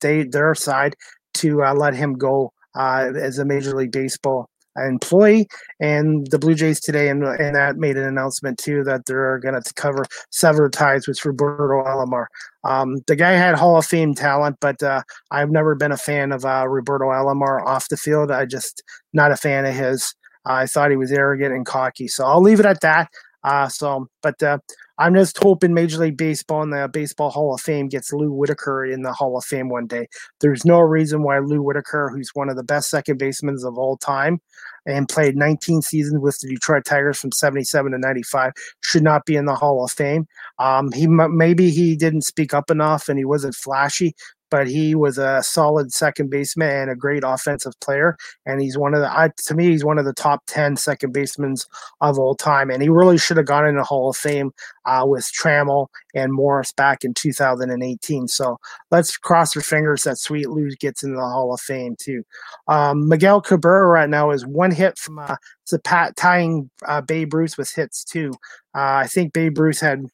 they 0.02 0.24
their 0.24 0.54
side 0.54 0.96
to 1.36 1.64
uh, 1.64 1.74
let 1.74 1.96
him 1.96 2.14
go 2.14 2.52
uh, 2.76 3.12
as 3.16 3.40
a 3.40 3.46
Major 3.46 3.76
League 3.76 3.92
Baseball 3.92 4.48
employee. 4.86 5.48
And 5.80 6.28
the 6.28 6.40
Blue 6.40 6.56
Jays 6.56 6.80
today, 6.80 7.10
and, 7.10 7.24
and 7.24 7.56
that 7.56 7.78
made 7.78 7.98
an 7.98 8.06
announcement 8.06 8.58
too 8.58 8.84
that 8.84 9.06
they're 9.06 9.40
going 9.40 9.62
to 9.62 9.74
cover 9.74 10.06
sever 10.32 10.70
ties 10.70 11.08
with 11.08 11.24
Roberto 11.24 11.84
Alomar. 11.84 12.28
Um, 12.64 12.98
the 13.08 13.16
guy 13.16 13.32
had 13.32 13.56
Hall 13.56 13.78
of 13.78 13.86
Fame 13.86 14.14
talent, 14.14 14.58
but 14.60 14.82
uh, 14.84 15.02
I've 15.32 15.52
never 15.52 15.76
been 15.76 15.92
a 15.92 15.98
fan 15.98 16.32
of 16.32 16.46
uh, 16.46 16.68
Roberto 16.68 17.06
Alomar 17.06 17.66
off 17.66 17.90
the 17.90 17.98
field. 17.98 18.32
I 18.32 18.46
just 18.46 18.84
not 19.14 19.32
a 19.32 19.38
fan 19.38 19.66
of 19.66 19.74
his. 19.74 20.14
I 20.46 20.66
thought 20.66 20.92
he 20.92 20.98
was 20.98 21.12
arrogant 21.12 21.54
and 21.54 21.66
cocky. 21.66 22.08
So 22.08 22.26
I'll 22.26 22.42
leave 22.42 22.60
it 22.60 22.66
at 22.66 22.82
that. 22.82 23.10
Uh, 23.44 23.68
so, 23.68 24.08
but 24.22 24.42
uh, 24.44 24.58
I'm 25.00 25.14
just 25.14 25.38
hoping 25.38 25.74
Major 25.74 26.00
League 26.00 26.18
Baseball 26.18 26.64
and 26.64 26.74
the 26.74 26.90
Baseball 26.92 27.30
Hall 27.30 27.54
of 27.54 27.62
Fame 27.62 27.88
gets 27.88 28.12
Lou 28.12 28.32
Whitaker 28.32 28.84
in 28.86 29.04
the 29.04 29.14
Hall 29.14 29.38
of 29.38 29.46
Fame 29.46 29.70
one 29.70 29.86
day. 29.86 30.08
There's 30.40 30.66
no 30.66 30.80
reason 30.80 31.24
why 31.24 31.40
Lou 31.40 31.62
Whitaker, 31.62 32.12
who's 32.14 32.32
one 32.34 32.50
of 32.50 32.56
the 32.56 32.64
best 32.64 32.90
second 32.90 33.20
basemen 33.20 33.58
of 33.64 33.78
all 33.78 33.98
time 33.98 34.40
and 34.86 35.08
played 35.08 35.36
19 35.36 35.82
seasons 35.82 36.20
with 36.22 36.38
the 36.42 36.50
Detroit 36.50 36.86
Tigers 36.86 37.20
from 37.20 37.32
77 37.32 37.92
to 37.92 37.98
95, 37.98 38.54
should 38.84 39.04
not 39.04 39.26
be 39.26 39.36
in 39.36 39.46
the 39.46 39.56
Hall 39.56 39.84
of 39.84 39.92
Fame. 39.92 40.26
Um, 40.60 40.92
he 40.92 41.08
maybe 41.08 41.70
he 41.70 41.96
didn't 41.96 42.22
speak 42.22 42.54
up 42.54 42.72
enough 42.72 43.08
and 43.08 43.20
he 43.20 43.26
wasn't 43.26 43.56
flashy, 43.56 44.16
but 44.50 44.68
he 44.68 44.96
was 44.96 45.18
a 45.18 45.42
solid 45.44 45.92
second 45.92 46.30
baseman 46.30 46.70
and 46.70 46.92
a 46.92 46.96
great 46.96 47.24
offensive 47.26 47.74
player. 47.80 48.18
And 48.46 48.62
he's 48.62 48.78
one 48.78 48.94
of 48.94 49.02
the, 49.02 49.12
I, 49.12 49.32
to 49.46 49.56
me, 49.56 49.68
he's 49.68 49.86
one 49.86 49.98
of 49.98 50.06
the 50.06 50.14
top 50.14 50.44
10 50.48 50.78
second 50.78 51.14
basemen 51.14 51.56
of 52.02 52.18
all 52.20 52.36
time. 52.36 52.70
And 52.70 52.82
he 52.82 52.90
really 52.90 53.18
should 53.18 53.38
have 53.38 53.46
gone 53.46 53.68
in 53.68 53.76
the 53.76 53.84
Hall 53.84 54.10
of 54.10 54.18
Fame 54.18 54.52
uh, 54.86 55.04
with 55.06 55.30
Trammell 55.40 55.88
and 56.16 56.34
Morris 56.34 56.72
back 56.74 57.04
in 57.04 57.14
2018. 57.14 58.28
So 58.28 58.58
let's 58.92 59.18
cross 59.18 59.56
our 59.56 59.62
fingers 59.62 60.04
that 60.04 60.18
Sweet 60.18 60.50
Lou 60.50 60.70
gets 60.80 61.04
into 61.04 61.16
the 61.16 61.22
Hall 61.22 61.54
of 61.54 61.62
Fame 61.62 61.96
too. 62.00 62.24
Um, 62.68 63.08
Miguel 63.08 63.42
Cabrera 63.42 63.88
right 63.88 64.10
now 64.10 64.32
is 64.32 64.46
one 64.46 64.72
hit 64.72 64.98
from 64.98 65.20
uh, 65.20 65.36
tying 66.16 66.70
uh, 66.86 67.02
Babe 67.02 67.34
Ruth 67.34 67.58
with 67.58 67.74
hits 67.74 68.04
too. 68.04 68.32
Uh, 68.76 69.02
I 69.04 69.08
think 69.08 69.34
Babe 69.34 69.58
Ruth 69.58 69.80
had 69.80 70.06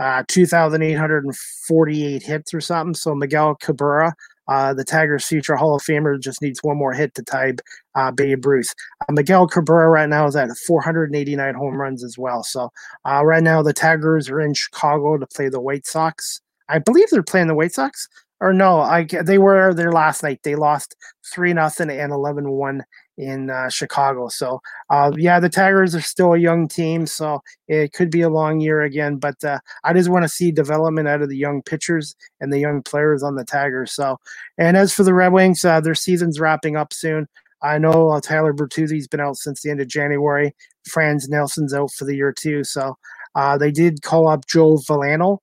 uh, 0.00 0.24
2,848 0.28 2.22
hits 2.22 2.52
or 2.52 2.60
something. 2.60 2.94
So 2.94 3.14
Miguel 3.14 3.54
Cabrera 3.54 4.14
uh, 4.50 4.74
the 4.74 4.84
Tigers' 4.84 5.24
future 5.24 5.54
Hall 5.54 5.76
of 5.76 5.82
Famer 5.82 6.20
just 6.20 6.42
needs 6.42 6.58
one 6.62 6.76
more 6.76 6.92
hit 6.92 7.14
to 7.14 7.22
tie 7.22 7.54
uh, 7.94 8.10
Babe 8.10 8.44
Ruth. 8.44 8.74
Uh, 9.08 9.12
Miguel 9.12 9.46
Cabrera 9.46 9.88
right 9.88 10.08
now 10.08 10.26
is 10.26 10.34
at 10.34 10.50
489 10.66 11.54
home 11.54 11.80
runs 11.80 12.02
as 12.02 12.18
well. 12.18 12.42
So 12.42 12.70
uh, 13.08 13.24
right 13.24 13.44
now 13.44 13.62
the 13.62 13.72
Tigers 13.72 14.28
are 14.28 14.40
in 14.40 14.52
Chicago 14.52 15.16
to 15.16 15.26
play 15.28 15.48
the 15.48 15.60
White 15.60 15.86
Sox. 15.86 16.40
I 16.68 16.80
believe 16.80 17.08
they're 17.10 17.22
playing 17.22 17.46
the 17.46 17.54
White 17.54 17.72
Sox. 17.72 18.08
Or 18.40 18.52
no, 18.52 18.80
I 18.80 19.04
they 19.04 19.38
were 19.38 19.74
there 19.74 19.92
last 19.92 20.22
night. 20.22 20.40
They 20.42 20.54
lost 20.54 20.96
three 21.32 21.52
nothing 21.52 21.90
and 21.90 22.10
11-1 22.10 22.80
in 23.20 23.50
uh, 23.50 23.68
Chicago. 23.68 24.28
So, 24.28 24.60
uh, 24.88 25.12
yeah, 25.16 25.38
the 25.40 25.48
Tigers 25.48 25.94
are 25.94 26.00
still 26.00 26.32
a 26.32 26.38
young 26.38 26.66
team, 26.68 27.06
so 27.06 27.42
it 27.68 27.92
could 27.92 28.10
be 28.10 28.22
a 28.22 28.30
long 28.30 28.60
year 28.60 28.82
again. 28.82 29.16
But 29.16 29.44
uh, 29.44 29.58
I 29.84 29.92
just 29.92 30.08
want 30.08 30.24
to 30.24 30.28
see 30.28 30.50
development 30.50 31.06
out 31.06 31.20
of 31.20 31.28
the 31.28 31.36
young 31.36 31.62
pitchers 31.62 32.16
and 32.40 32.52
the 32.52 32.58
young 32.58 32.82
players 32.82 33.22
on 33.22 33.36
the 33.36 33.44
Tigers. 33.44 33.92
So, 33.92 34.16
and 34.56 34.76
as 34.76 34.94
for 34.94 35.04
the 35.04 35.14
Red 35.14 35.32
Wings, 35.32 35.64
uh, 35.64 35.80
their 35.80 35.94
season's 35.94 36.40
wrapping 36.40 36.76
up 36.76 36.92
soon. 36.92 37.28
I 37.62 37.76
know 37.76 38.08
uh, 38.08 38.20
Tyler 38.20 38.54
Bertuzzi's 38.54 39.06
been 39.06 39.20
out 39.20 39.36
since 39.36 39.60
the 39.60 39.70
end 39.70 39.82
of 39.82 39.88
January. 39.88 40.54
Frans 40.88 41.28
Nielsen's 41.28 41.74
out 41.74 41.90
for 41.92 42.06
the 42.06 42.16
year 42.16 42.32
too. 42.32 42.64
So 42.64 42.96
uh, 43.34 43.58
they 43.58 43.70
did 43.70 44.00
call 44.00 44.28
up 44.28 44.46
Joe 44.46 44.78
Veleno, 44.88 45.38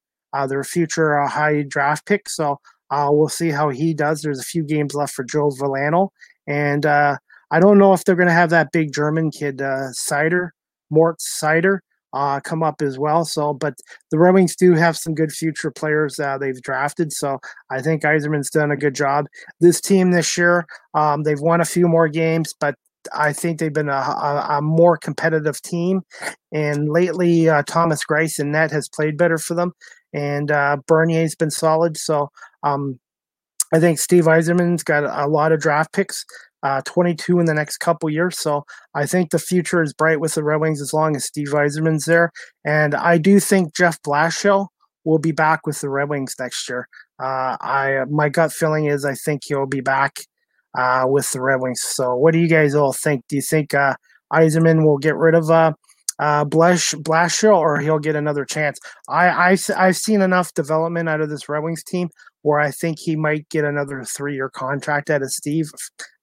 their 0.48 0.63
future 0.63 1.22
high 1.28 1.62
draft 1.62 2.08
pick. 2.08 2.28
So 2.28 2.60
we'll 2.92 3.30
see 3.30 3.52
how 3.52 3.70
he 3.70 3.94
does. 3.94 4.24
There's 4.24 4.40
a 4.40 4.44
few 4.44 4.63
games 4.63 4.96
left 4.96 5.13
for 5.13 5.24
Joe 5.24 5.52
Veleno. 5.52 6.10
And 6.48 6.88
I 7.52 7.60
don't 7.60 7.78
know 7.78 7.94
if 7.94 8.04
they're 8.04 8.16
going 8.16 8.28
to 8.28 8.34
have 8.34 8.50
that 8.50 8.72
big 8.72 8.94
German 8.94 9.32
kid, 9.32 9.62
uh, 9.62 9.90
Seider, 9.92 10.50
Mort 10.90 11.18
Seider, 11.20 11.80
uh, 12.14 12.40
come 12.40 12.64
up 12.64 12.82
as 12.82 12.98
well. 12.98 13.26
So, 13.26 13.54
but 13.54 13.76
the 14.12 14.20
Red 14.20 14.34
Wings 14.34 14.56
do 14.56 14.74
have 14.74 14.98
some 14.98 15.14
good 15.14 15.32
future 15.32 15.72
players 15.72 16.20
uh, 16.20 16.38
they've 16.38 16.62
drafted. 16.62 17.12
So 17.14 17.40
I 17.70 17.82
think 17.82 18.04
Yzerman's 18.04 18.50
done 18.50 18.72
a 18.72 18.78
good 18.78 18.96
job. 18.96 19.26
This 19.60 19.80
team 19.82 20.12
this 20.12 20.38
year, 20.38 20.66
um, 20.94 21.24
they've 21.24 21.40
won 21.40 21.62
a 21.62 21.66
few 21.66 21.88
more 21.88 22.08
games, 22.08 22.54
but 22.60 22.76
I 23.14 23.34
think 23.34 23.60
they've 23.60 23.74
been 23.74 23.90
a, 23.90 23.94
a, 23.94 24.48
a 24.58 24.62
more 24.62 24.98
competitive 24.98 25.62
team. 25.62 26.02
And 26.52 26.90
lately, 26.90 27.50
uh, 27.50 27.64
Thomas 27.64 28.02
Greiss 28.04 28.40
and 28.40 28.52
net 28.52 28.72
has 28.72 28.90
played 28.90 29.18
better 29.18 29.38
for 29.38 29.54
them. 29.54 29.74
And 30.14 30.52
uh, 30.52 30.78
Bernier's 30.88 31.36
been 31.36 31.52
solid. 31.52 31.98
So 31.98 32.30
um, 32.64 33.00
I 33.74 33.80
think 33.80 34.00
Steve 34.00 34.26
Yzerman's 34.26 34.84
got 34.84 35.04
a 35.04 35.28
lot 35.28 35.52
of 35.52 35.60
draft 35.60 35.94
picks 35.94 36.26
uh, 36.63 36.82
22 36.86 37.39
in 37.39 37.46
the 37.46 37.54
next 37.54 37.78
couple 37.78 38.10
years. 38.10 38.38
So 38.38 38.65
I 38.93 39.06
think 39.06 39.30
the 39.30 39.39
future 39.39 39.82
is 39.82 39.93
bright 39.93 40.20
with 40.20 40.36
the 40.36 40.43
Red 40.43 40.62
Wings 40.62 40.82
as 40.82 40.93
long 40.93 41.15
as 41.15 41.26
Steve 41.26 41.50
Yzerman's 41.50 42.06
there. 42.06 42.32
And 42.65 42.96
I 42.96 43.17
do 43.17 43.39
think 43.39 43.76
Jeff 43.76 44.02
Blashill 44.02 44.67
will 45.06 45.20
be 45.20 45.32
back 45.32 45.65
with 45.65 45.80
the 45.82 45.89
Red 45.89 46.10
Wings 46.10 46.36
next 46.39 46.67
year. 46.67 46.88
Uh, 47.22 47.58
I 47.62 48.04
my 48.10 48.30
gut 48.30 48.52
feeling 48.52 48.86
is 48.86 49.06
I 49.06 49.13
think 49.13 49.41
he'll 49.46 49.65
be 49.65 49.82
back 49.82 50.17
uh, 50.78 51.06
with 51.08 51.32
the 51.32 51.41
Red 51.41 51.62
Wings. 51.62 51.82
So 51.82 52.15
what 52.15 52.34
do 52.34 52.39
you 52.39 52.48
guys 52.48 52.76
all 52.76 52.93
think? 52.93 53.24
Do 53.30 53.36
you 53.36 53.41
think 53.41 53.74
uh, 53.74 53.96
Yzerman 54.34 54.86
will 54.86 54.98
get 54.98 55.15
rid 55.15 55.34
of 55.34 55.50
uh, 56.20 56.46
Blash 56.46 56.94
Blashill 56.94 57.58
or 57.58 57.80
he'll 57.80 58.00
get 58.00 58.16
another 58.16 58.46
chance? 58.46 58.80
I, 59.08 59.30
I 59.30 59.58
I've 59.76 59.98
seen 59.98 60.22
enough 60.22 60.54
development 60.54 61.10
out 61.10 61.22
of 61.22 61.30
this 61.30 61.48
Red 61.50 61.64
Wings 61.64 61.84
team 61.84 62.10
where 62.42 62.60
I 62.60 62.72
think 62.72 63.00
he 63.00 63.16
might 63.16 63.50
get 63.50 63.66
another 63.66 64.04
three 64.04 64.36
year 64.36 64.50
contract 64.50 65.10
out 65.10 65.22
of 65.22 65.32
Steve. 65.32 65.70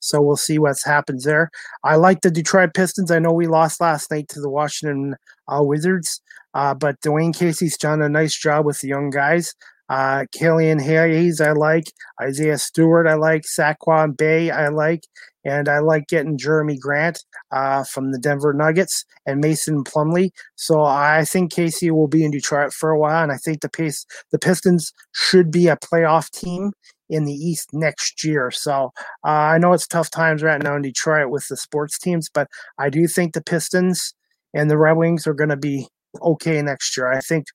So 0.01 0.21
we'll 0.21 0.37
see 0.37 0.59
what 0.59 0.77
happens 0.85 1.25
there. 1.25 1.51
I 1.83 1.97
like 1.97 2.21
the 2.21 2.31
Detroit 2.31 2.75
Pistons. 2.75 3.11
I 3.11 3.19
know 3.19 3.33
we 3.33 3.47
lost 3.47 3.81
last 3.81 4.11
night 4.11 4.29
to 4.29 4.41
the 4.41 4.51
Washington 4.51 5.17
uh, 5.49 5.63
Wizards, 5.63 6.21
uh, 6.55 6.75
but 6.75 7.01
Dwane 7.01 7.37
Casey's 7.37 7.77
done 7.77 8.03
a 8.03 8.09
nice 8.09 8.39
job 8.39 8.67
with 8.67 8.81
the 8.81 8.89
young 8.89 9.11
guys. 9.11 9.55
Uh, 9.89 10.25
Killian 10.33 10.79
Hayes, 10.79 11.41
I 11.41 11.53
like. 11.53 11.85
Isaiah 12.21 12.59
Stewart, 12.59 13.07
I 13.07 13.15
like. 13.15 13.43
Saddiq 13.43 14.17
Bey, 14.17 14.51
I 14.51 14.69
like. 14.69 15.05
And 15.45 15.69
I 15.69 15.79
like 15.81 16.09
getting 16.09 16.39
Jerami 16.39 16.79
Grant 16.79 17.23
uh, 17.51 17.85
from 17.85 18.13
the 18.13 18.19
Denver 18.19 18.53
Nuggets 18.53 19.05
and 19.27 19.41
Mason 19.41 19.85
Plumlee. 19.85 20.31
So 20.57 20.83
I 20.83 21.25
think 21.25 21.53
Casey 21.53 21.91
will 21.91 22.09
be 22.09 22.25
in 22.25 22.31
Detroit 22.31 22.73
for 22.73 22.91
a 22.91 22.99
while, 22.99 23.23
and 23.23 23.33
I 23.33 23.37
think 23.37 23.61
the 23.61 23.69
pace 23.69 24.07
the 24.31 24.39
Pistons 24.39 24.93
should 25.13 25.51
be 25.51 25.69
a 25.69 25.77
playoff 25.77 26.31
team 26.31 26.73
in 27.09 27.25
the 27.25 27.35
East 27.35 27.69
next 27.73 28.25
year. 28.25 28.51
So 28.51 28.91
uh, 29.25 29.29
I 29.29 29.59
know 29.59 29.73
it's 29.73 29.87
tough 29.87 30.11
times 30.11 30.43
right 30.43 30.63
now 30.63 30.77
in 30.77 30.83
Detroit 30.83 31.31
with 31.31 31.47
the 31.49 31.57
sports 31.57 31.99
teams, 31.99 32.29
but 32.33 32.49
I 32.79 32.89
do 32.89 33.07
think 33.07 33.35
the 33.35 33.43
Pistons 33.43 34.15
and 34.55 34.71
the 34.71 34.79
Red 34.79 34.97
Wings 34.97 35.27
are 35.27 35.35
going 35.35 35.51
to 35.51 35.57
be 35.57 35.89
okay 36.23 36.63
next 36.63 36.97
year. 36.97 37.13
I 37.13 37.21
think 37.21 37.47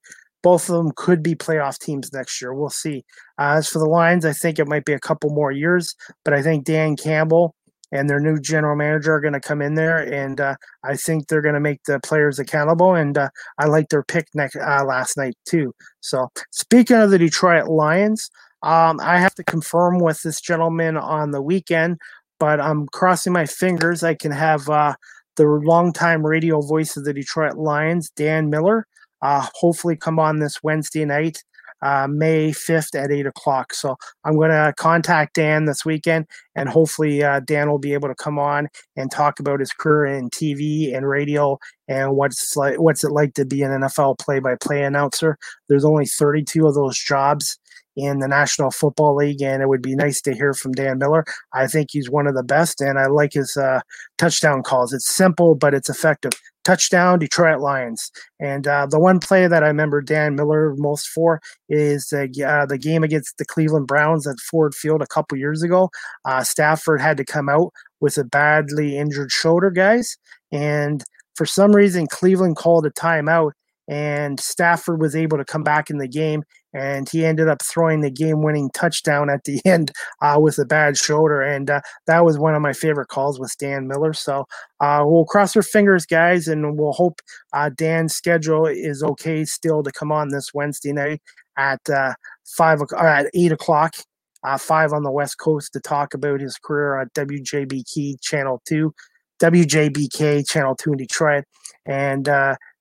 both 0.42 0.70
of 0.70 0.76
them 0.76 0.92
could 0.96 1.22
be 1.22 1.36
playoff 1.36 1.80
teams 1.80 2.14
next 2.14 2.42
year. 2.42 2.54
We'll 2.54 2.70
see. 2.70 3.04
Uh, 3.38 3.56
as 3.58 3.68
for 3.68 3.80
the 3.80 3.90
Lions, 3.90 4.26
I 4.26 4.34
think 4.34 4.60
it 4.60 4.68
might 4.68 4.86
be 4.86 4.94
a 4.94 5.00
couple 5.00 5.30
more 5.32 5.52
years, 5.52 5.96
but 6.24 6.34
I 6.34 6.42
think 6.42 6.66
Dan 6.66 6.96
Campbell 6.96 7.56
and 7.92 8.10
their 8.10 8.20
new 8.20 8.40
general 8.40 8.76
manager 8.76 9.14
are 9.14 9.22
going 9.22 9.34
to 9.34 9.40
come 9.40 9.62
in 9.62 9.76
there, 9.76 9.98
and 9.98 10.40
uh, 10.40 10.56
I 10.84 10.96
think 10.96 11.28
they're 11.28 11.42
going 11.42 11.56
to 11.56 11.60
make 11.60 11.84
the 11.84 12.00
players 12.02 12.40
accountable. 12.40 12.96
And 12.96 13.18
uh, 13.18 13.30
I 13.58 13.66
like 13.66 13.90
their 13.90 14.04
pick 14.04 14.28
next 14.34 14.56
uh, 14.56 14.84
last 14.86 15.18
night 15.18 15.36
too. 15.46 15.74
So 16.02 16.30
speaking 16.52 16.98
of 16.98 17.12
the 17.12 17.18
Detroit 17.18 17.68
Lions, 17.68 18.30
um, 18.64 19.00
I 19.02 19.20
have 19.20 19.36
to 19.36 19.44
confirm 19.44 20.00
with 20.00 20.22
this 20.22 20.42
gentleman 20.42 20.98
on 20.98 21.32
the 21.32 21.42
weekend, 21.42 21.98
but 22.40 22.60
I'm 22.60 22.88
crossing 22.88 23.34
my 23.34 23.46
fingers. 23.46 24.04
I 24.04 24.16
can 24.16 24.32
have 24.32 24.70
uh, 24.70 24.96
the 25.38 25.46
longtime 25.46 26.26
radio 26.26 26.62
voice 26.62 26.98
of 26.98 27.06
the 27.06 27.14
Detroit 27.14 27.56
Lions, 27.56 28.10
Dan 28.16 28.50
Miller, 28.50 28.86
uh, 29.22 29.46
hopefully 29.54 29.96
come 29.96 30.20
on 30.20 30.40
this 30.40 30.64
Wednesday 30.64 31.06
night, 31.06 31.44
uh, 31.82 32.08
May 32.10 32.52
5th 32.52 33.02
at 33.02 33.12
8 33.12 33.26
o'clock. 33.26 33.74
So 33.74 33.96
I'm 34.26 34.36
going 34.36 34.52
to 34.52 34.74
contact 34.78 35.36
Dan 35.36 35.66
this 35.66 35.86
weekend, 35.86 36.26
and 36.56 36.70
hopefully 36.70 37.24
uh, 37.24 37.40
Dan 37.42 37.70
will 37.70 37.80
be 37.80 37.94
able 37.94 38.10
to 38.10 38.16
come 38.16 38.40
on 38.40 38.68
and 38.96 39.12
talk 39.12 39.40
about 39.40 39.60
his 39.60 39.72
career 39.72 40.06
in 40.06 40.30
TV 40.30 40.96
and 40.96 41.08
radio 41.08 41.58
and 41.88 42.16
what's 42.16 42.56
like 42.56 42.80
what's 42.80 43.04
it 43.04 43.12
like 43.12 43.34
to 43.34 43.46
be 43.46 43.64
an 43.64 43.72
NFL 43.72 44.20
play-by-play 44.20 44.84
announcer. 44.84 45.38
There's 45.68 45.86
only 45.86 46.06
32 46.06 46.68
of 46.68 46.76
those 46.76 46.98
jobs 46.98 47.58
in 47.96 48.20
the 48.20 48.28
National 48.28 48.72
Football 48.72 49.16
League, 49.16 49.42
and 49.42 49.62
it 49.62 49.68
would 49.68 49.82
be 49.82 49.96
nice 49.96 50.22
to 50.22 50.34
hear 50.34 50.54
from 50.54 50.72
Dan 50.72 51.00
Miller. 51.00 51.26
I 51.54 51.68
think 51.68 51.90
he's 51.92 52.10
one 52.10 52.28
of 52.28 52.36
the 52.36 52.44
best, 52.44 52.82
and 52.82 52.98
I 52.98 53.08
like 53.08 53.34
his 53.34 53.58
uh, 53.58 53.82
touchdown 54.18 54.64
calls. 54.64 54.94
It's 54.94 55.14
simple, 55.14 55.56
but 55.56 55.74
it's 55.74 55.90
effective. 55.90 56.32
Touchdown, 56.70 57.18
Detroit 57.18 57.62
Lions. 57.62 58.12
And 58.40 58.68
uh, 58.68 58.86
the 58.86 59.00
one 59.00 59.20
play 59.20 59.48
that 59.48 59.64
I 59.64 59.68
remember 59.68 60.04
Dan 60.04 60.36
Miller 60.36 60.76
most 60.78 61.08
for 61.08 61.42
is 61.68 62.14
uh, 62.14 62.28
the 62.68 62.78
game 62.80 63.04
against 63.04 63.40
the 63.40 63.46
Cleveland 63.46 63.88
Browns 63.88 64.28
at 64.28 64.40
Ford 64.40 64.76
Field 64.76 65.02
a 65.02 65.08
couple 65.08 65.36
years 65.36 65.64
ago. 65.64 65.90
Uh, 66.26 66.44
Stafford 66.44 67.02
had 67.02 67.18
to 67.18 67.26
come 67.26 67.50
out 67.50 67.74
with 68.02 68.20
a 68.20 68.24
badly 68.24 69.00
injured 69.00 69.32
shoulder, 69.32 69.72
guys. 69.72 70.16
And 70.52 71.04
for 71.36 71.48
some 71.48 71.76
reason, 71.76 72.06
Cleveland 72.06 72.58
called 72.58 72.86
a 72.86 72.92
timeout 72.92 73.54
and 73.90 74.40
Stafford 74.40 75.02
was 75.02 75.16
able 75.16 75.38
to 75.40 75.44
come 75.44 75.64
back 75.64 75.90
in 75.90 75.98
the 75.98 76.08
game, 76.08 76.44
and 76.74 77.10
he 77.10 77.26
ended 77.26 77.48
up 77.48 77.64
throwing 77.64 78.02
the 78.02 78.12
game-winning 78.12 78.70
touchdown 78.70 79.32
at 79.32 79.44
the 79.46 79.60
end 79.66 79.92
uh, 80.22 80.38
with 80.40 80.60
a 80.60 80.66
bad 80.66 80.96
shoulder, 80.96 81.42
and 81.42 81.72
uh, 81.72 81.82
that 82.06 82.24
was 82.24 82.38
one 82.38 82.54
of 82.54 82.62
my 82.62 82.72
favorite 82.72 83.08
calls 83.08 83.40
with 83.40 83.58
Dan 83.58 83.88
Miller. 83.88 84.14
So 84.14 84.46
uh, 84.80 85.04
we'll 85.06 85.26
cross 85.26 85.56
our 85.56 85.64
fingers, 85.64 86.06
guys, 86.06 86.48
and 86.48 86.78
we'll 86.78 86.94
hope 86.94 87.20
uh, 87.52 87.72
Dan's 87.76 88.14
schedule 88.14 88.68
is 88.68 89.02
okay 89.02 89.44
still 89.44 89.82
to 89.82 89.92
come 89.92 90.12
on 90.12 90.30
this 90.30 90.54
Wednesday 90.54 90.94
night 90.94 91.22
at 91.58 91.82
uh, 91.90 92.14
five 92.46 92.82
or 92.82 93.06
at 93.06 93.28
eight 93.34 93.52
o'clock. 93.52 93.96
Uh, 94.42 94.58
five 94.58 94.94
on 94.94 95.04
the 95.04 95.12
West 95.12 95.38
Coast 95.38 95.74
to 95.74 95.82
talk 95.82 96.14
about 96.14 96.40
his 96.40 96.58
career 96.64 96.98
at 96.98 97.14
WJBK 97.14 98.22
Channel 98.22 98.62
2, 98.66 98.94
WJBK 99.42 100.48
Channel 100.48 100.76
2 100.78 100.92
in 100.94 100.98
Detroit. 100.98 101.44
And 101.86 102.30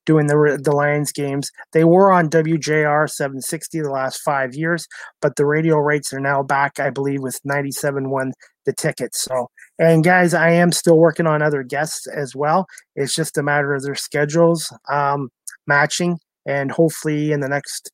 doing 0.09 0.27
the 0.27 0.59
the 0.61 0.73
Lions 0.73 1.13
games. 1.13 1.51
They 1.73 1.85
were 1.85 2.11
on 2.11 2.31
WJR 2.31 3.09
760 3.09 3.83
the 3.83 3.91
last 3.91 4.23
five 4.23 4.55
years, 4.55 4.89
but 5.21 5.37
the 5.37 5.45
radio 5.45 5.77
rates 5.77 6.15
are 6.15 6.19
now 6.19 6.43
back, 6.43 6.81
I 6.81 6.89
believe, 6.89 7.21
with 7.21 7.39
97 7.45 8.09
won 8.09 8.33
the 8.65 8.73
tickets. 8.73 9.21
So, 9.23 9.51
and 9.79 10.03
guys, 10.03 10.33
I 10.33 10.49
am 10.51 10.73
still 10.73 10.99
working 10.99 11.27
on 11.27 11.43
other 11.43 11.63
guests 11.63 12.09
as 12.09 12.35
well. 12.35 12.67
It's 12.97 13.15
just 13.15 13.37
a 13.37 13.43
matter 13.43 13.75
of 13.75 13.83
their 13.83 13.95
schedules 13.95 14.73
um, 14.91 15.29
matching, 15.67 16.19
and 16.47 16.73
hopefully 16.73 17.31
in 17.31 17.41
the 17.41 17.49
next 17.49 17.93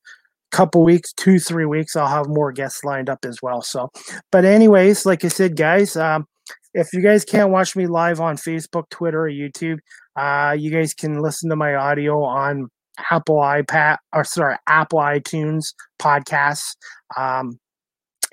couple 0.51 0.85
weeks, 0.85 1.11
two 1.11 1.37
three 1.37 1.65
weeks, 1.65 1.97
I'll 1.97 2.07
have 2.07 2.29
more 2.29 2.53
guests 2.53 2.85
lined 2.85 3.09
up 3.09 3.25
as 3.25 3.39
well. 3.43 3.61
So, 3.61 3.89
but 4.31 4.45
anyways, 4.45 5.05
like 5.05 5.25
I 5.25 5.27
said, 5.27 5.57
guys. 5.57 5.97
Um, 5.97 6.25
if 6.73 6.91
you 6.91 7.01
guys 7.01 7.23
can't 7.23 7.51
watch 7.51 7.75
me 7.77 7.87
live 7.87 8.19
on 8.19 8.35
Facebook, 8.35 8.89
Twitter, 8.89 9.25
or 9.25 9.29
YouTube, 9.29 9.79
uh, 10.15 10.55
you 10.57 10.71
guys 10.71 10.93
can 10.93 11.21
listen 11.21 11.49
to 11.49 11.55
my 11.55 11.75
audio 11.75 12.23
on 12.23 12.69
Apple 13.11 13.37
iPad 13.37 13.97
or 14.13 14.23
sorry, 14.23 14.55
Apple 14.67 14.99
iTunes 14.99 15.73
podcasts, 16.01 16.75
um, 17.17 17.59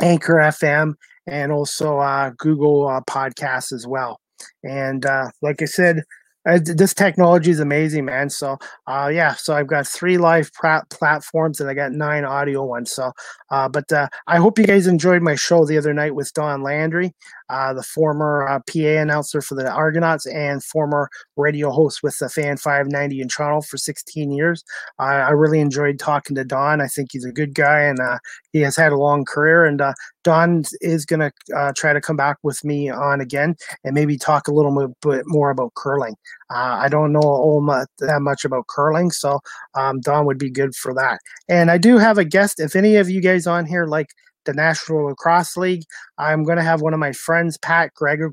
Anchor 0.00 0.34
FM, 0.34 0.94
and 1.26 1.52
also 1.52 1.98
uh, 1.98 2.30
Google 2.38 2.88
uh, 2.88 3.00
Podcasts 3.08 3.72
as 3.72 3.86
well. 3.86 4.20
And 4.64 5.04
uh, 5.06 5.30
like 5.40 5.62
I 5.62 5.66
said, 5.66 6.02
uh, 6.48 6.58
this 6.62 6.92
technology 6.92 7.50
is 7.50 7.60
amazing, 7.60 8.04
man. 8.04 8.28
So, 8.28 8.58
uh, 8.88 9.10
yeah, 9.12 9.34
so 9.34 9.54
I've 9.54 9.68
got 9.68 9.86
three 9.86 10.18
live 10.18 10.50
platforms 10.90 11.60
and 11.60 11.70
I 11.70 11.74
got 11.74 11.92
nine 11.92 12.24
audio 12.24 12.64
ones. 12.64 12.90
So, 12.90 13.12
uh, 13.50 13.68
but 13.68 13.92
uh, 13.92 14.08
I 14.26 14.38
hope 14.38 14.58
you 14.58 14.64
guys 14.64 14.88
enjoyed 14.88 15.22
my 15.22 15.36
show 15.36 15.64
the 15.64 15.78
other 15.78 15.94
night 15.94 16.16
with 16.16 16.32
Don 16.32 16.62
Landry, 16.62 17.12
uh, 17.52 17.74
the 17.74 17.82
former 17.82 18.48
uh, 18.48 18.58
PA 18.60 19.00
announcer 19.00 19.42
for 19.42 19.54
the 19.54 19.70
Argonauts 19.70 20.26
and 20.26 20.64
former 20.64 21.10
radio 21.36 21.70
host 21.70 22.02
with 22.02 22.16
the 22.18 22.28
Fan 22.28 22.56
590 22.56 23.20
in 23.20 23.28
Toronto 23.28 23.60
for 23.60 23.76
16 23.76 24.32
years. 24.32 24.64
I 24.98 25.30
really 25.30 25.60
enjoyed 25.60 25.98
talking 25.98 26.34
to 26.36 26.44
Don. 26.44 26.80
I 26.80 26.86
think 26.86 27.10
he's 27.12 27.24
a 27.24 27.32
good 27.32 27.54
guy 27.54 27.80
and 27.80 27.98
he 28.52 28.60
has 28.60 28.76
had 28.76 28.92
a 28.92 28.96
long 28.96 29.24
career. 29.24 29.64
And 29.64 29.82
Don 30.24 30.62
is 30.80 31.04
going 31.04 31.20
to 31.20 31.72
try 31.76 31.92
to 31.92 32.00
come 32.00 32.16
back 32.16 32.38
with 32.42 32.64
me 32.64 32.88
on 32.88 33.20
again 33.20 33.56
and 33.84 33.94
maybe 33.94 34.16
talk 34.16 34.48
a 34.48 34.52
little 34.52 34.94
bit 35.02 35.24
more 35.26 35.50
about 35.50 35.74
curling. 35.74 36.14
Uh, 36.50 36.78
I 36.80 36.88
don't 36.88 37.12
know 37.12 37.84
that 37.98 38.20
much 38.20 38.44
about 38.44 38.66
curling, 38.68 39.10
so 39.10 39.40
um, 39.74 40.00
Don 40.00 40.26
would 40.26 40.38
be 40.38 40.50
good 40.50 40.74
for 40.74 40.94
that. 40.94 41.20
And 41.48 41.70
I 41.70 41.78
do 41.78 41.98
have 41.98 42.18
a 42.18 42.24
guest. 42.24 42.60
If 42.60 42.76
any 42.76 42.96
of 42.96 43.10
you 43.10 43.20
guys 43.20 43.46
on 43.46 43.66
here 43.66 43.86
like 43.86 44.08
the 44.44 44.52
National 44.52 45.06
Lacrosse 45.06 45.56
League, 45.56 45.84
I'm 46.18 46.44
going 46.44 46.58
to 46.58 46.64
have 46.64 46.80
one 46.80 46.94
of 46.94 47.00
my 47.00 47.12
friends, 47.12 47.58
Pat 47.58 47.92
Gregor, 47.94 48.30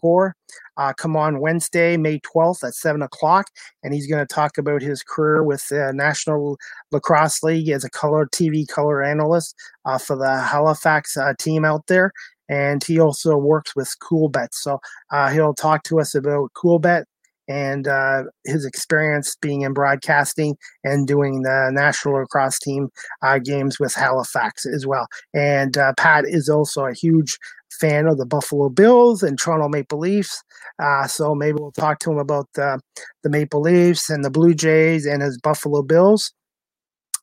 uh, 0.77 0.93
come 0.93 1.15
on 1.15 1.39
Wednesday, 1.39 1.97
May 1.97 2.19
12th 2.19 2.63
at 2.63 2.73
7 2.73 3.01
o'clock, 3.01 3.47
and 3.83 3.93
he's 3.93 4.07
going 4.07 4.25
to 4.25 4.33
talk 4.33 4.57
about 4.57 4.81
his 4.81 5.03
career 5.03 5.43
with 5.43 5.67
the 5.67 5.91
National 5.93 6.57
Lacrosse 6.91 7.43
League 7.43 7.69
as 7.69 7.83
a 7.83 7.89
color 7.89 8.27
TV 8.27 8.67
color 8.67 9.03
analyst 9.03 9.55
uh, 9.85 9.97
for 9.97 10.15
the 10.15 10.39
Halifax 10.39 11.17
uh, 11.17 11.33
team 11.37 11.65
out 11.65 11.85
there 11.87 12.11
and 12.49 12.83
he 12.83 12.99
also 12.99 13.37
works 13.37 13.75
with 13.75 13.95
Coolbet. 14.01 14.49
So 14.53 14.79
uh, 15.11 15.29
he'll 15.29 15.53
talk 15.53 15.83
to 15.83 15.99
us 15.99 16.15
about 16.15 16.51
Coolbet 16.53 17.05
and 17.49 17.87
uh, 17.87 18.23
his 18.45 18.63
experience 18.63 19.35
being 19.41 19.61
in 19.61 19.73
broadcasting 19.73 20.55
and 20.83 21.07
doing 21.07 21.41
the 21.41 21.71
national 21.73 22.13
lacrosse 22.13 22.59
team 22.59 22.89
uh, 23.23 23.39
games 23.39 23.79
with 23.79 23.93
Halifax 23.93 24.65
as 24.65 24.85
well. 24.87 25.07
And 25.33 25.77
uh, 25.77 25.93
Pat 25.97 26.25
is 26.27 26.47
also 26.47 26.85
a 26.85 26.93
huge 26.93 27.37
fan 27.79 28.07
of 28.07 28.17
the 28.17 28.25
Buffalo 28.25 28.69
Bills 28.69 29.23
and 29.23 29.37
Toronto 29.37 29.67
Maple 29.67 29.99
Leafs. 29.99 30.41
Uh, 30.81 31.07
so 31.07 31.35
maybe 31.35 31.57
we'll 31.59 31.71
talk 31.71 31.99
to 31.99 32.11
him 32.11 32.19
about 32.19 32.47
the, 32.53 32.79
the 33.23 33.29
Maple 33.29 33.61
Leafs 33.61 34.09
and 34.09 34.23
the 34.23 34.31
Blue 34.31 34.53
Jays 34.53 35.05
and 35.05 35.21
his 35.21 35.37
Buffalo 35.39 35.81
Bills 35.81 36.31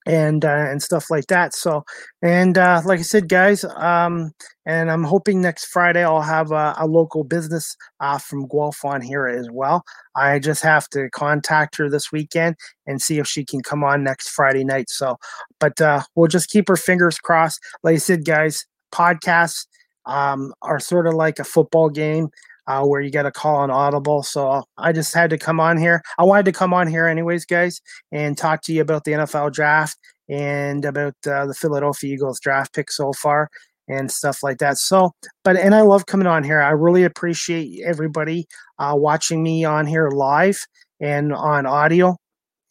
and 0.06 0.44
uh, 0.44 0.66
and 0.68 0.82
stuff 0.82 1.10
like 1.10 1.26
that. 1.26 1.54
So, 1.54 1.84
and 2.22 2.56
uh, 2.56 2.80
like 2.84 3.00
I 3.00 3.02
said, 3.02 3.28
guys, 3.28 3.64
um, 3.64 4.30
and 4.64 4.90
I'm 4.90 5.04
hoping 5.04 5.40
next 5.40 5.66
Friday 5.66 6.04
I'll 6.04 6.22
have 6.22 6.52
a, 6.52 6.74
a 6.78 6.86
local 6.86 7.24
business 7.24 7.76
uh, 8.00 8.18
from 8.18 8.46
Guelph 8.46 8.84
on 8.84 9.02
here 9.02 9.26
as 9.26 9.48
well. 9.50 9.82
I 10.14 10.38
just 10.38 10.62
have 10.62 10.88
to 10.90 11.10
contact 11.10 11.76
her 11.76 11.90
this 11.90 12.12
weekend 12.12 12.56
and 12.86 13.02
see 13.02 13.18
if 13.18 13.26
she 13.26 13.44
can 13.44 13.62
come 13.62 13.82
on 13.82 14.04
next 14.04 14.30
Friday 14.30 14.64
night. 14.64 14.88
So, 14.88 15.16
but 15.58 15.80
uh, 15.80 16.02
we'll 16.14 16.28
just 16.28 16.50
keep 16.50 16.70
our 16.70 16.76
fingers 16.76 17.18
crossed. 17.18 17.60
Like 17.82 17.96
I 17.96 17.98
said, 17.98 18.24
guys, 18.24 18.64
podcasts 18.92 19.66
um, 20.06 20.54
are 20.62 20.78
sort 20.78 21.06
of 21.06 21.14
like 21.14 21.38
a 21.38 21.44
football 21.44 21.90
game 21.90 22.28
uh, 22.66 22.84
where 22.84 23.00
you 23.00 23.10
got 23.10 23.22
to 23.22 23.30
call 23.30 23.62
an 23.64 23.70
audible. 23.70 24.22
So 24.22 24.64
I 24.76 24.92
just 24.92 25.14
had 25.14 25.30
to 25.30 25.38
come 25.38 25.60
on 25.60 25.78
here. 25.78 26.02
I 26.18 26.24
wanted 26.24 26.46
to 26.46 26.52
come 26.52 26.74
on 26.74 26.86
here 26.86 27.06
anyways, 27.06 27.44
guys, 27.44 27.80
and 28.12 28.36
talk 28.36 28.62
to 28.62 28.72
you 28.72 28.82
about 28.82 29.04
the 29.04 29.12
NFL 29.12 29.52
draft 29.52 29.98
and 30.28 30.84
about 30.84 31.14
uh, 31.26 31.46
the 31.46 31.54
Philadelphia 31.54 32.14
Eagles 32.14 32.40
draft 32.40 32.74
pick 32.74 32.90
so 32.90 33.12
far 33.12 33.48
and 33.88 34.10
stuff 34.10 34.42
like 34.42 34.58
that. 34.58 34.78
So, 34.78 35.12
but 35.44 35.56
and 35.56 35.74
I 35.74 35.82
love 35.82 36.06
coming 36.06 36.26
on 36.26 36.42
here. 36.42 36.60
I 36.60 36.70
really 36.70 37.04
appreciate 37.04 37.82
everybody 37.84 38.46
uh, 38.78 38.94
watching 38.96 39.42
me 39.42 39.64
on 39.64 39.86
here 39.86 40.08
live 40.10 40.58
and 41.00 41.32
on 41.32 41.66
audio 41.66 42.16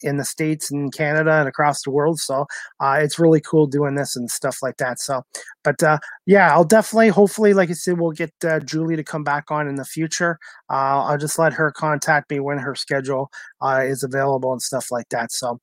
in 0.02 0.16
the 0.16 0.24
states 0.24 0.70
and 0.70 0.92
Canada 0.92 1.32
and 1.32 1.48
across 1.48 1.82
the 1.82 1.90
world. 1.90 2.20
So 2.20 2.46
uh, 2.80 2.98
it's 3.00 3.18
really 3.18 3.40
cool 3.40 3.66
doing 3.66 3.94
this 3.94 4.16
and 4.16 4.30
stuff 4.30 4.58
like 4.62 4.76
that. 4.78 5.00
So, 5.00 5.22
but 5.64 5.82
uh, 5.82 5.98
yeah, 6.26 6.52
I'll 6.52 6.64
definitely, 6.64 7.08
hopefully, 7.08 7.54
like 7.54 7.70
I 7.70 7.74
said, 7.74 7.98
we'll 7.98 8.12
get 8.12 8.32
uh, 8.44 8.60
Julie 8.60 8.96
to 8.96 9.04
come 9.04 9.24
back 9.24 9.50
on 9.50 9.68
in 9.68 9.76
the 9.76 9.84
future. 9.84 10.38
Uh, 10.70 11.04
I'll 11.04 11.18
just 11.18 11.38
let 11.38 11.52
her 11.54 11.70
contact 11.70 12.30
me 12.30 12.40
when 12.40 12.58
her 12.58 12.74
schedule 12.74 13.30
uh, 13.60 13.82
is 13.84 14.02
available 14.02 14.52
and 14.52 14.62
stuff 14.62 14.90
like 14.90 15.08
that. 15.10 15.32
So. 15.32 15.60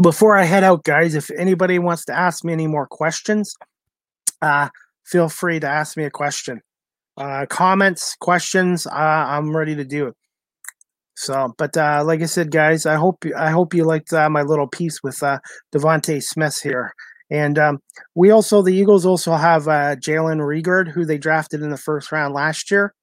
Before 0.00 0.38
I 0.38 0.44
head 0.44 0.62
out, 0.62 0.84
guys, 0.84 1.16
if 1.16 1.32
anybody 1.32 1.80
wants 1.80 2.04
to 2.04 2.16
ask 2.16 2.44
me 2.44 2.52
any 2.52 2.68
more 2.68 2.86
questions, 2.86 3.56
uh, 4.40 4.68
feel 5.04 5.28
free 5.28 5.58
to 5.58 5.66
ask 5.66 5.96
me 5.96 6.04
a 6.04 6.10
question. 6.10 6.60
comments, 7.48 8.14
questions, 8.20 8.86
I'm 8.86 9.54
ready 9.54 9.74
to 9.74 9.84
do 9.84 10.06
it. 10.06 10.14
So, 11.20 11.54
but 11.58 11.76
uh, 11.76 12.02
like 12.02 12.22
I 12.22 12.26
said, 12.26 12.50
guys, 12.50 12.86
I 12.86 12.94
hope 12.94 13.24
I 13.36 13.50
hope 13.50 13.74
you 13.74 13.84
liked 13.84 14.10
uh, 14.10 14.30
my 14.30 14.40
little 14.40 14.66
piece 14.66 15.02
with 15.02 15.22
uh, 15.22 15.38
DeVonta 15.70 16.22
Smith 16.22 16.58
here. 16.62 16.94
And 17.30 17.58
um, 17.58 17.78
we 18.14 18.30
also, 18.30 18.62
the 18.62 18.74
Eagles 18.74 19.04
also 19.04 19.34
have 19.34 19.68
uh, 19.68 19.96
Jalen 19.96 20.40
Reagor, 20.40 20.90
who 20.90 21.04
they 21.04 21.18
drafted 21.18 21.60
in 21.60 21.68
the 21.68 21.76
first 21.76 22.10
round 22.10 22.32
last 22.32 22.70
year. 22.70 22.94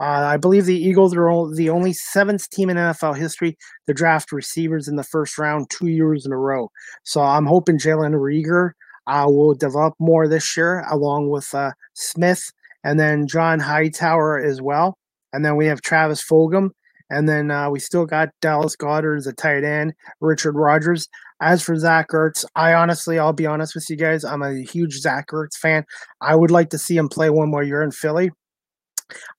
Uh, 0.00 0.24
I 0.32 0.38
believe 0.38 0.64
the 0.64 0.82
Eagles 0.82 1.14
are 1.14 1.54
the 1.54 1.68
only 1.68 1.92
seventh 1.92 2.48
team 2.48 2.70
in 2.70 2.78
NFL 2.78 3.18
history 3.18 3.58
to 3.86 3.92
draft 3.92 4.32
receivers 4.32 4.88
in 4.88 4.96
the 4.96 5.04
first 5.04 5.36
round 5.36 5.68
two 5.68 5.88
years 5.88 6.24
in 6.24 6.32
a 6.32 6.38
row. 6.38 6.70
So 7.04 7.20
I'm 7.20 7.44
hoping 7.44 7.76
Jalen 7.76 8.14
Reagor 8.14 8.70
uh, 9.06 9.26
will 9.28 9.54
develop 9.54 9.94
more 9.98 10.26
this 10.26 10.56
year, 10.56 10.86
along 10.90 11.28
with 11.28 11.52
uh, 11.52 11.72
Smith 11.92 12.50
and 12.82 12.98
then 12.98 13.26
John 13.26 13.60
Hightower 13.60 14.38
as 14.38 14.62
well. 14.62 14.96
And 15.34 15.44
then 15.44 15.56
we 15.56 15.66
have 15.66 15.82
Travis 15.82 16.24
Fulgham 16.24 16.70
and 17.12 17.28
then 17.28 17.50
uh, 17.50 17.68
we 17.68 17.78
still 17.78 18.06
got 18.06 18.30
Dallas 18.40 18.74
Goedert 18.74 19.18
as 19.18 19.26
a 19.26 19.34
tight 19.34 19.64
end, 19.64 19.92
Richard 20.20 20.56
Rodgers. 20.56 21.08
As 21.42 21.62
for 21.62 21.76
Zach 21.76 22.08
Ertz, 22.08 22.44
I 22.56 22.72
honestly, 22.72 23.18
I'll 23.18 23.34
be 23.34 23.44
honest 23.44 23.74
with 23.74 23.90
you 23.90 23.96
guys, 23.96 24.24
I'm 24.24 24.42
a 24.42 24.62
huge 24.62 24.94
Zach 24.94 25.28
Ertz 25.28 25.56
fan. 25.56 25.84
I 26.22 26.34
would 26.34 26.50
like 26.50 26.70
to 26.70 26.78
see 26.78 26.96
him 26.96 27.10
play 27.10 27.28
one 27.28 27.50
more 27.50 27.62
year 27.62 27.82
in 27.82 27.90
Philly. 27.90 28.30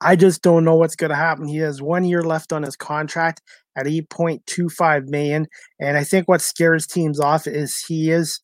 I 0.02 0.16
just 0.16 0.44
don't 0.44 0.66
know 0.66 0.76
what's 0.76 0.96
going 0.96 1.10
to 1.10 1.16
happen. 1.16 1.48
He 1.48 1.58
has 1.58 1.82
one 1.82 2.06
year 2.06 2.22
left 2.22 2.54
on 2.54 2.62
his 2.62 2.76
contract 2.76 3.42
at 3.76 3.88
8.25 3.88 5.08
million, 5.08 5.48
and 5.80 5.98
I 5.98 6.04
think 6.04 6.28
what 6.28 6.42
scares 6.42 6.86
teams 6.86 7.20
off 7.20 7.48
is 7.48 7.84
he 7.84 8.12
is 8.12 8.40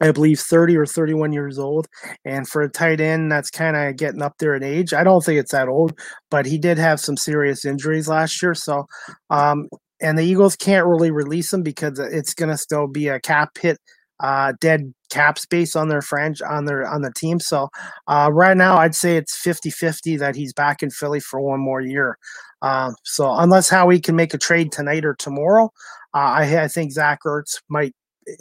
I 0.00 0.10
believe 0.10 0.40
30 0.40 0.76
or 0.76 0.86
31 0.86 1.32
years 1.32 1.58
old. 1.58 1.88
And 2.24 2.46
for 2.46 2.62
a 2.62 2.68
tight 2.68 3.00
end, 3.00 3.32
that's 3.32 3.50
kind 3.50 3.76
of 3.76 3.96
getting 3.96 4.22
up 4.22 4.34
there 4.38 4.54
in 4.54 4.62
age. 4.62 4.92
I 4.92 5.04
don't 5.04 5.24
think 5.24 5.40
it's 5.40 5.52
that 5.52 5.68
old, 5.68 5.98
but 6.30 6.46
he 6.46 6.58
did 6.58 6.78
have 6.78 7.00
some 7.00 7.16
serious 7.16 7.64
injuries 7.64 8.08
last 8.08 8.42
year. 8.42 8.54
So, 8.54 8.86
um, 9.30 9.68
and 10.02 10.18
the 10.18 10.24
Eagles 10.24 10.56
can't 10.56 10.86
really 10.86 11.10
release 11.10 11.52
him 11.52 11.62
because 11.62 11.98
it's 11.98 12.34
going 12.34 12.50
to 12.50 12.58
still 12.58 12.86
be 12.86 13.08
a 13.08 13.20
cap 13.20 13.56
hit, 13.58 13.78
uh, 14.20 14.52
dead 14.60 14.92
cap 15.10 15.38
space 15.38 15.76
on 15.76 15.88
their 15.88 16.02
franchise 16.02 16.46
on 16.48 16.66
their 16.66 16.86
on 16.86 17.02
the 17.02 17.12
team. 17.16 17.40
So, 17.40 17.68
uh, 18.06 18.28
right 18.32 18.56
now, 18.56 18.76
I'd 18.76 18.94
say 18.94 19.16
it's 19.16 19.36
50 19.38 19.70
50 19.70 20.16
that 20.18 20.36
he's 20.36 20.52
back 20.52 20.82
in 20.82 20.90
Philly 20.90 21.20
for 21.20 21.40
one 21.40 21.60
more 21.60 21.80
year. 21.80 22.18
Uh, 22.60 22.92
so, 23.04 23.32
unless 23.32 23.70
Howie 23.70 24.00
can 24.00 24.16
make 24.16 24.34
a 24.34 24.38
trade 24.38 24.72
tonight 24.72 25.04
or 25.04 25.14
tomorrow, 25.14 25.70
uh, 26.14 26.18
I, 26.18 26.64
I 26.64 26.68
think 26.68 26.92
Zach 26.92 27.20
Ertz 27.24 27.60
might 27.68 27.94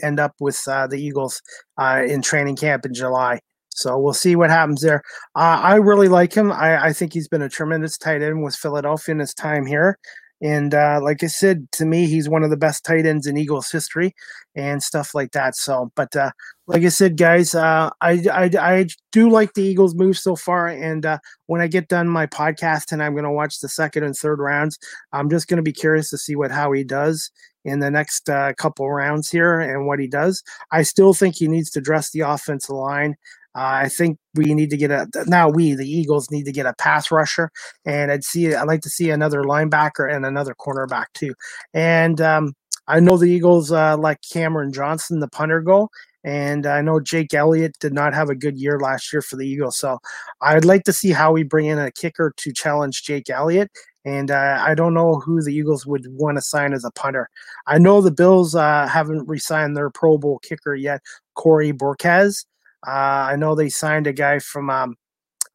end 0.03 0.19
up 0.19 0.33
with 0.39 0.61
uh, 0.67 0.87
the 0.87 1.01
Eagles 1.01 1.41
uh, 1.77 2.03
in 2.07 2.21
training 2.21 2.55
camp 2.55 2.85
in 2.85 2.93
July. 2.93 3.39
So 3.69 3.99
we'll 3.99 4.13
see 4.13 4.35
what 4.37 4.49
happens 4.49 4.81
there. 4.81 5.01
Uh, 5.35 5.59
I 5.61 5.75
really 5.75 6.07
like 6.07 6.33
him. 6.33 6.51
I, 6.51 6.85
I, 6.85 6.93
think 6.93 7.11
he's 7.11 7.27
been 7.27 7.41
a 7.41 7.49
tremendous 7.49 7.97
tight 7.97 8.21
end 8.21 8.41
with 8.41 8.55
Philadelphia 8.55 9.11
in 9.11 9.19
his 9.19 9.33
time 9.33 9.65
here. 9.65 9.99
And 10.45 10.75
uh, 10.75 10.99
like 11.01 11.23
I 11.23 11.27
said, 11.27 11.71
to 11.71 11.85
me, 11.85 12.05
he's 12.05 12.29
one 12.29 12.43
of 12.43 12.51
the 12.51 12.55
best 12.55 12.85
tight 12.85 13.07
ends 13.07 13.25
in 13.25 13.35
Eagles 13.35 13.71
history 13.71 14.13
and 14.53 14.83
stuff 14.83 15.15
like 15.15 15.31
that. 15.31 15.55
So, 15.55 15.91
but 15.95 16.15
uh, 16.15 16.29
like 16.67 16.83
I 16.83 16.89
said, 16.89 17.17
guys, 17.17 17.55
uh, 17.55 17.89
I, 17.99 18.23
I, 18.31 18.51
I 18.59 18.85
do 19.11 19.27
like 19.27 19.55
the 19.55 19.63
Eagles 19.63 19.95
move 19.95 20.19
so 20.19 20.35
far. 20.35 20.67
And 20.67 21.03
uh, 21.03 21.17
when 21.47 21.61
I 21.61 21.67
get 21.67 21.87
done 21.87 22.07
my 22.07 22.27
podcast 22.27 22.91
and 22.91 23.01
I'm 23.01 23.13
going 23.13 23.23
to 23.23 23.31
watch 23.31 23.59
the 23.59 23.67
second 23.67 24.03
and 24.03 24.15
third 24.15 24.37
rounds, 24.37 24.77
I'm 25.13 25.31
just 25.31 25.47
going 25.47 25.57
to 25.57 25.63
be 25.63 25.73
curious 25.73 26.11
to 26.11 26.17
see 26.19 26.35
what 26.35 26.51
Howie 26.51 26.83
does 26.83 27.31
in 27.63 27.79
the 27.79 27.89
next 27.89 28.29
uh, 28.29 28.53
couple 28.53 28.87
rounds 28.91 29.31
here 29.31 29.59
and 29.59 29.87
what 29.87 29.99
he 29.99 30.07
does. 30.07 30.43
I 30.71 30.83
still 30.83 31.15
think 31.15 31.37
he 31.37 31.47
needs 31.47 31.71
to 31.71 31.81
dress 31.81 32.11
the 32.11 32.19
offensive 32.19 32.75
line. 32.75 33.15
Uh, 33.55 33.83
I 33.83 33.89
think 33.89 34.17
we 34.35 34.53
need 34.53 34.69
to 34.71 34.77
get 34.77 34.91
a 34.91 35.07
now 35.27 35.49
we 35.49 35.73
the 35.75 35.89
Eagles 35.89 36.29
need 36.31 36.45
to 36.45 36.51
get 36.51 36.65
a 36.65 36.73
pass 36.77 37.11
rusher, 37.11 37.49
and 37.85 38.11
I'd 38.11 38.23
see 38.23 38.53
I'd 38.53 38.67
like 38.67 38.81
to 38.81 38.89
see 38.89 39.09
another 39.09 39.43
linebacker 39.43 40.13
and 40.13 40.25
another 40.25 40.55
cornerback 40.55 41.05
too. 41.13 41.33
And 41.73 42.19
um, 42.21 42.53
I 42.87 42.99
know 42.99 43.17
the 43.17 43.31
Eagles 43.31 43.71
uh, 43.71 43.97
like 43.97 44.19
Cameron 44.31 44.73
Johnston, 44.73 45.19
the 45.19 45.29
punter, 45.29 45.61
go, 45.61 45.89
and 46.23 46.65
I 46.65 46.81
know 46.81 46.99
Jake 46.99 47.33
Elliott 47.33 47.75
did 47.79 47.93
not 47.93 48.13
have 48.13 48.29
a 48.29 48.35
good 48.35 48.57
year 48.57 48.79
last 48.79 49.13
year 49.13 49.21
for 49.21 49.37
the 49.37 49.47
Eagles. 49.47 49.77
So 49.77 49.99
I'd 50.41 50.65
like 50.65 50.83
to 50.83 50.93
see 50.93 51.11
how 51.11 51.31
we 51.31 51.43
bring 51.43 51.65
in 51.67 51.79
a 51.79 51.91
kicker 51.91 52.33
to 52.37 52.53
challenge 52.53 53.03
Jake 53.03 53.29
Elliott 53.29 53.69
and 54.05 54.29
uh, 54.29 54.59
I 54.61 54.75
don't 54.75 54.93
know 54.93 55.15
who 55.19 55.41
the 55.41 55.53
Eagles 55.53 55.85
would 55.85 56.05
want 56.11 56.37
to 56.37 56.41
sign 56.41 56.73
as 56.73 56.85
a 56.85 56.91
punter. 56.91 57.27
I 57.65 57.79
know 57.79 58.01
the 58.01 58.11
Bills 58.11 58.53
uh, 58.53 58.87
haven't 58.87 59.27
re-signed 59.27 59.75
their 59.75 59.89
Pro 59.89 60.17
Bowl 60.19 60.39
kicker 60.39 60.75
yet, 60.75 61.01
Corey 61.33 61.73
Bojorquez. 61.73 62.45
Uh, 62.87 63.29
I 63.31 63.35
know 63.35 63.55
they 63.55 63.69
signed 63.69 64.07
a 64.07 64.13
guy 64.13 64.39
from 64.39 64.69
um, 64.69 64.95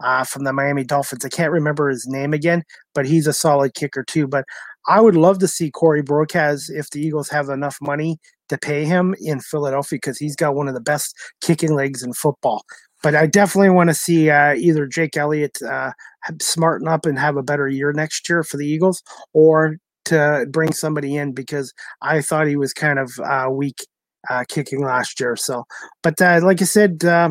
uh, 0.03 0.25
from 0.25 0.45
the 0.45 0.53
Miami 0.53 0.85
Dolphins. 0.85 1.25
I 1.25 1.29
can't 1.29 1.53
remember 1.53 1.89
his 1.89 2.07
name 2.09 2.33
again, 2.33 2.63
but 2.95 3.07
he's 3.07 3.27
a 3.27 3.33
solid 3.33 3.75
kicker 3.75 4.03
too. 4.03 4.27
But 4.27 4.45
I 4.89 5.01
would 5.01 5.17
love 5.17 5.39
to 5.41 5.49
see 5.49 5.71
Corey 5.71 6.03
Bojorquez 6.03 6.71
if 6.71 6.91
the 6.91 7.01
Eagles 7.01 7.29
have 7.29 7.49
enough 7.49 7.77
money 7.81 8.19
to 8.49 8.59
pay 8.59 8.85
him 8.85 9.15
in 9.21 9.41
Philadelphia 9.41 9.99
because 10.03 10.19
he's 10.19 10.37
got 10.37 10.55
one 10.55 10.69
of 10.69 10.75
the 10.75 10.81
best 10.81 11.15
kicking 11.41 11.75
legs 11.75 12.03
in 12.03 12.13
football. 12.13 12.65
But 13.03 13.15
I 13.15 13.27
definitely 13.27 13.71
want 13.71 13.89
to 13.91 13.95
see 13.95 14.31
uh, 14.31 14.55
either 14.55 14.87
Jake 14.87 15.17
Elliott 15.17 15.59
uh, 15.63 15.93
smarten 16.41 16.89
up 16.89 17.07
and 17.07 17.19
have 17.19 17.37
a 17.37 17.43
better 17.43 17.69
year 17.69 17.93
next 17.93 18.29
year 18.29 18.43
for 18.43 18.57
the 18.57 18.67
Eagles, 18.67 19.03
or 19.33 19.77
to 20.07 20.47
bring 20.51 20.73
somebody 20.73 21.17
in 21.17 21.33
because 21.33 21.73
I 22.03 22.21
thought 22.21 22.47
he 22.47 22.57
was 22.57 22.73
kind 22.73 22.99
of 22.99 23.13
uh, 23.25 23.49
weak 23.51 23.87
uh, 24.29 24.45
kicking 24.49 24.83
last 24.83 25.21
year. 25.21 25.37
So, 25.37 25.65
but 26.03 26.21
uh, 26.21 26.41
like 26.43 26.61
I 26.61 26.67
said, 26.67 27.05
uh, 27.05 27.31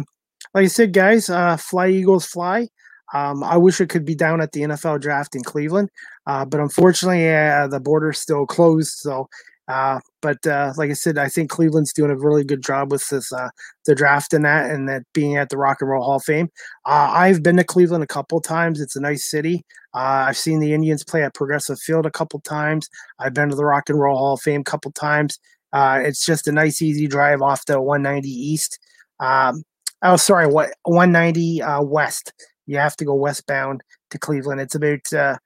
like 0.54 0.66
I 0.66 0.68
said, 0.68 0.94
guys, 0.94 1.30
uh, 1.30 1.58
fly 1.58 1.90
Eagles 1.90 2.26
fly. 2.26 2.68
Um, 3.14 3.44
I 3.44 3.58
wish 3.58 3.82
it 3.82 3.90
could 3.90 4.06
be 4.06 4.16
down 4.16 4.42
at 4.42 4.52
the 4.52 4.62
NFL 4.62 5.02
draft 5.02 5.36
in 5.36 5.44
Cleveland, 5.44 5.90
uh, 6.28 6.46
but 6.46 6.60
unfortunately, 6.60 7.28
uh, 7.30 7.68
the 7.68 7.80
border's 7.80 8.20
still 8.20 8.46
closed. 8.46 8.98
So, 8.98 9.28
uh, 9.68 10.00
but 10.22 10.46
uh, 10.46 10.74
like 10.78 10.92
I 10.92 10.94
said, 10.94 11.18
I 11.18 11.28
think 11.28 11.50
Cleveland's 11.50 11.94
doing 11.94 12.12
a 12.12 12.18
really 12.18 12.44
good 12.44 12.64
job 12.64 12.92
with 12.92 13.08
this 13.10 13.32
uh, 13.32 13.50
the 13.86 13.96
draft 13.96 14.34
and 14.34 14.46
that, 14.46 14.70
and 14.70 14.88
that 14.90 15.04
being 15.14 15.38
at 15.38 15.50
the 15.50 15.58
Rock 15.58 15.78
and 15.82 15.90
Roll 15.90 16.04
Hall 16.04 16.18
of 16.18 16.24
Fame. 16.24 16.50
Uh, 16.86 17.12
I've 17.14 17.42
been 17.42 17.58
to 17.58 17.64
Cleveland 17.64 18.04
a 18.04 18.08
couple 18.08 18.42
times. 18.42 18.80
It's 18.80 18.96
a 18.96 19.02
nice 19.02 19.30
city. 19.30 19.64
I've 19.92 20.38
seen 20.38 20.60
the 20.60 20.74
Indians 20.74 21.04
play 21.04 21.24
at 21.24 21.34
Progressive 21.34 21.80
Field 21.80 22.06
a 22.06 22.12
couple 22.12 22.40
times. 22.42 22.90
I've 23.18 23.34
been 23.34 23.50
to 23.50 23.56
the 23.56 23.66
Rock 23.66 23.90
and 23.90 24.00
Roll 24.00 24.18
Hall 24.18 24.34
of 24.34 24.42
Fame 24.42 24.62
a 24.62 24.64
couple 24.64 24.92
times. 24.92 25.40
It's 25.74 26.26
just 26.26 26.47
a 26.47 26.51
nice, 26.51 26.82
easy 26.82 27.07
drive 27.07 27.41
off 27.41 27.65
the 27.65 27.82
190 27.82 28.30
East. 28.30 28.80
Um, 29.20 29.63
oh, 30.01 30.15
sorry, 30.15 30.47
what 30.47 30.72
190 30.84 31.61
West 31.82 32.34
you 32.70 32.78
have 32.78 32.95
to 32.97 33.05
go 33.05 33.15
westbound 33.15 33.82
to 34.11 34.20
Cleveland. 34.20 34.61
It's 34.61 34.76
about 34.76 35.11
uh, 35.11 35.38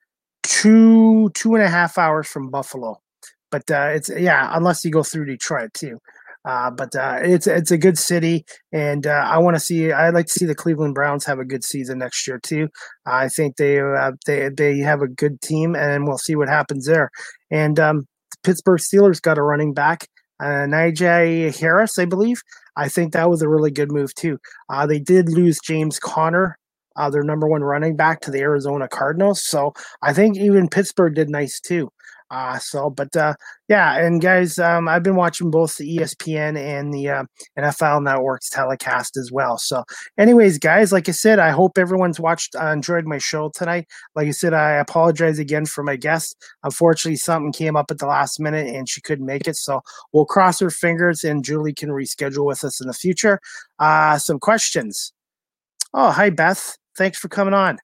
two 0.44 1.30
two 1.30 1.56
and 1.56 1.64
a 1.64 1.70
half 1.70 1.98
hours 1.98 2.28
from 2.28 2.50
Buffalo, 2.50 3.00
but 3.50 3.72
uh, 3.72 3.92
it's 3.94 4.10
yeah, 4.10 4.50
unless 4.52 4.84
you 4.84 4.92
go 4.92 5.04
through 5.04 5.26
Detroit 5.26 5.74
too. 5.74 6.00
Uh, 6.46 6.70
but 6.70 6.94
uh, 6.94 7.20
it's 7.22 7.48
it's 7.48 7.72
a 7.72 7.78
good 7.78 7.98
city, 7.98 8.44
and 8.74 9.08
uh, 9.08 9.26
I 9.26 9.38
want 9.38 9.56
to 9.56 9.62
see. 9.62 9.94
I'd 9.94 10.14
like 10.14 10.26
to 10.26 10.34
see 10.34 10.46
the 10.46 10.54
Cleveland 10.54 10.96
Browns 10.96 11.26
have 11.26 11.40
a 11.40 11.46
good 11.46 11.64
season 11.64 12.00
next 12.00 12.28
year 12.28 12.40
too. 12.44 12.68
I 13.06 13.30
think 13.30 13.56
they 13.56 13.80
uh, 13.80 14.12
they 14.26 14.50
they 14.50 14.80
have 14.80 15.02
a 15.02 15.08
good 15.08 15.40
team, 15.40 15.78
and 15.78 16.06
we'll 16.06 16.18
see 16.18 16.36
what 16.36 16.50
happens 16.50 16.86
there. 16.86 17.10
And 17.50 17.80
um, 17.80 18.06
Pittsburgh 18.44 18.82
Steelers 18.82 19.22
got 19.22 19.38
a 19.38 19.42
running 19.42 19.74
back, 19.74 20.10
uh, 20.44 20.68
Najee 20.68 21.58
Harris, 21.58 21.98
I 21.98 22.06
believe. 22.06 22.42
I 22.76 22.90
think 22.90 23.14
that 23.14 23.30
was 23.30 23.42
a 23.42 23.50
really 23.50 23.72
good 23.72 23.92
move 23.92 24.14
too. 24.16 24.40
Uh, 24.70 24.86
they 24.86 25.00
did 25.00 25.30
lose 25.30 25.60
James 25.64 26.00
Conner 26.00 26.58
uh, 26.96 27.10
their 27.10 27.24
number 27.24 27.48
one 27.48 27.64
running 27.64 27.96
back 27.96 28.22
to 28.22 28.32
the 28.32 28.40
Arizona 28.40 28.88
Cardinals. 28.88 29.42
So 29.44 29.74
I 30.02 30.14
think 30.14 30.38
even 30.38 30.70
Pittsburgh 30.70 31.16
did 31.16 31.30
nice 31.30 31.60
too. 31.60 31.92
Uh, 32.34 32.58
so, 32.58 32.90
but 32.90 33.16
uh, 33.16 33.36
yeah, 33.68 33.96
and 34.00 34.20
guys, 34.20 34.58
um, 34.58 34.88
I've 34.88 35.04
been 35.04 35.16
watching 35.16 35.52
both 35.52 35.78
the 35.78 35.98
ESPN 35.98 36.58
and 36.58 36.92
the 36.92 37.08
uh, 37.08 37.24
NFL 37.60 38.04
Network's 38.04 38.50
telecast 38.50 39.18
as 39.18 39.32
well. 39.32 39.60
So, 39.60 39.84
anyways, 40.18 40.58
guys, 40.58 40.92
like 40.92 41.08
I 41.08 41.12
said, 41.12 41.38
I 41.38 41.52
hope 41.52 41.78
everyone's 41.78 42.20
watched, 42.20 42.56
uh, 42.56 42.72
enjoyed 42.72 43.06
my 43.06 43.20
show 43.20 43.52
tonight. 43.54 43.86
Like 44.16 44.28
I 44.28 44.32
said, 44.32 44.56
I 44.56 44.72
apologize 44.72 45.38
again 45.38 45.68
for 45.68 45.84
my 45.84 45.96
guest. 45.96 46.36
Unfortunately, 46.64 47.18
something 47.18 47.52
came 47.52 47.76
up 47.76 47.92
at 47.92 48.00
the 48.00 48.08
last 48.08 48.40
minute 48.40 48.66
and 48.68 48.90
she 48.90 49.00
couldn't 49.00 49.28
make 49.28 49.48
it. 49.48 49.56
So, 49.56 49.82
we'll 50.12 50.26
cross 50.26 50.60
her 50.60 50.72
fingers 50.72 51.24
and 51.24 51.46
Julie 51.46 51.74
can 51.74 51.90
reschedule 51.90 52.46
with 52.46 52.64
us 52.64 52.82
in 52.82 52.88
the 52.88 52.94
future. 52.94 53.40
Uh, 53.78 54.18
some 54.18 54.40
questions. 54.40 55.14
Oh, 55.94 56.10
hi, 56.10 56.32
Beth 56.32 56.78
thanks 56.98 57.20
for 57.20 57.28
coming 57.28 57.54
on. 57.54 57.80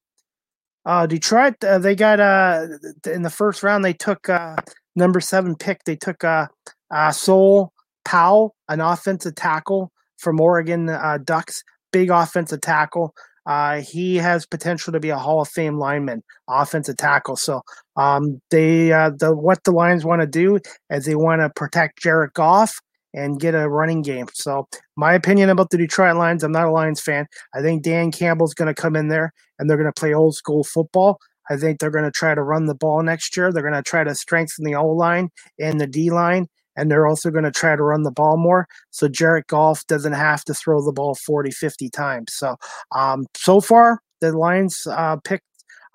Uh, 0.90 1.06
Detroit, 1.06 1.64
uh, 1.64 1.78
they 1.78 1.94
got 1.94 2.20
uh, 2.20 2.66
in 3.06 3.22
the 3.22 3.30
first 3.30 3.62
round. 3.62 3.86
They 3.86 3.94
took 3.94 4.28
uh, 4.28 4.56
number 4.96 5.20
seven 5.20 5.56
pick. 5.56 5.84
They 5.84 5.96
took 5.96 6.24
uh, 6.24 6.48
uh, 6.90 7.12
Sol 7.12 7.72
Powell, 8.06 8.56
an 8.70 8.82
offensive 8.82 9.36
tackle 9.36 9.92
from 10.18 10.42
Oregon 10.42 10.90
uh, 10.90 11.20
Ducks, 11.24 11.64
big 11.92 12.10
offensive 12.10 12.62
tackle. 12.62 13.14
Uh, 13.46 13.82
he 13.82 14.16
has 14.16 14.48
potential 14.48 14.92
to 14.92 15.00
be 15.00 15.10
a 15.10 15.18
Hall 15.18 15.42
of 15.42 15.48
Fame 15.48 15.78
lineman, 15.78 16.24
offensive 16.50 16.98
tackle. 16.98 17.36
So 17.36 17.62
um, 17.96 18.42
they 18.50 18.92
uh, 18.92 19.12
the 19.12 19.36
what 19.36 19.64
the 19.66 19.72
Lions 19.72 20.06
want 20.06 20.22
to 20.22 20.28
do 20.28 20.58
is 20.90 21.06
they 21.06 21.14
want 21.14 21.42
to 21.42 21.52
protect 21.56 22.02
Jared 22.02 22.34
Goff 22.34 22.80
and 23.14 23.40
get 23.40 23.54
a 23.54 23.70
running 23.70 24.02
game. 24.02 24.26
So, 24.34 24.68
my 24.96 25.14
opinion 25.14 25.50
about 25.50 25.70
the 25.70 25.78
Detroit 25.78 26.16
Lions, 26.16 26.44
I'm 26.44 26.52
not 26.52 26.68
a 26.68 26.72
Lions 26.72 27.02
fan. 27.02 27.28
I 27.54 27.62
think 27.62 27.84
Dan 27.84 28.12
Campbell's 28.12 28.56
going 28.56 28.74
to 28.74 28.80
come 28.80 28.96
in 28.96 29.08
there 29.10 29.34
and 29.60 29.70
they're 29.70 29.78
going 29.78 29.92
to 29.92 30.00
play 30.00 30.14
old 30.14 30.36
school 30.36 30.64
football. 30.64 31.20
I 31.50 31.58
think 31.58 31.80
they're 31.80 31.92
going 31.92 32.06
to 32.06 32.12
try 32.12 32.36
to 32.36 32.44
run 32.44 32.66
the 32.66 32.76
ball 32.76 33.02
next 33.04 33.36
year. 33.36 33.52
They're 33.52 33.64
going 33.64 33.74
to 33.74 33.84
try 33.84 34.04
to 34.04 34.16
strengthen 34.16 34.66
the 34.66 34.76
O 34.76 34.88
line 34.88 35.30
and 35.60 35.82
the 35.82 35.88
D 35.88 36.12
line, 36.12 36.48
and 36.76 36.90
they're 36.90 37.08
also 37.08 37.32
going 37.32 37.44
to 37.44 37.52
try 37.52 37.76
to 37.76 37.84
run 37.84 38.04
the 38.04 38.12
ball 38.12 38.38
more. 38.38 38.68
So 38.92 39.08
Jared 39.08 39.48
Goff 39.48 39.86
doesn't 39.88 40.14
have 40.14 40.44
to 40.46 40.54
throw 40.54 40.84
the 40.84 40.94
ball 40.94 41.16
40, 41.16 41.52
50 41.52 41.90
times. 41.90 42.34
So, 42.34 42.56
um, 42.96 43.26
so 43.36 43.62
far, 43.62 44.00
the 44.22 44.32
Lions 44.38 44.88
uh, 44.90 45.18
picked. 45.24 45.44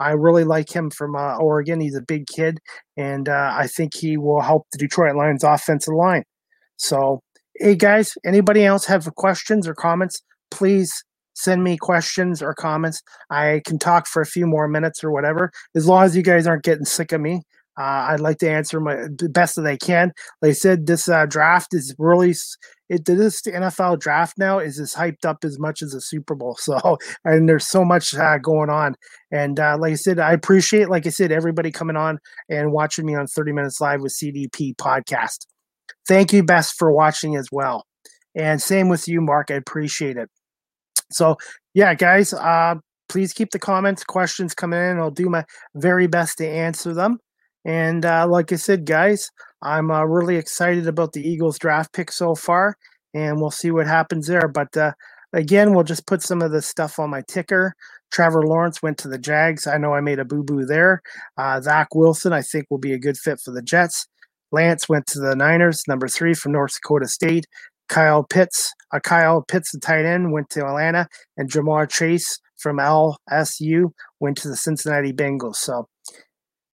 I 0.00 0.10
really 0.10 0.42
like 0.42 0.74
him 0.74 0.90
from 0.90 1.14
uh, 1.14 1.36
Oregon. 1.36 1.80
He's 1.80 1.94
a 1.94 2.02
big 2.02 2.26
kid, 2.26 2.58
and 2.96 3.28
uh, 3.28 3.52
I 3.54 3.68
think 3.68 3.94
he 3.94 4.16
will 4.16 4.40
help 4.40 4.66
the 4.72 4.78
Detroit 4.78 5.14
Lions 5.14 5.44
offensive 5.44 5.94
line. 5.94 6.24
So, 6.76 7.20
hey 7.54 7.76
guys, 7.76 8.12
anybody 8.26 8.64
else 8.64 8.86
have 8.86 9.06
questions 9.14 9.68
or 9.68 9.74
comments? 9.74 10.20
Please 10.50 11.04
send 11.34 11.62
me 11.62 11.76
questions 11.76 12.42
or 12.42 12.54
comments. 12.54 13.02
I 13.30 13.62
can 13.66 13.78
talk 13.78 14.06
for 14.06 14.22
a 14.22 14.26
few 14.26 14.46
more 14.46 14.68
minutes 14.68 15.04
or 15.04 15.10
whatever, 15.10 15.50
as 15.74 15.86
long 15.86 16.04
as 16.04 16.16
you 16.16 16.22
guys 16.22 16.46
aren't 16.46 16.64
getting 16.64 16.84
sick 16.84 17.12
of 17.12 17.20
me. 17.20 17.42
Uh, 17.76 18.06
I'd 18.10 18.20
like 18.20 18.38
to 18.38 18.50
answer 18.50 18.78
my 18.78 19.08
best 19.30 19.56
that 19.56 19.66
I 19.66 19.76
can. 19.76 20.12
Like 20.40 20.50
I 20.50 20.52
said, 20.52 20.86
this 20.86 21.08
uh, 21.08 21.26
draft 21.26 21.74
is 21.74 21.94
really 21.98 22.34
it. 22.88 23.04
This 23.04 23.42
NFL 23.42 23.98
draft 23.98 24.38
now 24.38 24.60
is 24.60 24.78
as 24.78 24.94
hyped 24.94 25.24
up 25.24 25.44
as 25.44 25.58
much 25.58 25.82
as 25.82 25.90
the 25.90 26.00
Super 26.00 26.34
Bowl. 26.34 26.56
So, 26.64 26.98
and 27.24 27.48
there's 27.48 27.66
so 27.66 27.84
much 27.84 28.14
uh, 28.14 28.38
going 28.38 28.70
on. 28.70 28.94
And 29.30 29.58
uh, 29.58 29.76
like 29.78 29.92
I 29.92 29.96
said, 29.96 30.18
I 30.18 30.32
appreciate, 30.32 30.88
like 30.88 31.06
I 31.06 31.10
said, 31.10 31.32
everybody 31.32 31.70
coming 31.70 31.96
on 31.96 32.18
and 32.48 32.72
watching 32.72 33.04
me 33.04 33.14
on 33.14 33.26
30 33.26 33.52
Minutes 33.52 33.80
Live 33.80 34.00
with 34.00 34.14
CDP 34.14 34.76
podcast. 34.76 35.46
Thank 36.06 36.32
you, 36.32 36.42
Best, 36.42 36.76
for 36.78 36.92
watching 36.92 37.36
as 37.36 37.48
well. 37.50 37.86
And 38.34 38.62
same 38.62 38.88
with 38.88 39.08
you, 39.08 39.20
Mark. 39.20 39.50
I 39.50 39.54
appreciate 39.54 40.16
it. 40.16 40.30
So, 41.10 41.36
yeah, 41.74 41.94
guys, 41.94 42.32
uh, 42.32 42.76
please 43.08 43.32
keep 43.32 43.50
the 43.50 43.58
comments, 43.58 44.04
questions 44.04 44.54
coming 44.54 44.80
in. 44.80 44.98
I'll 44.98 45.10
do 45.10 45.28
my 45.28 45.44
very 45.74 46.06
best 46.06 46.38
to 46.38 46.48
answer 46.48 46.94
them. 46.94 47.18
And 47.64 48.04
uh, 48.04 48.26
like 48.28 48.52
I 48.52 48.56
said, 48.56 48.84
guys, 48.84 49.30
I'm 49.62 49.90
uh, 49.90 50.04
really 50.04 50.36
excited 50.36 50.86
about 50.86 51.12
the 51.12 51.26
Eagles 51.26 51.58
draft 51.58 51.92
pick 51.92 52.12
so 52.12 52.34
far, 52.34 52.76
and 53.14 53.40
we'll 53.40 53.50
see 53.50 53.70
what 53.70 53.86
happens 53.86 54.26
there. 54.26 54.48
But 54.48 54.76
uh, 54.76 54.92
again, 55.32 55.72
we'll 55.72 55.84
just 55.84 56.06
put 56.06 56.22
some 56.22 56.42
of 56.42 56.52
the 56.52 56.60
stuff 56.60 56.98
on 56.98 57.10
my 57.10 57.22
ticker. 57.26 57.74
Trevor 58.12 58.42
Lawrence 58.42 58.82
went 58.82 58.98
to 58.98 59.08
the 59.08 59.18
Jags. 59.18 59.66
I 59.66 59.78
know 59.78 59.94
I 59.94 60.00
made 60.00 60.18
a 60.18 60.24
boo 60.24 60.44
boo 60.44 60.66
there. 60.66 61.02
Uh, 61.38 61.60
Zach 61.60 61.94
Wilson, 61.94 62.32
I 62.32 62.42
think, 62.42 62.66
will 62.70 62.78
be 62.78 62.92
a 62.92 62.98
good 62.98 63.16
fit 63.16 63.40
for 63.40 63.50
the 63.50 63.62
Jets. 63.62 64.06
Lance 64.52 64.88
went 64.88 65.06
to 65.08 65.18
the 65.18 65.34
Niners, 65.34 65.82
number 65.88 66.06
three 66.06 66.34
from 66.34 66.52
North 66.52 66.74
Dakota 66.74 67.08
State. 67.08 67.46
Kyle 67.88 68.22
Pitts, 68.24 68.72
uh, 68.92 69.00
Kyle 69.00 69.42
Pitts, 69.42 69.72
the 69.72 69.80
tight 69.80 70.04
end, 70.04 70.32
went 70.32 70.50
to 70.50 70.66
Atlanta, 70.66 71.08
and 71.36 71.50
Ja'Marr 71.50 71.90
Chase 71.90 72.38
from 72.56 72.78
LSU 72.78 73.90
went 74.20 74.38
to 74.38 74.48
the 74.48 74.56
Cincinnati 74.56 75.12
Bengals. 75.12 75.56
So, 75.56 75.86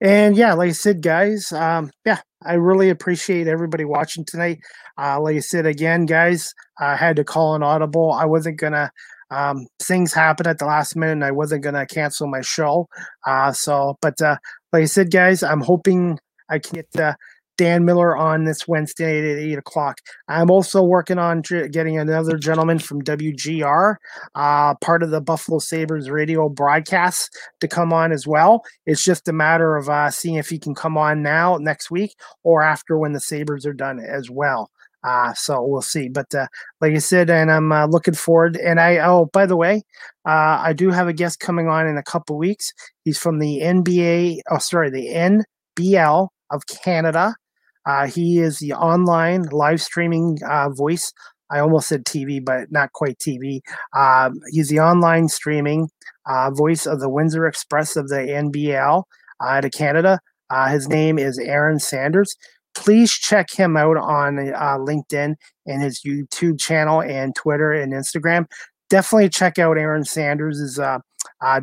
and 0.00 0.36
yeah, 0.36 0.54
like 0.54 0.70
I 0.70 0.72
said, 0.72 1.02
guys, 1.02 1.52
um, 1.52 1.90
yeah, 2.04 2.20
I 2.44 2.54
really 2.54 2.90
appreciate 2.90 3.46
everybody 3.46 3.84
watching 3.84 4.24
tonight. 4.24 4.58
Uh, 4.98 5.20
like 5.20 5.36
I 5.36 5.40
said 5.40 5.66
again, 5.66 6.06
guys, 6.06 6.52
I 6.80 6.96
had 6.96 7.16
to 7.16 7.24
call 7.24 7.54
an 7.54 7.62
audible. 7.62 8.12
I 8.12 8.24
wasn't 8.24 8.58
gonna. 8.58 8.90
Um, 9.30 9.66
things 9.80 10.12
happened 10.12 10.46
at 10.46 10.58
the 10.58 10.66
last 10.66 10.94
minute, 10.94 11.12
and 11.12 11.24
I 11.24 11.30
wasn't 11.30 11.62
gonna 11.62 11.86
cancel 11.86 12.26
my 12.26 12.40
show. 12.40 12.88
Uh, 13.26 13.52
so, 13.52 13.96
but 14.02 14.20
uh, 14.20 14.36
like 14.72 14.82
I 14.82 14.86
said, 14.86 15.10
guys, 15.10 15.42
I'm 15.42 15.60
hoping 15.60 16.18
I 16.48 16.58
can 16.58 16.76
get. 16.76 17.00
Uh, 17.00 17.14
Dan 17.62 17.84
Miller 17.84 18.16
on 18.16 18.42
this 18.42 18.66
Wednesday 18.66 19.20
at 19.20 19.38
8 19.38 19.58
o'clock. 19.58 20.00
I'm 20.26 20.50
also 20.50 20.82
working 20.82 21.18
on 21.18 21.42
getting 21.42 21.96
another 21.96 22.36
gentleman 22.36 22.80
from 22.80 23.02
WGR, 23.02 23.94
uh, 24.34 24.74
part 24.80 25.04
of 25.04 25.10
the 25.10 25.20
Buffalo 25.20 25.60
Sabres 25.60 26.10
radio 26.10 26.48
broadcast, 26.48 27.38
to 27.60 27.68
come 27.68 27.92
on 27.92 28.10
as 28.10 28.26
well. 28.26 28.64
It's 28.84 29.04
just 29.04 29.28
a 29.28 29.32
matter 29.32 29.76
of 29.76 29.88
uh, 29.88 30.10
seeing 30.10 30.34
if 30.34 30.48
he 30.48 30.58
can 30.58 30.74
come 30.74 30.98
on 30.98 31.22
now, 31.22 31.56
next 31.56 31.88
week, 31.88 32.16
or 32.42 32.64
after 32.64 32.98
when 32.98 33.12
the 33.12 33.20
Sabres 33.20 33.64
are 33.64 33.72
done 33.72 34.00
as 34.00 34.28
well. 34.28 34.68
Uh, 35.04 35.32
so 35.34 35.64
we'll 35.64 35.82
see. 35.82 36.08
But 36.08 36.34
uh, 36.34 36.48
like 36.80 36.94
I 36.94 36.98
said, 36.98 37.30
and 37.30 37.48
I'm 37.48 37.70
uh, 37.70 37.86
looking 37.86 38.14
forward. 38.14 38.56
And 38.56 38.80
I, 38.80 38.96
oh, 38.98 39.26
by 39.32 39.46
the 39.46 39.56
way, 39.56 39.84
uh, 40.26 40.58
I 40.60 40.72
do 40.72 40.90
have 40.90 41.06
a 41.06 41.12
guest 41.12 41.38
coming 41.38 41.68
on 41.68 41.86
in 41.86 41.96
a 41.96 42.02
couple 42.02 42.36
weeks. 42.36 42.72
He's 43.04 43.18
from 43.18 43.38
the 43.38 43.60
NBA, 43.60 44.40
oh, 44.50 44.58
sorry, 44.58 44.90
the 44.90 45.44
NBL 45.78 46.26
of 46.50 46.66
Canada. 46.66 47.36
Uh, 47.84 48.06
he 48.06 48.38
is 48.38 48.58
the 48.58 48.72
online 48.72 49.42
live 49.50 49.80
streaming 49.80 50.38
uh, 50.48 50.68
voice 50.70 51.12
I 51.52 51.60
almost 51.60 51.88
said 51.88 52.04
TV, 52.04 52.42
but 52.42 52.72
not 52.72 52.92
quite 52.92 53.18
TV. 53.18 53.60
Um, 53.94 54.40
he's 54.50 54.70
the 54.70 54.80
online 54.80 55.28
streaming 55.28 55.90
uh, 56.26 56.50
voice 56.50 56.86
of 56.86 57.00
the 57.00 57.10
Windsor 57.10 57.46
Express 57.46 57.94
of 57.94 58.08
the 58.08 58.16
NBL 58.16 59.04
uh, 59.40 59.60
of 59.62 59.70
Canada. 59.72 60.18
Uh, 60.48 60.68
his 60.68 60.88
name 60.88 61.18
is 61.18 61.38
Aaron 61.38 61.78
Sanders. 61.78 62.34
Please 62.74 63.12
check 63.12 63.50
him 63.50 63.76
out 63.76 63.98
on 63.98 64.38
uh, 64.38 64.78
LinkedIn 64.78 65.34
and 65.66 65.82
his 65.82 66.00
YouTube 66.06 66.58
channel 66.58 67.02
and 67.02 67.34
Twitter 67.34 67.72
and 67.72 67.92
Instagram. 67.92 68.46
Definitely 68.88 69.28
check 69.28 69.58
out 69.58 69.76
Aaron 69.76 70.04
Sanders' 70.04 70.80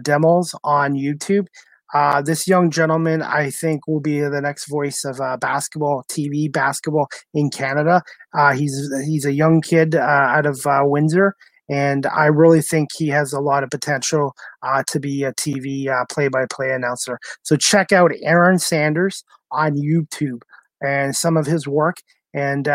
demos 0.04 0.54
on 0.64 0.94
YouTube. 0.94 1.48
Uh, 1.94 2.22
this 2.22 2.48
young 2.48 2.70
gentleman, 2.70 3.22
I 3.22 3.50
think, 3.50 3.88
will 3.88 4.00
be 4.00 4.20
the 4.20 4.42
next 4.42 4.70
voice 4.70 5.04
of 5.04 5.20
uh, 5.20 5.38
basketball, 5.38 6.04
TV 6.10 6.52
basketball 6.52 7.08
in 7.34 7.50
Canada. 7.50 8.04
Uh, 8.38 8.54
he's 8.54 8.90
he's 9.06 9.26
a 9.26 9.34
young 9.34 9.62
kid 9.62 9.96
uh, 9.96 10.00
out 10.00 10.46
of 10.46 10.66
uh, 10.68 10.82
Windsor, 10.84 11.36
and 11.70 12.06
I 12.06 12.26
really 12.26 12.62
think 12.62 12.90
he 12.96 13.08
has 13.08 13.34
a 13.34 13.40
lot 13.40 13.64
of 13.64 13.72
potential 13.72 14.34
uh, 14.62 14.84
to 14.88 15.00
be 15.00 15.24
a 15.24 15.34
TV 15.34 15.88
play-by-play 16.12 16.72
announcer. 16.72 17.20
So 17.42 17.56
check 17.56 17.92
out 17.92 18.12
Aaron 18.22 18.60
Sanders 18.60 19.24
on 19.52 19.76
YouTube 19.76 20.42
and 20.82 21.16
some 21.16 21.38
of 21.38 21.48
his 21.48 21.68
work. 21.68 21.98
And 22.36 22.68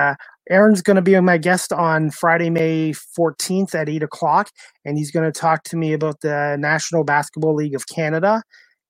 Aaron's 0.50 0.82
going 0.82 0.96
to 0.96 1.02
be 1.02 1.18
my 1.20 1.38
guest 1.38 1.72
on 1.72 2.10
Friday, 2.10 2.50
May 2.50 2.92
14th 2.92 3.74
at 3.74 3.88
8 3.88 4.02
o'clock, 4.02 4.50
and 4.84 4.98
he's 4.98 5.12
going 5.12 5.30
to 5.30 5.38
talk 5.40 5.62
to 5.64 5.76
me 5.76 5.92
about 5.92 6.20
the 6.20 6.56
National 6.58 7.04
Basketball 7.04 7.54
League 7.54 7.76
of 7.76 7.86
Canada 7.86 8.42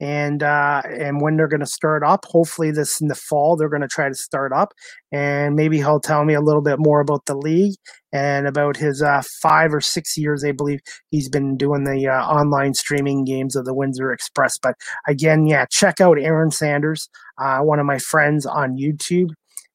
and 0.04 0.42
uh, 0.42 0.82
and 0.84 1.22
when 1.22 1.36
they're 1.36 1.48
going 1.48 1.60
to 1.60 1.66
start 1.66 2.02
up. 2.04 2.26
Hopefully, 2.26 2.70
this 2.70 3.00
in 3.00 3.08
the 3.08 3.14
fall 3.14 3.56
they're 3.56 3.70
going 3.70 3.80
to 3.80 3.88
try 3.88 4.06
to 4.06 4.14
start 4.14 4.52
up, 4.52 4.74
and 5.10 5.56
maybe 5.56 5.78
he'll 5.78 5.98
tell 5.98 6.26
me 6.26 6.34
a 6.34 6.42
little 6.42 6.60
bit 6.60 6.78
more 6.78 7.00
about 7.00 7.24
the 7.24 7.34
league 7.34 7.74
and 8.12 8.46
about 8.46 8.76
his 8.76 9.02
uh, 9.02 9.22
five 9.40 9.72
or 9.72 9.80
six 9.80 10.16
years, 10.16 10.44
I 10.44 10.52
believe 10.52 10.80
he's 11.10 11.28
been 11.28 11.56
doing 11.56 11.84
the 11.84 12.06
uh, 12.06 12.24
online 12.26 12.74
streaming 12.74 13.24
games 13.24 13.56
of 13.56 13.64
the 13.64 13.74
Windsor 13.74 14.12
Express. 14.12 14.58
But 14.58 14.74
again, 15.08 15.46
yeah, 15.46 15.64
check 15.70 16.00
out 16.00 16.20
Aaron 16.20 16.50
Sanders, 16.50 17.08
uh, 17.38 17.60
one 17.60 17.80
of 17.80 17.86
my 17.86 17.98
friends 17.98 18.44
on 18.44 18.76
YouTube 18.76 19.30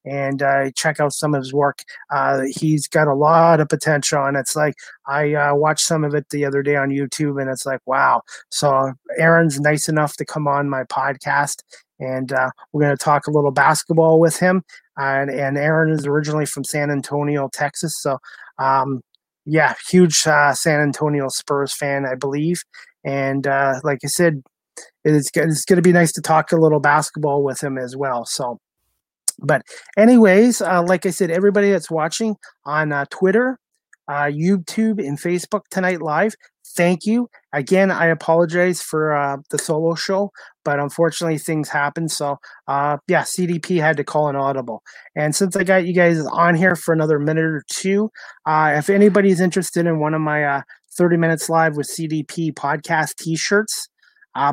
and 0.10 0.42
uh, 0.42 0.72
check 0.76 1.00
out 1.00 1.14
some 1.14 1.36
of 1.36 1.42
his 1.42 1.54
work. 1.54 1.84
Uh, 2.10 2.42
he's 2.50 2.88
got 2.88 3.08
a 3.08 3.14
lot 3.14 3.60
of 3.60 3.70
potential, 3.70 4.26
and 4.26 4.36
it's 4.36 4.56
like 4.56 4.76
I 5.08 5.34
uh, 5.34 5.56
watched 5.56 5.86
some 5.86 6.04
of 6.04 6.16
it 6.16 6.28
the 6.30 6.46
other 6.46 6.64
day 6.64 6.76
on 6.76 6.90
YouTube, 6.90 7.40
and 7.40 7.50
it's 7.50 7.66
like 7.66 7.82
wow. 7.86 8.22
So 8.50 8.94
Aaron's 9.18 9.60
nice 9.60 9.88
enough 9.88 10.16
to 10.18 10.26
come 10.26 10.48
on 10.48 10.70
my 10.70 10.84
podcast, 10.84 11.62
and 12.00 12.32
uh, 12.32 12.50
we're 12.74 12.82
going 12.82 12.98
to 12.98 13.04
talk 13.04 13.28
a 13.28 13.32
little 13.32 13.52
basketball 13.52 14.20
with 14.20 14.40
him. 14.40 14.64
And, 14.98 15.30
and 15.30 15.58
Aaron 15.58 15.94
is 15.94 16.06
originally 16.06 16.46
from 16.46 16.66
San 16.66 16.92
Antonio, 16.92 17.50
Texas, 17.54 17.96
so 18.02 18.18
um, 18.58 19.02
yeah, 19.46 19.74
huge 19.90 20.28
uh, 20.28 20.54
San 20.54 20.82
Antonio 20.82 21.30
Spurs 21.30 21.74
fan, 21.74 22.06
I 22.06 22.16
believe. 22.16 22.64
And 23.06 23.48
uh, 23.48 23.76
like 23.84 24.00
I 24.04 24.08
said, 24.08 24.44
it's, 25.04 25.30
it's 25.34 25.66
going 25.66 25.78
to 25.78 25.82
be 25.82 25.94
nice 25.94 26.12
to 26.14 26.22
talk 26.22 26.52
a 26.52 26.58
little 26.58 26.80
basketball 26.80 27.44
with 27.44 27.64
him 27.64 27.78
as 27.78 27.96
well. 27.96 28.26
So 28.26 28.60
but, 29.42 29.62
anyways, 29.98 30.62
uh, 30.62 30.84
like 30.84 31.06
I 31.06 31.12
said, 31.12 31.32
everybody 31.32 31.72
that's 31.72 31.92
watching 31.92 32.36
on 32.66 32.92
uh, 32.92 33.06
Twitter, 33.10 33.58
uh, 34.08 34.26
YouTube, 34.26 35.00
and 35.06 35.20
Facebook 35.20 35.62
tonight 35.70 36.02
live, 36.02 36.34
thank 36.76 37.06
you. 37.06 37.30
Again, 37.54 37.92
I 37.92 38.08
apologize 38.08 38.82
for 38.82 39.16
uh, 39.16 39.38
the 39.50 39.58
solo 39.58 39.96
show, 39.96 40.32
but 40.64 40.80
unfortunately 40.80 41.38
things 41.38 41.70
happen. 41.70 42.10
So, 42.10 42.38
uh, 42.68 42.98
yeah, 43.08 43.24
CDP 43.24 43.80
had 43.80 43.98
to 43.98 44.04
call 44.04 44.30
an 44.30 44.36
audible. 44.36 44.82
And 45.16 45.36
since 45.36 45.56
I 45.56 45.64
got 45.64 45.86
you 45.86 45.94
guys 45.94 46.26
on 46.32 46.56
here 46.56 46.76
for 46.76 46.94
another 46.94 47.20
minute 47.20 47.44
or 47.46 47.64
two, 47.72 48.10
uh, 48.46 48.74
if 48.76 48.90
anybody's 48.90 49.42
interested 49.42 49.86
in 49.86 50.00
one 50.00 50.14
of 50.14 50.22
my 50.22 50.62
30 50.98 51.18
minutes 51.18 51.50
live 51.50 51.78
with 51.78 51.88
CDP 51.88 52.54
podcast 52.54 53.16
t-shirts, 53.18 53.90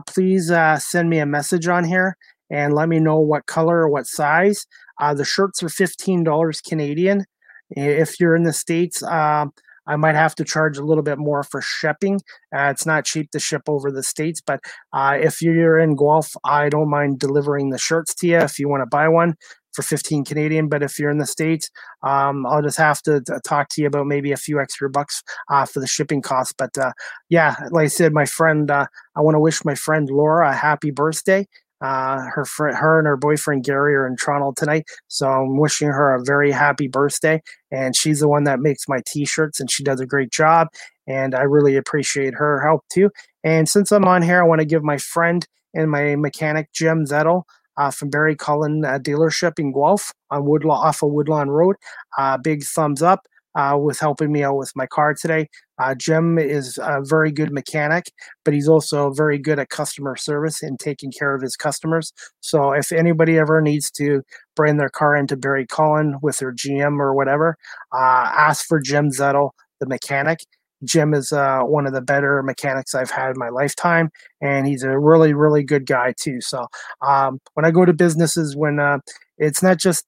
please 0.07 0.53
send 0.79 1.11
me 1.11 1.19
a 1.19 1.27
message 1.27 1.69
on 1.69 1.85
here 1.85 2.17
and 2.51 2.75
let 2.75 2.89
me 2.89 3.01
know 3.01 3.19
what 3.19 3.47
color 3.47 3.79
or 3.79 3.89
what 3.89 4.07
size. 4.07 4.67
Uh, 5.01 5.15
the 5.15 5.25
shirts 5.25 5.63
are 5.63 5.69
$15 5.69 6.63
Canadian. 6.69 7.25
If 7.71 8.21
you're 8.21 8.37
in 8.37 8.45
the 8.45 8.53
States, 8.53 9.03
uh, 9.03 9.47
I 9.87 9.97
might 9.97 10.15
have 10.15 10.35
to 10.37 10.45
charge 10.45 10.79
a 10.79 10.85
little 10.85 11.03
bit 11.03 11.19
more 11.19 11.43
for 11.43 11.61
shipping. 11.61 12.17
Uh, 12.55 12.71
it's 12.71 12.87
not 12.87 13.05
cheap 13.05 13.31
to 13.31 13.39
ship 13.39 13.63
over 13.69 13.91
the 13.91 14.03
States, 14.03 14.41
but 14.45 14.61
uh, 14.93 15.17
if 15.21 15.41
you're 15.41 15.79
in 15.79 15.97
Guelph, 15.97 16.33
I 16.45 16.69
don't 16.69 16.91
mind 16.91 17.19
delivering 17.19 17.71
the 17.71 17.79
shirts 17.79 18.15
to 18.17 18.27
you 18.27 18.39
if 18.39 18.59
you 18.59 18.69
want 18.69 18.83
to 18.83 18.87
buy 18.87 19.09
one 19.09 19.35
for 19.73 19.83
15 19.83 20.25
Canadian. 20.25 20.69
But 20.69 20.83
if 20.83 20.99
you're 20.99 21.11
in 21.11 21.19
the 21.19 21.27
States, 21.27 21.71
um, 22.03 22.47
I'll 22.47 22.63
just 22.63 22.79
have 22.79 23.01
to, 23.03 23.23
talk 23.45 23.69
to 23.71 23.83
you 23.83 23.87
about 23.87 24.07
maybe 24.07 24.33
a 24.33 24.37
few 24.37 24.61
extra 24.61 24.91
bucks 24.91 25.23
uh, 25.51 25.67
for 25.67 25.79
the 25.79 25.87
shipping 25.87 26.23
costs. 26.23 26.55
But 26.57 26.77
uh, 26.79 26.93
yeah, 27.29 27.55
like 27.71 27.85
I 27.85 27.89
said, 27.89 28.13
my 28.13 28.25
friend, 28.25 28.71
uh, 28.71 28.87
I 29.15 29.21
want 29.21 29.35
to 29.37 29.41
wish 29.41 29.65
my 29.65 29.75
friend 29.75 30.09
Laura 30.11 30.51
a 30.51 30.55
happy 30.55 30.91
birthday. 30.91 31.47
Uh, 31.81 32.23
her 32.35 32.45
friend, 32.45 32.77
her 32.77 32.99
and 32.99 33.07
her 33.07 33.17
boyfriend 33.17 33.65
Gary 33.65 33.95
are 33.95 34.07
in 34.07 34.17
Toronto 34.17 34.53
tonight, 34.57 34.85
so 35.09 35.29
I'm 35.29 35.59
wishing 35.59 35.89
her 35.89 36.15
a 36.15 36.25
very 36.25 36.51
happy 36.51 36.89
birthday. 36.89 37.43
And 37.71 37.95
she's 37.95 38.21
the 38.21 38.29
one 38.29 38.45
that 38.45 38.61
makes 38.61 38.89
my 38.89 39.03
T-shirts, 39.07 39.61
and 39.61 39.71
she 39.71 39.83
does 39.83 40.01
a 40.01 40.07
great 40.07 40.31
job. 40.31 40.69
And 41.07 41.35
I 41.35 41.43
really 41.43 41.77
appreciate 41.77 42.35
her 42.35 42.61
help 42.61 42.83
too. 42.91 43.11
And 43.45 43.69
since 43.69 43.93
I'm 43.93 44.07
on 44.07 44.23
here, 44.23 44.41
I 44.41 44.47
want 44.47 44.61
to 44.61 44.67
give 44.67 44.83
my 44.83 44.99
friend 44.99 45.47
and 45.75 45.91
my 45.91 46.17
mechanic 46.17 46.73
Jim 46.73 47.05
Zettel 47.05 47.43
uh, 47.77 47.91
from 47.91 48.11
Barry 48.11 48.35
Cullen 48.35 48.85
uh, 48.85 48.99
dealership 48.99 49.59
in 49.59 49.73
Guelph 49.73 50.13
on 50.31 50.47
Woodlawn 50.47 50.85
off 50.85 51.03
of 51.03 51.11
Woodlawn 51.11 51.51
Road. 51.51 51.77
Uh, 52.19 52.39
big 52.39 52.65
thumbs 52.65 53.03
up 53.03 53.27
uh, 53.57 53.77
with 53.77 53.99
helping 53.99 54.31
me 54.31 54.45
out 54.45 54.57
with 54.57 54.71
my 54.77 54.87
car 54.87 55.15
today. 55.15 55.49
Uh, 55.79 55.95
Jim 55.95 56.39
is 56.39 56.79
a 56.79 57.01
very 57.03 57.33
good 57.33 57.51
mechanic, 57.51 58.11
but 58.45 58.55
he's 58.55 58.69
also 58.69 59.11
very 59.11 59.39
good 59.39 59.59
at 59.59 59.71
customer 59.71 60.17
service 60.17 60.63
and 60.63 60.79
taking 60.79 61.11
care 61.11 61.35
of 61.35 61.43
his 61.43 61.57
customers. 61.57 62.13
So 62.41 62.73
if 62.73 62.93
anybody 62.93 63.39
ever 63.39 63.61
needs 63.61 63.91
to 63.93 64.23
bring 64.55 64.77
their 64.77 64.89
car 64.89 65.17
into 65.17 65.37
Barry 65.37 65.67
Cullen 65.67 66.17
with 66.23 66.39
their 66.39 66.53
GM 66.53 67.01
or 67.01 67.15
whatever, 67.15 67.57
uh, 67.93 68.31
ask 68.37 68.67
for 68.67 68.81
Jim 68.81 69.11
Zettel, 69.11 69.51
the 69.81 69.87
mechanic. 69.87 70.41
Jim 70.85 71.15
is 71.15 71.33
uh, 71.33 71.61
one 71.61 71.87
of 71.87 71.95
the 71.95 72.03
better 72.03 72.43
mechanics 72.43 72.95
I've 72.95 73.11
had 73.11 73.31
in 73.31 73.39
my 73.39 73.49
lifetime, 73.49 74.11
and 74.43 74.67
he's 74.67 74.83
a 74.83 74.99
really, 74.99 75.33
really 75.33 75.65
good 75.65 75.87
guy 75.87 76.13
too. 76.19 76.41
So 76.41 76.67
um, 77.07 77.41
when 77.55 77.65
I 77.65 77.71
go 77.71 77.87
to 77.87 77.95
businesses, 77.95 78.55
when 78.55 78.79
uh, 78.79 78.99
it's 79.39 79.63
not 79.63 79.79
just 79.79 80.05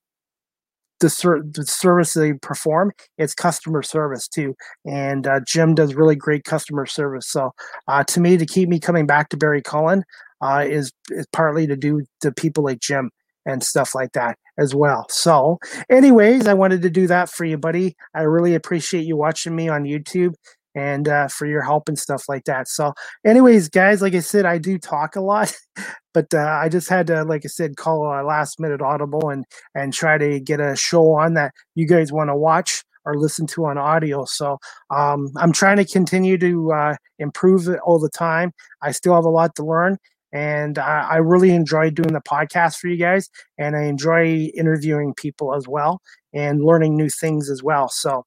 the, 1.01 1.11
ser- 1.11 1.43
the 1.43 1.65
service 1.65 2.13
they 2.15 2.35
perform, 2.35 2.93
it's 3.17 3.35
customer 3.35 3.83
service 3.83 4.29
too. 4.29 4.55
And 4.87 5.27
uh, 5.27 5.41
Jim 5.47 5.75
does 5.75 5.95
really 5.95 6.17
great 6.17 6.45
customer 6.45 6.87
service. 6.87 7.29
So 7.29 7.53
uh, 7.87 8.05
to 8.05 8.21
me, 8.21 8.37
to 8.37 8.47
keep 8.47 8.69
me 8.69 8.81
coming 8.81 9.07
back 9.07 9.29
to 9.31 9.37
Barry 9.37 9.63
Cullen 9.63 10.05
uh, 10.41 10.65
is 10.67 10.93
is 11.11 11.27
partly 11.33 11.67
to 11.67 11.77
do 11.77 12.03
to 12.21 12.33
people 12.33 12.65
like 12.65 12.81
Jim 12.81 13.11
and 13.47 13.63
stuff 13.63 13.95
like 13.95 14.13
that 14.13 14.39
as 14.59 14.75
well. 14.75 15.07
So, 15.09 15.59
anyways, 15.91 16.47
I 16.47 16.55
wanted 16.55 16.83
to 16.83 16.91
do 16.91 17.07
that 17.07 17.31
for 17.31 17.45
you, 17.45 17.57
buddy. 17.57 17.97
I 18.15 18.23
really 18.23 18.55
appreciate 18.55 19.05
you 19.05 19.17
watching 19.17 19.57
me 19.57 19.69
on 19.69 19.85
YouTube 19.85 20.35
and 20.79 21.09
uh, 21.09 21.27
for 21.27 21.47
your 21.47 21.63
help 21.63 21.89
and 21.89 21.99
stuff 21.99 22.29
like 22.29 22.45
that. 22.45 22.69
So, 22.69 22.95
anyways, 23.27 23.69
guys, 23.69 24.01
like 24.01 24.15
I 24.15 24.21
said, 24.21 24.47
I 24.47 24.59
do 24.59 24.79
talk 24.79 25.17
a 25.17 25.21
lot, 25.21 25.53
but 26.15 26.33
uh, 26.33 26.59
I 26.63 26.69
just 26.69 26.89
had 26.89 27.09
to, 27.09 27.25
like 27.25 27.43
I 27.45 27.49
said, 27.49 27.77
call 27.77 28.05
a 28.05 28.23
last 28.23 28.61
minute 28.61 28.81
audible 28.81 29.29
and 29.29 29.45
and 29.75 29.93
try 29.93 30.17
to 30.19 30.39
get 30.39 30.61
a 30.61 30.77
show 30.77 31.15
on 31.15 31.35
that 31.35 31.53
you 31.75 31.87
guys 31.87 32.13
want 32.13 32.31
to 32.31 32.37
watch 32.37 32.85
or 33.05 33.17
listen 33.17 33.47
to 33.49 33.67
on 33.67 33.77
audio. 33.77 34.25
So 34.25 34.59
um, 34.91 35.31
I'm 35.37 35.53
trying 35.53 35.79
to 35.79 35.85
continue 35.85 36.39
to 36.39 36.73
uh, 36.73 36.97
improve 37.19 37.67
it 37.67 37.81
all 37.81 37.99
the 37.99 38.11
time. 38.11 38.53
I 38.83 38.93
still 38.93 39.15
have 39.15 39.25
a 39.25 39.31
lot 39.31 39.57
to 39.57 39.65
learn. 39.65 39.99
And 40.31 40.79
I, 40.79 41.09
I 41.13 41.17
really 41.17 41.51
enjoy 41.51 41.91
doing 41.91 42.13
the 42.13 42.21
podcast 42.21 42.77
for 42.77 42.89
you 42.89 42.99
guys, 42.99 43.31
and 43.57 43.75
I 43.75 43.85
enjoy 43.85 44.51
interviewing 44.55 45.15
people 45.15 45.55
as 45.55 45.67
well 45.67 46.03
and 46.35 46.63
learning 46.63 46.97
new 46.97 47.09
things 47.09 47.49
as 47.49 47.63
well. 47.63 47.89
So, 47.89 48.27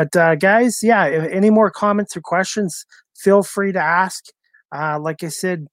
but 0.00 0.16
uh, 0.16 0.34
guys, 0.34 0.82
yeah, 0.82 1.04
any 1.30 1.50
more 1.50 1.70
comments 1.70 2.16
or 2.16 2.22
questions, 2.22 2.86
feel 3.14 3.42
free 3.42 3.70
to 3.72 3.78
ask. 3.78 4.24
Uh, 4.74 4.98
like 4.98 5.22
I 5.22 5.28
said, 5.28 5.66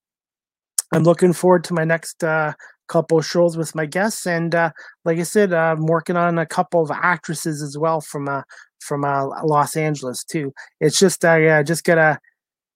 I'm 0.94 1.04
looking 1.04 1.32
forward 1.32 1.64
to 1.64 1.74
my 1.74 1.86
next 1.86 2.26
uh, 2.26 2.52
couple 2.90 3.22
shows 3.22 3.56
with 3.56 3.74
my 3.74 3.86
guests, 3.86 4.28
and 4.28 4.54
uh, 4.54 4.72
like 5.06 5.18
I 5.18 5.24
said, 5.24 5.54
I'm 5.54 5.86
working 5.86 6.18
on 6.18 6.40
a 6.40 6.46
couple 6.46 6.82
of 6.82 6.92
actresses 6.92 7.62
as 7.62 7.78
well 7.78 8.02
from 8.02 8.28
uh, 8.28 8.42
from 8.82 9.06
uh, 9.06 9.28
Los 9.46 9.78
Angeles 9.78 10.26
too. 10.26 10.54
It's 10.82 11.00
just 11.00 11.24
I 11.24 11.48
uh, 11.48 11.64
just 11.64 11.86
gotta 11.86 12.20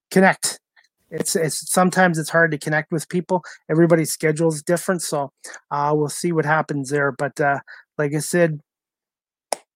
connect. 0.10 0.58
It's 1.10 1.36
it's 1.36 1.70
sometimes 1.70 2.18
it's 2.18 2.30
hard 2.30 2.52
to 2.52 2.58
connect 2.58 2.93
with 2.93 3.10
people. 3.10 3.43
Everybody's 3.70 4.14
schedule 4.14 4.47
is 4.47 4.64
different, 4.64 5.02
so 5.02 5.34
uh, 5.70 5.91
we'll 5.93 6.08
see 6.08 6.32
what 6.32 6.45
happens 6.45 6.91
there. 6.91 7.12
But 7.12 7.41
uh, 7.41 7.60
like 7.97 8.14
I 8.16 8.20
said, 8.20 8.62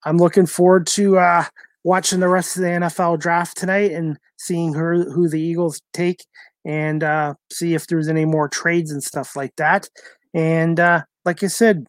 I'm 0.05 0.17
looking 0.17 0.45
forward 0.45 0.87
to 0.87 1.17
uh, 1.17 1.45
watching 1.83 2.19
the 2.19 2.27
rest 2.27 2.55
of 2.55 2.61
the 2.61 2.69
NFL 2.69 3.19
draft 3.19 3.57
tonight 3.57 3.91
and 3.91 4.17
seeing 4.37 4.73
who 4.73 5.11
who 5.11 5.27
the 5.27 5.41
Eagles 5.41 5.81
take 5.93 6.25
and 6.65 7.03
uh, 7.03 7.33
see 7.51 7.73
if 7.73 7.87
there's 7.87 8.07
any 8.07 8.25
more 8.25 8.47
trades 8.47 8.91
and 8.91 9.03
stuff 9.03 9.35
like 9.35 9.55
that. 9.57 9.89
And 10.33 10.79
uh, 10.79 11.03
like 11.25 11.43
I 11.43 11.47
said, 11.47 11.85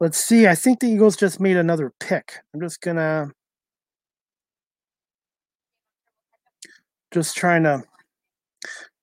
let's 0.00 0.18
see. 0.18 0.46
I 0.46 0.54
think 0.54 0.80
the 0.80 0.88
Eagles 0.88 1.16
just 1.16 1.40
made 1.40 1.56
another 1.56 1.92
pick. 2.00 2.34
I'm 2.52 2.60
just 2.60 2.80
gonna 2.80 3.30
just 7.12 7.36
trying 7.36 7.62
to 7.62 7.82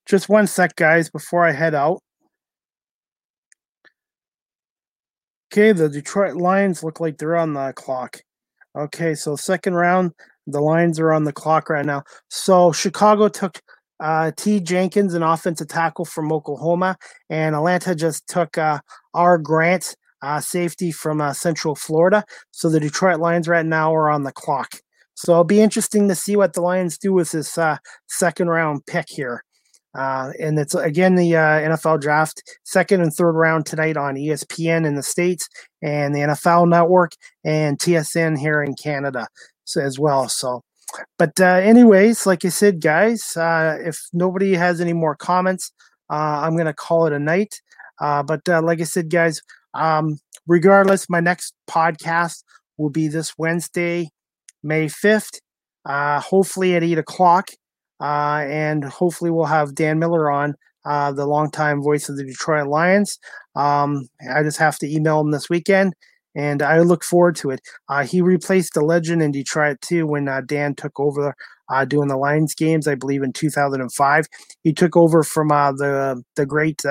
just 0.05 0.27
one 0.27 0.47
sec, 0.47 0.75
guys, 0.75 1.09
before 1.09 1.45
I 1.47 1.51
head 1.51 1.73
out. 1.73 2.01
Okay, 5.51 5.73
the 5.73 5.89
Detroit 5.89 6.37
Lions 6.37 6.81
look 6.81 7.01
like 7.01 7.17
they're 7.17 7.35
on 7.35 7.53
the 7.53 7.73
clock. 7.75 8.21
Okay, 8.73 9.13
so 9.13 9.35
second 9.35 9.73
round, 9.73 10.13
the 10.47 10.61
Lions 10.61 10.97
are 10.97 11.11
on 11.11 11.25
the 11.25 11.33
clock 11.33 11.69
right 11.69 11.85
now. 11.85 12.03
So 12.29 12.71
Chicago 12.71 13.27
took 13.27 13.59
uh, 13.99 14.31
T. 14.37 14.61
Jenkins, 14.61 15.13
an 15.13 15.23
offensive 15.23 15.67
tackle 15.67 16.05
from 16.05 16.31
Oklahoma, 16.31 16.95
and 17.29 17.53
Atlanta 17.53 17.93
just 17.93 18.29
took 18.29 18.57
uh, 18.57 18.79
R. 19.13 19.37
Grant, 19.37 19.93
uh, 20.21 20.39
safety 20.39 20.89
from 20.89 21.19
uh, 21.19 21.33
Central 21.33 21.75
Florida. 21.75 22.23
So 22.51 22.69
the 22.69 22.79
Detroit 22.79 23.19
Lions 23.19 23.49
right 23.49 23.65
now 23.65 23.93
are 23.93 24.09
on 24.09 24.23
the 24.23 24.31
clock. 24.31 24.75
So 25.15 25.33
it'll 25.33 25.43
be 25.43 25.59
interesting 25.59 26.07
to 26.07 26.15
see 26.15 26.37
what 26.37 26.53
the 26.53 26.61
Lions 26.61 26.97
do 26.97 27.11
with 27.11 27.31
this 27.31 27.57
uh, 27.57 27.75
second 28.07 28.47
round 28.47 28.85
pick 28.85 29.09
here. 29.09 29.43
Uh, 29.93 30.31
and 30.39 30.57
it's 30.57 30.73
again 30.73 31.15
the 31.15 31.35
uh, 31.35 31.39
NFL 31.39 31.99
draft, 32.01 32.41
second 32.63 33.01
and 33.01 33.13
third 33.13 33.33
round 33.33 33.65
tonight 33.65 33.97
on 33.97 34.15
ESPN 34.15 34.85
in 34.85 34.95
the 34.95 35.03
States 35.03 35.49
and 35.81 36.15
the 36.15 36.19
NFL 36.19 36.69
network 36.69 37.11
and 37.43 37.77
TSN 37.77 38.37
here 38.39 38.63
in 38.63 38.73
Canada 38.75 39.27
so, 39.65 39.81
as 39.81 39.99
well. 39.99 40.29
So, 40.29 40.61
but, 41.17 41.39
uh, 41.39 41.45
anyways, 41.45 42.25
like 42.25 42.45
I 42.45 42.49
said, 42.49 42.81
guys, 42.81 43.35
uh, 43.35 43.77
if 43.81 43.99
nobody 44.13 44.55
has 44.55 44.81
any 44.81 44.93
more 44.93 45.15
comments, 45.15 45.71
uh, 46.09 46.41
I'm 46.43 46.55
going 46.55 46.65
to 46.65 46.73
call 46.73 47.05
it 47.05 47.13
a 47.13 47.19
night. 47.19 47.61
Uh, 47.99 48.23
but, 48.23 48.41
like 48.47 48.81
I 48.81 48.85
said, 48.85 49.09
guys, 49.09 49.41
um, 49.73 50.17
regardless, 50.47 51.09
my 51.09 51.19
next 51.19 51.53
podcast 51.69 52.43
will 52.77 52.89
be 52.89 53.07
this 53.07 53.33
Wednesday, 53.37 54.09
May 54.63 54.87
5th, 54.87 55.39
hopefully 55.85 56.75
at 56.75 56.83
8 56.83 56.97
o'clock. 56.97 57.49
Uh, 58.01 58.43
and 58.49 58.83
hopefully 58.83 59.31
we'll 59.31 59.45
have 59.45 59.75
Dan 59.75 59.99
Miller 59.99 60.29
on, 60.31 60.55
uh, 60.85 61.11
the 61.11 61.25
longtime 61.25 61.81
voice 61.81 62.09
of 62.09 62.17
the 62.17 62.23
Detroit 62.23 62.67
Lions. 62.67 63.19
Um, 63.55 64.07
I 64.33 64.43
just 64.43 64.57
have 64.57 64.77
to 64.79 64.91
email 64.91 65.19
him 65.19 65.31
this 65.31 65.49
weekend, 65.49 65.93
and 66.35 66.61
I 66.61 66.79
look 66.79 67.03
forward 67.03 67.35
to 67.37 67.51
it. 67.51 67.61
Uh, 67.87 68.03
he 68.03 68.21
replaced 68.21 68.73
the 68.73 68.81
legend 68.81 69.21
in 69.21 69.31
Detroit 69.31 69.77
too 69.81 70.07
when 70.07 70.27
uh, 70.27 70.41
Dan 70.45 70.75
took 70.75 70.99
over 70.99 71.35
uh, 71.71 71.85
doing 71.85 72.07
the 72.07 72.17
Lions 72.17 72.55
games, 72.55 72.87
I 72.87 72.95
believe 72.95 73.23
in 73.23 73.33
2005. 73.33 74.25
He 74.63 74.73
took 74.73 74.97
over 74.97 75.23
from 75.23 75.49
the 75.49 76.23
the 76.35 76.45
great 76.45 76.81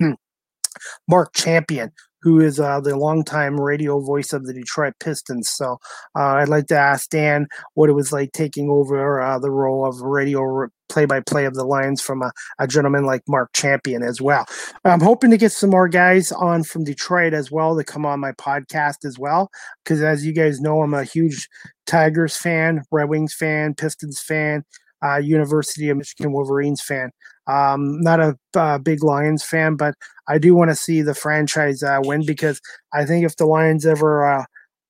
Mark 1.08 1.34
Champion, 1.34 1.90
who 2.22 2.40
is 2.40 2.58
uh, 2.58 2.80
the 2.80 2.96
longtime 2.96 3.60
radio 3.60 4.00
voice 4.00 4.32
of 4.32 4.46
the 4.46 4.52
Detroit 4.52 4.94
Pistons. 5.00 5.48
So 5.48 5.78
uh, 6.16 6.36
I'd 6.36 6.48
like 6.48 6.66
to 6.68 6.78
ask 6.78 7.08
Dan 7.10 7.46
what 7.74 7.88
it 7.88 7.94
was 7.94 8.12
like 8.12 8.32
taking 8.32 8.70
over 8.70 9.20
uh, 9.20 9.38
the 9.38 9.50
role 9.50 9.86
of 9.86 10.00
radio 10.00 10.68
play 10.88 11.04
by 11.04 11.20
play 11.20 11.44
of 11.44 11.54
the 11.54 11.64
Lions 11.64 12.00
from 12.00 12.22
a, 12.22 12.32
a, 12.58 12.66
gentleman 12.66 13.04
like 13.04 13.22
Mark 13.28 13.50
Champion 13.52 14.02
as 14.02 14.20
well. 14.20 14.46
I'm 14.84 15.00
hoping 15.00 15.30
to 15.30 15.36
get 15.36 15.52
some 15.52 15.70
more 15.70 15.88
guys 15.88 16.32
on 16.32 16.64
from 16.64 16.84
Detroit 16.84 17.34
as 17.34 17.50
well 17.50 17.76
to 17.76 17.84
come 17.84 18.06
on 18.06 18.20
my 18.20 18.32
podcast 18.32 19.04
as 19.04 19.18
well. 19.18 19.50
Because 19.84 20.02
as 20.02 20.24
you 20.24 20.32
guys 20.32 20.60
know, 20.60 20.82
I'm 20.82 20.94
a 20.94 21.04
huge 21.04 21.48
Tigers 21.86 22.36
fan, 22.36 22.82
Red 22.90 23.08
Wings 23.08 23.34
fan, 23.34 23.74
Pistons 23.74 24.20
fan. 24.20 24.64
Uh, 25.00 25.18
University 25.18 25.90
of 25.90 25.96
Michigan 25.96 26.32
Wolverines 26.32 26.80
fan. 26.82 27.12
Um, 27.48 28.00
not 28.00 28.20
a 28.20 28.38
uh, 28.54 28.78
big 28.78 29.02
Lions 29.02 29.42
fan, 29.42 29.76
but 29.76 29.94
I 30.28 30.38
do 30.38 30.54
want 30.54 30.70
to 30.70 30.76
see 30.76 31.02
the 31.02 31.14
franchise 31.14 31.82
uh, 31.82 31.98
win 32.02 32.24
because 32.26 32.60
I 32.92 33.04
think 33.04 33.24
if 33.24 33.36
the 33.36 33.46
Lions 33.46 33.86
ever 33.86 34.24
uh, 34.24 34.44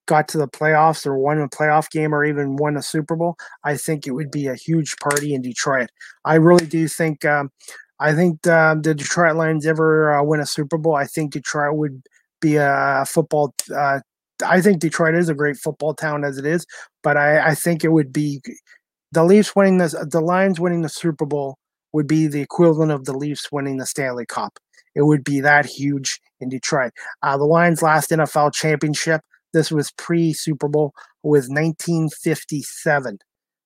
got 0.07 0.27
to 0.29 0.39
the 0.39 0.49
playoffs 0.49 1.07
or 1.07 1.17
won 1.17 1.41
a 1.41 1.49
playoff 1.49 1.89
game 1.91 2.13
or 2.13 2.25
even 2.25 2.57
won 2.57 2.77
a 2.77 2.83
Super 2.83 3.15
Bowl, 3.15 3.37
I 3.65 3.77
think 3.77 4.07
it 4.07 4.13
would 4.13 4.31
be 4.31 4.49
a 4.49 4.57
huge 4.57 4.97
party 4.97 5.35
in 5.35 5.43
Detroit. 5.43 5.91
I 6.25 6.35
really 6.35 6.67
do 6.67 6.89
think. 6.89 7.25
Um, 7.25 7.51
I 8.01 8.15
think 8.15 8.47
uh, 8.47 8.77
the 8.81 8.95
Detroit 8.95 9.37
Lions 9.37 9.67
ever 9.67 10.15
uh, 10.15 10.23
win 10.23 10.41
a 10.41 10.47
Super 10.47 10.79
Bowl, 10.79 10.95
I 10.95 11.05
think 11.05 11.33
Detroit 11.33 11.77
would 11.77 12.03
be 12.41 12.57
a 12.57 13.05
football. 13.07 13.55
Uh, 13.75 14.01
I 14.45 14.61
think 14.61 14.79
Detroit 14.79 15.17
is 15.17 15.29
a 15.29 15.35
great 15.35 15.57
football 15.57 15.95
town 15.95 16.25
as 16.25 16.39
it 16.39 16.47
is, 16.47 16.65
but 17.03 17.17
I, 17.17 17.49
I 17.49 17.55
think 17.57 17.83
it 17.83 17.91
would 17.91 18.13
be 18.13 18.41
the 19.11 19.25
Leafs 19.25 19.57
winning 19.57 19.79
this, 19.79 19.97
the 20.11 20.21
Lions 20.21 20.61
winning 20.61 20.83
the 20.83 20.89
Super 20.89 21.27
Bowl 21.27 21.59
would 21.93 22.07
be 22.07 22.27
the 22.27 22.41
equivalent 22.41 22.93
of 22.93 23.05
the 23.05 23.13
Leafs 23.17 23.51
winning 23.51 23.79
the 23.79 23.87
Stanley 23.87 24.27
Cup. 24.27 24.59
It 24.95 25.03
would 25.03 25.25
be 25.25 25.41
that 25.41 25.67
huge 25.67 26.21
in 26.41 26.49
Detroit. 26.49 26.93
Uh, 27.23 27.37
the 27.37 27.45
Lions' 27.45 27.83
last 27.83 28.11
NFL 28.11 28.53
championship, 28.55 29.21
this 29.53 29.71
was 29.71 29.93
pre 29.93 30.33
Super 30.33 30.69
Bowl, 30.69 30.93
was 31.23 31.49
1957. 31.49 33.19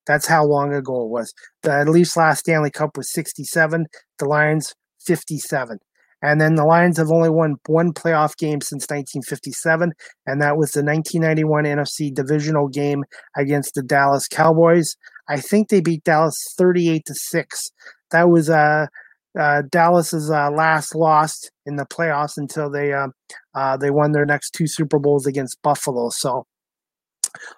That's 0.05 0.27
how 0.27 0.45
long 0.45 0.73
ago 0.73 1.03
it 1.03 1.09
was. 1.09 1.33
The 1.63 1.85
Leafs' 1.89 2.17
last 2.17 2.39
Stanley 2.39 2.71
Cup 2.71 2.97
was 2.97 3.11
67, 3.11 3.85
the 4.19 4.25
Lions 4.25 4.73
57. 5.05 5.79
And 6.21 6.39
then 6.39 6.55
the 6.55 6.63
Lions 6.63 6.97
have 6.97 7.11
only 7.11 7.29
won 7.29 7.57
one 7.67 7.91
playoff 7.91 8.37
game 8.37 8.61
since 8.61 8.83
1957, 8.83 9.91
and 10.25 10.41
that 10.41 10.55
was 10.55 10.71
the 10.71 10.81
1991 10.81 11.65
NFC 11.65 12.13
divisional 12.13 12.69
game 12.69 13.03
against 13.35 13.73
the 13.75 13.83
Dallas 13.83 14.27
Cowboys. 14.29 14.95
I 15.27 15.41
think 15.41 15.67
they 15.67 15.81
beat 15.81 16.05
Dallas 16.05 16.37
38 16.57 17.03
to 17.07 17.13
6 17.13 17.71
that 18.13 18.29
was 18.29 18.49
uh, 18.49 18.87
uh, 19.37 19.63
Dallas's 19.69 20.31
uh, 20.31 20.49
last 20.51 20.95
loss 20.95 21.49
in 21.65 21.75
the 21.75 21.85
playoffs 21.85 22.37
until 22.37 22.69
they 22.69 22.93
uh, 22.93 23.09
uh, 23.55 23.75
they 23.75 23.91
won 23.91 24.13
their 24.13 24.25
next 24.25 24.51
two 24.51 24.67
Super 24.67 24.99
Bowls 24.99 25.27
against 25.27 25.61
Buffalo. 25.61 26.09
So, 26.09 26.45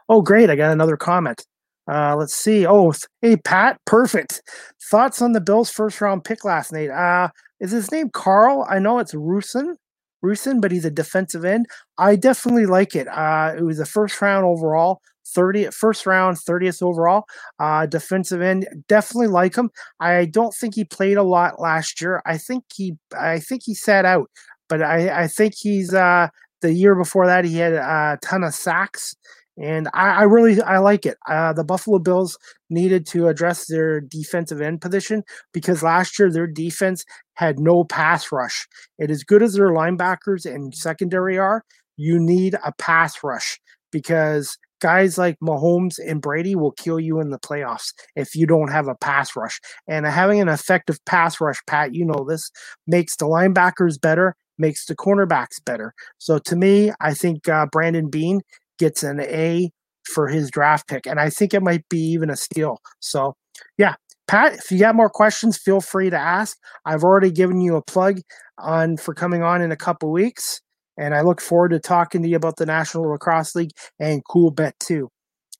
oh 0.10 0.22
great, 0.22 0.50
I 0.50 0.56
got 0.56 0.72
another 0.72 0.98
comment. 0.98 1.46
Uh, 1.88 2.16
let's 2.16 2.36
see. 2.36 2.66
Oh, 2.66 2.94
hey 3.22 3.38
Pat, 3.38 3.78
perfect. 3.86 4.42
Thoughts 4.90 5.22
on 5.22 5.34
the 5.34 5.42
Bills' 5.42 5.70
first 5.70 6.02
round 6.02 6.24
pick 6.24 6.44
last 6.44 6.74
night? 6.74 6.90
Uh, 6.90 7.30
is 7.60 7.72
his 7.72 7.92
name 7.92 8.10
Carl? 8.10 8.66
I 8.70 8.80
know 8.80 9.00
it's 9.00 9.14
Rusin. 9.14 9.76
Rusin, 10.24 10.60
but 10.60 10.72
he's 10.72 10.86
a 10.86 10.92
defensive 10.92 11.46
end. 11.46 11.68
I 12.00 12.16
definitely 12.16 12.66
like 12.66 12.96
it. 12.96 13.08
Uh, 13.08 13.54
it 13.56 13.62
was 13.62 13.78
the 13.78 13.86
first 13.86 14.20
round 14.22 14.46
overall. 14.46 15.00
30th 15.26 15.74
first 15.74 16.06
round, 16.06 16.38
30th 16.38 16.82
overall. 16.82 17.26
Uh, 17.60 17.86
defensive 17.86 18.42
end, 18.42 18.68
definitely 18.88 19.28
like 19.28 19.56
him. 19.56 19.70
I 20.00 20.26
don't 20.26 20.54
think 20.54 20.76
he 20.76 20.86
played 20.86 21.18
a 21.18 21.24
lot 21.24 21.60
last 21.60 22.02
year. 22.02 22.22
I 22.26 22.38
think 22.38 22.64
he 22.74 22.98
I 23.18 23.40
think 23.40 23.64
he 23.66 23.74
sat 23.74 24.06
out, 24.06 24.30
but 24.70 24.82
I, 24.82 25.24
I 25.24 25.28
think 25.28 25.54
he's 25.56 25.94
uh 25.94 26.28
the 26.62 26.74
year 26.74 26.96
before 26.96 27.28
that 27.28 27.46
he 27.46 27.58
had 27.58 27.74
a 27.74 28.18
ton 28.24 28.44
of 28.44 28.54
sacks. 28.54 29.16
And 29.58 29.88
I, 29.94 30.10
I 30.10 30.24
really 30.24 30.62
I 30.62 30.80
like 30.80 31.06
it. 31.06 31.18
Uh, 31.30 31.54
the 31.54 31.64
Buffalo 31.64 31.98
Bills 31.98 32.38
needed 32.70 33.06
to 33.08 33.28
address 33.28 33.68
their 33.68 34.02
defensive 34.02 34.60
end 34.60 34.82
position 34.82 35.24
because 35.54 35.82
last 35.82 36.20
year 36.20 36.30
their 36.30 36.48
defense 36.48 37.06
had 37.36 37.60
no 37.60 37.86
pass 37.86 38.32
rush. 38.32 38.68
It 38.98 39.10
as 39.10 39.24
good 39.24 39.42
as 39.42 39.54
their 39.54 39.70
linebackers 39.70 40.46
and 40.46 40.76
secondary 40.76 41.38
are, 41.38 41.64
you 41.96 42.20
need 42.20 42.56
a 42.66 42.74
pass 42.74 43.24
rush 43.24 43.60
because 43.92 44.58
guys 44.86 45.18
like 45.18 45.36
Mahomes 45.42 45.96
and 45.98 46.22
Brady 46.22 46.56
will 46.56 46.74
kill 46.74 47.00
you 47.00 47.20
in 47.20 47.32
the 47.32 47.40
playoffs 47.40 47.92
if 48.16 48.36
you 48.36 48.46
don't 48.46 48.72
have 48.72 48.88
a 48.88 48.94
pass 48.94 49.36
rush. 49.36 49.60
And 49.88 50.06
having 50.06 50.40
an 50.40 50.48
effective 50.48 51.04
pass 51.06 51.42
rush, 51.42 51.58
Pat, 51.66 51.96
you 51.96 52.06
know 52.06 52.24
this 52.24 52.52
makes 52.86 53.16
the 53.16 53.26
linebackers 53.26 54.00
better, 54.00 54.36
makes 54.60 54.86
the 54.86 54.96
cornerbacks 54.96 55.58
better. 55.66 55.92
So 56.20 56.38
to 56.38 56.56
me, 56.56 56.92
I 57.02 57.16
think 57.16 57.50
uh, 57.50 57.66
Brandon 57.72 58.12
Beane 58.12 58.42
gets 58.78 59.02
an 59.02 59.22
A 59.22 59.72
for 60.04 60.28
his 60.28 60.52
draft 60.52 60.88
pick, 60.88 61.08
and 61.08 61.20
I 61.20 61.32
think 61.32 61.56
it 61.56 61.64
might 61.64 61.90
be 61.90 61.98
even 61.98 62.30
a 62.30 62.36
steal. 62.36 62.78
So, 63.00 63.34
yeah, 63.80 63.96
Pat, 64.28 64.54
if 64.54 64.72
you 64.72 64.78
got 64.78 64.94
more 64.94 65.10
questions, 65.10 65.58
feel 65.58 65.82
free 65.82 66.12
to 66.12 66.20
ask. 66.20 66.60
I've 66.86 67.04
already 67.04 67.32
given 67.32 67.60
you 67.60 67.76
a 67.76 67.82
plug 67.82 68.20
on 68.60 68.98
for 68.98 69.16
coming 69.16 69.42
on 69.42 69.64
in 69.64 69.72
a 69.72 69.76
couple 69.76 70.12
weeks. 70.12 70.62
And 70.98 71.14
I 71.14 71.22
look 71.22 71.42
forward 71.42 71.70
to 71.70 71.80
talking 71.80 72.22
to 72.24 72.30
you 72.30 72.36
about 72.36 72.58
the 72.58 72.66
National 72.66 73.10
Lacrosse 73.10 73.56
League 73.56 73.72
and 74.00 74.24
Coolbet 74.26 74.74
too. 74.80 75.10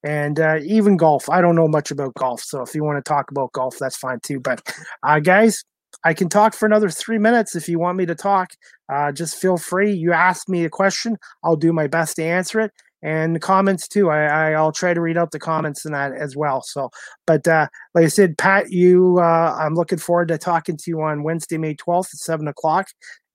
And 0.04 0.40
uh, 0.40 0.60
even 0.64 0.98
golf. 0.98 1.30
I 1.30 1.42
don't 1.42 1.56
know 1.56 1.68
much 1.68 1.90
about 1.90 2.14
golf. 2.14 2.42
So 2.42 2.62
if 2.62 2.76
you 2.76 2.84
want 2.84 3.04
to 3.04 3.10
talk 3.10 3.32
about 3.32 3.52
golf, 3.54 3.78
that's 3.80 3.98
fine 3.98 4.20
too. 4.22 4.40
But 4.40 4.62
uh, 5.04 5.20
guys, 5.20 5.64
I 6.04 6.14
can 6.14 6.30
talk 6.30 6.54
for 6.54 6.66
another 6.66 6.90
three 6.90 7.18
minutes 7.18 7.56
if 7.56 7.68
you 7.68 7.80
want 7.80 7.98
me 7.98 8.06
to 8.06 8.16
talk. 8.16 8.52
Uh, 8.92 9.12
just 9.12 9.36
feel 9.36 9.58
free. 9.58 9.92
You 9.92 10.14
ask 10.14 10.48
me 10.48 10.64
a 10.66 10.70
question, 10.70 11.18
I'll 11.44 11.56
do 11.56 11.74
my 11.74 11.88
best 11.88 12.18
to 12.18 12.24
answer 12.24 12.60
it. 12.60 12.72
And 13.02 13.40
comments 13.42 13.88
too. 13.88 14.10
I, 14.10 14.54
I 14.54 14.62
will 14.62 14.72
try 14.72 14.94
to 14.94 15.02
read 15.02 15.18
out 15.18 15.32
the 15.32 15.40
comments 15.40 15.86
in 15.86 15.92
that 15.92 16.14
as 16.14 16.36
well. 16.36 16.62
So, 16.64 16.90
but 17.28 17.48
uh, 17.48 17.68
like 17.94 18.06
I 18.06 18.08
said, 18.08 18.38
Pat, 18.38 18.72
you, 18.72 19.20
uh, 19.20 19.56
I'm 19.60 19.76
looking 19.76 20.00
forward 20.00 20.30
to 20.30 20.38
talking 20.40 20.76
to 20.78 20.84
you 20.88 21.02
on 21.02 21.24
Wednesday, 21.24 21.58
May 21.58 21.76
12th 21.76 22.14
at 22.14 22.20
seven 22.20 22.48
o'clock. 22.48 22.88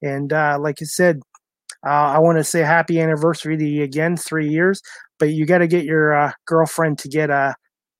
And 0.02 0.32
uh, 0.32 0.58
like 0.60 0.78
I 0.80 0.86
said, 0.86 1.20
uh, 1.86 1.90
I 1.90 2.18
want 2.18 2.38
to 2.38 2.44
say 2.44 2.60
happy 2.60 3.00
anniversary 3.00 3.56
to 3.56 3.64
you 3.64 3.82
again, 3.82 4.16
three 4.16 4.48
years. 4.48 4.82
But 5.18 5.30
you 5.30 5.46
got 5.46 5.58
to 5.58 5.66
get 5.66 5.84
your 5.84 6.14
uh, 6.14 6.32
girlfriend 6.46 6.98
to 7.00 7.08
get 7.08 7.30
a 7.30 7.54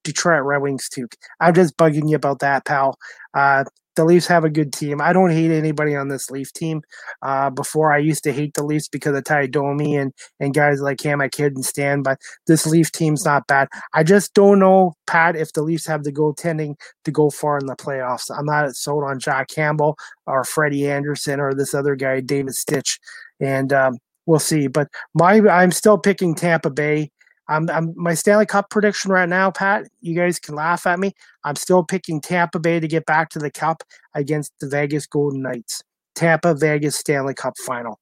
Detroit 0.04 0.42
Red 0.44 0.62
Wings 0.62 0.88
too. 0.88 1.06
I'm 1.40 1.54
just 1.54 1.76
bugging 1.76 2.08
you 2.08 2.16
about 2.16 2.38
that, 2.40 2.64
pal. 2.64 2.96
Uh, 3.34 3.64
the 3.96 4.04
Leafs 4.04 4.26
have 4.28 4.44
a 4.44 4.50
good 4.50 4.72
team. 4.72 5.00
I 5.00 5.12
don't 5.12 5.30
hate 5.30 5.50
anybody 5.50 5.94
on 5.96 6.08
this 6.08 6.30
Leaf 6.30 6.52
team. 6.52 6.80
Uh, 7.22 7.50
before 7.50 7.92
I 7.92 7.98
used 7.98 8.22
to 8.24 8.32
hate 8.32 8.54
the 8.54 8.64
Leafs 8.64 8.88
because 8.88 9.16
of 9.16 9.24
Tie 9.24 9.46
Domi 9.46 9.96
and 9.96 10.12
and 10.38 10.54
guys 10.54 10.80
like 10.80 11.00
him 11.02 11.20
I 11.20 11.28
couldn't 11.28 11.64
stand, 11.64 12.04
but 12.04 12.18
this 12.46 12.66
Leaf 12.66 12.90
team's 12.92 13.24
not 13.24 13.46
bad. 13.46 13.68
I 13.92 14.02
just 14.02 14.32
don't 14.32 14.58
know, 14.58 14.94
Pat, 15.06 15.36
if 15.36 15.52
the 15.52 15.62
Leafs 15.62 15.86
have 15.86 16.04
the 16.04 16.12
goaltending 16.12 16.76
to 17.04 17.10
go 17.10 17.30
far 17.30 17.58
in 17.58 17.66
the 17.66 17.76
playoffs. 17.76 18.30
I'm 18.34 18.46
not 18.46 18.74
sold 18.76 19.04
on 19.04 19.18
Jack 19.18 19.48
Campbell 19.48 19.98
or 20.26 20.44
Freddie 20.44 20.88
Andersen 20.88 21.40
or 21.40 21.52
this 21.52 21.74
other 21.74 21.96
guy, 21.96 22.20
David 22.20 22.54
Stitch, 22.54 22.98
and 23.40 23.72
um, 23.72 23.98
we'll 24.26 24.38
see. 24.38 24.66
But 24.66 24.88
my 25.14 25.40
I'm 25.48 25.72
still 25.72 25.98
picking 25.98 26.34
Tampa 26.34 26.70
Bay. 26.70 27.10
I'm, 27.48 27.68
I'm, 27.68 27.92
my 27.96 28.14
Stanley 28.14 28.46
Cup 28.46 28.70
prediction 28.70 29.10
right 29.10 29.28
now, 29.28 29.50
Pat. 29.50 29.88
You 30.00 30.14
guys 30.14 30.38
can 30.38 30.54
laugh 30.54 30.86
at 30.86 31.00
me. 31.00 31.12
I'm 31.42 31.56
still 31.56 31.82
picking 31.82 32.20
Tampa 32.20 32.60
Bay 32.60 32.78
to 32.78 32.86
get 32.86 33.06
back 33.06 33.28
to 33.30 33.40
the 33.40 33.50
Cup 33.50 33.82
against 34.14 34.52
the 34.60 34.68
Vegas 34.68 35.04
Golden 35.06 35.42
Knights. 35.42 35.82
Tampa 36.14 36.54
Vegas 36.54 36.96
Stanley 36.96 37.34
Cup 37.34 37.54
final. 37.58 37.98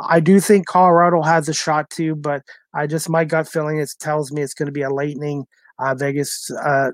I 0.00 0.20
do 0.20 0.40
think 0.40 0.66
Colorado 0.66 1.22
has 1.22 1.48
a 1.48 1.54
shot 1.54 1.90
too, 1.90 2.16
but 2.16 2.42
I 2.74 2.86
just 2.86 3.08
my 3.08 3.24
gut 3.24 3.48
feeling 3.48 3.78
it 3.78 3.90
tells 4.00 4.32
me 4.32 4.42
it's 4.42 4.54
going 4.54 4.66
to 4.66 4.72
be 4.72 4.82
a 4.82 4.90
Lightning, 4.90 5.44
uh, 5.78 5.94
Vegas, 5.94 6.50
uh, 6.62 6.90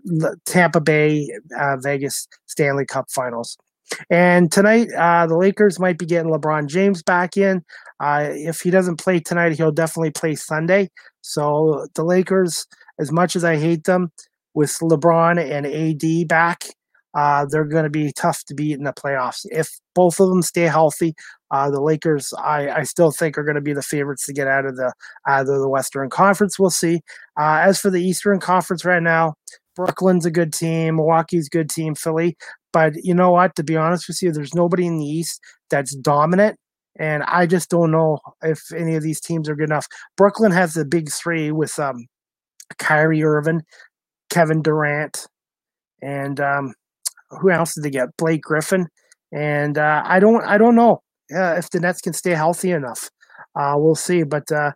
Tampa 0.46 0.80
Bay, 0.80 1.28
uh, 1.58 1.76
Vegas 1.78 2.28
Stanley 2.46 2.86
Cup 2.86 3.10
Finals. 3.10 3.56
And 4.10 4.50
tonight, 4.50 4.88
uh, 4.96 5.26
the 5.26 5.36
Lakers 5.36 5.78
might 5.78 5.98
be 5.98 6.06
getting 6.06 6.32
LeBron 6.32 6.66
James 6.66 7.02
back 7.02 7.36
in. 7.36 7.62
Uh, 8.00 8.28
if 8.30 8.60
he 8.60 8.70
doesn't 8.70 8.96
play 8.96 9.20
tonight, 9.20 9.56
he'll 9.56 9.72
definitely 9.72 10.10
play 10.10 10.34
Sunday. 10.34 10.90
So 11.20 11.86
the 11.94 12.04
Lakers, 12.04 12.66
as 12.98 13.12
much 13.12 13.36
as 13.36 13.44
I 13.44 13.56
hate 13.56 13.84
them, 13.84 14.10
with 14.54 14.70
LeBron 14.80 15.38
and 15.38 15.66
AD 15.66 16.28
back, 16.28 16.64
uh, 17.14 17.46
they're 17.48 17.64
going 17.64 17.84
to 17.84 17.90
be 17.90 18.12
tough 18.12 18.44
to 18.44 18.54
beat 18.54 18.76
in 18.76 18.84
the 18.84 18.92
playoffs. 18.92 19.46
If 19.50 19.68
both 19.94 20.18
of 20.18 20.28
them 20.28 20.42
stay 20.42 20.62
healthy, 20.62 21.14
uh, 21.50 21.70
the 21.70 21.80
Lakers, 21.80 22.32
I, 22.38 22.68
I 22.70 22.82
still 22.82 23.12
think, 23.12 23.38
are 23.38 23.44
going 23.44 23.54
to 23.54 23.60
be 23.60 23.72
the 23.72 23.82
favorites 23.82 24.26
to 24.26 24.32
get 24.32 24.48
out 24.48 24.66
of 24.66 24.76
the 24.76 24.92
out 25.28 25.42
of 25.42 25.46
the 25.46 25.68
Western 25.68 26.10
Conference. 26.10 26.58
We'll 26.58 26.70
see. 26.70 27.02
Uh, 27.38 27.60
as 27.62 27.80
for 27.80 27.90
the 27.90 28.02
Eastern 28.02 28.40
Conference 28.40 28.84
right 28.84 29.02
now, 29.02 29.34
Brooklyn's 29.76 30.26
a 30.26 30.30
good 30.30 30.52
team, 30.52 30.96
Milwaukee's 30.96 31.46
a 31.46 31.56
good 31.56 31.70
team, 31.70 31.94
Philly. 31.94 32.36
But 32.72 32.94
you 33.04 33.14
know 33.14 33.30
what? 33.30 33.54
To 33.56 33.62
be 33.62 33.76
honest 33.76 34.08
with 34.08 34.20
you, 34.20 34.32
there's 34.32 34.54
nobody 34.54 34.86
in 34.86 34.98
the 34.98 35.06
East 35.06 35.40
that's 35.70 35.94
dominant. 35.94 36.58
And 36.98 37.22
I 37.24 37.46
just 37.46 37.70
don't 37.70 37.90
know 37.90 38.18
if 38.42 38.72
any 38.72 38.94
of 38.94 39.02
these 39.02 39.20
teams 39.20 39.48
are 39.48 39.56
good 39.56 39.68
enough. 39.68 39.86
Brooklyn 40.16 40.52
has 40.52 40.74
the 40.74 40.84
big 40.84 41.10
three 41.10 41.50
with 41.50 41.78
um, 41.78 42.06
Kyrie 42.78 43.24
Irving, 43.24 43.62
Kevin 44.30 44.62
Durant, 44.62 45.26
and 46.02 46.38
um, 46.40 46.74
who 47.30 47.50
else 47.50 47.74
did 47.74 47.84
they 47.84 47.90
get? 47.90 48.16
Blake 48.16 48.42
Griffin. 48.42 48.88
And 49.32 49.78
uh, 49.78 50.02
I 50.04 50.20
don't 50.20 50.44
I 50.44 50.58
don't 50.58 50.76
know 50.76 51.02
uh, 51.34 51.54
if 51.54 51.70
the 51.70 51.80
Nets 51.80 52.00
can 52.00 52.12
stay 52.12 52.30
healthy 52.30 52.70
enough. 52.70 53.10
Uh, 53.58 53.74
we'll 53.76 53.94
see. 53.94 54.22
But 54.22 54.50
uh, 54.52 54.72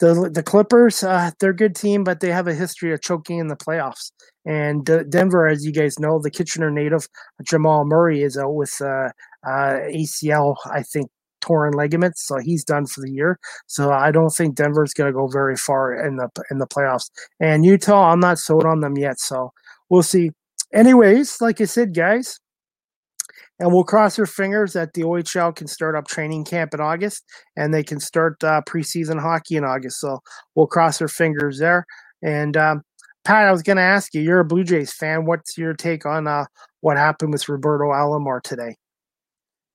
the 0.00 0.30
the 0.32 0.42
Clippers, 0.42 1.02
uh, 1.02 1.30
they're 1.38 1.50
a 1.50 1.56
good 1.56 1.74
team, 1.74 2.04
but 2.04 2.20
they 2.20 2.30
have 2.30 2.48
a 2.48 2.54
history 2.54 2.92
of 2.92 3.00
choking 3.00 3.38
in 3.38 3.48
the 3.48 3.56
playoffs. 3.56 4.10
And 4.44 4.84
D- 4.84 5.04
Denver, 5.08 5.46
as 5.48 5.64
you 5.64 5.72
guys 5.72 5.98
know, 5.98 6.18
the 6.18 6.30
Kitchener 6.30 6.70
native 6.70 7.08
Jamal 7.42 7.84
Murray 7.84 8.22
is 8.22 8.36
out 8.36 8.54
with 8.54 8.74
uh, 8.80 9.10
ACL, 9.46 10.56
I 10.66 10.82
think, 10.82 11.10
torn 11.42 11.74
ligaments, 11.74 12.26
so 12.26 12.38
he's 12.38 12.64
done 12.64 12.86
for 12.86 13.02
the 13.02 13.10
year. 13.10 13.38
So 13.66 13.90
I 13.92 14.10
don't 14.10 14.30
think 14.30 14.54
Denver's 14.54 14.94
going 14.94 15.12
to 15.12 15.16
go 15.16 15.26
very 15.26 15.56
far 15.56 15.92
in 15.92 16.16
the 16.16 16.28
in 16.50 16.58
the 16.58 16.66
playoffs. 16.66 17.10
And 17.40 17.64
Utah, 17.64 18.12
I'm 18.12 18.20
not 18.20 18.38
sold 18.38 18.64
on 18.64 18.80
them 18.80 18.96
yet, 18.96 19.20
so 19.20 19.52
we'll 19.90 20.02
see. 20.02 20.30
Anyways, 20.72 21.40
like 21.40 21.60
I 21.60 21.66
said, 21.66 21.94
guys, 21.94 22.38
and 23.58 23.72
we'll 23.72 23.84
cross 23.84 24.18
our 24.18 24.26
fingers 24.26 24.72
that 24.72 24.94
the 24.94 25.02
OHL 25.02 25.54
can 25.54 25.66
start 25.66 25.94
up 25.94 26.08
training 26.08 26.44
camp 26.44 26.74
in 26.74 26.80
August, 26.80 27.22
and 27.56 27.72
they 27.72 27.84
can 27.84 28.00
start 28.00 28.42
uh, 28.42 28.62
preseason 28.68 29.20
hockey 29.20 29.56
in 29.56 29.64
August. 29.64 30.00
So 30.00 30.20
we'll 30.54 30.66
cross 30.66 31.00
our 31.00 31.08
fingers 31.08 31.58
there. 31.58 31.84
And 32.22 32.56
um, 32.56 32.82
Pat, 33.24 33.46
I 33.46 33.52
was 33.52 33.62
going 33.62 33.76
to 33.76 33.82
ask 33.82 34.14
you, 34.14 34.20
you're 34.20 34.40
a 34.40 34.44
Blue 34.44 34.64
Jays 34.64 34.92
fan. 34.92 35.26
What's 35.26 35.56
your 35.56 35.74
take 35.74 36.06
on 36.06 36.26
uh, 36.26 36.46
what 36.80 36.96
happened 36.96 37.32
with 37.32 37.48
Roberto 37.48 37.92
Alomar 37.92 38.42
today? 38.42 38.76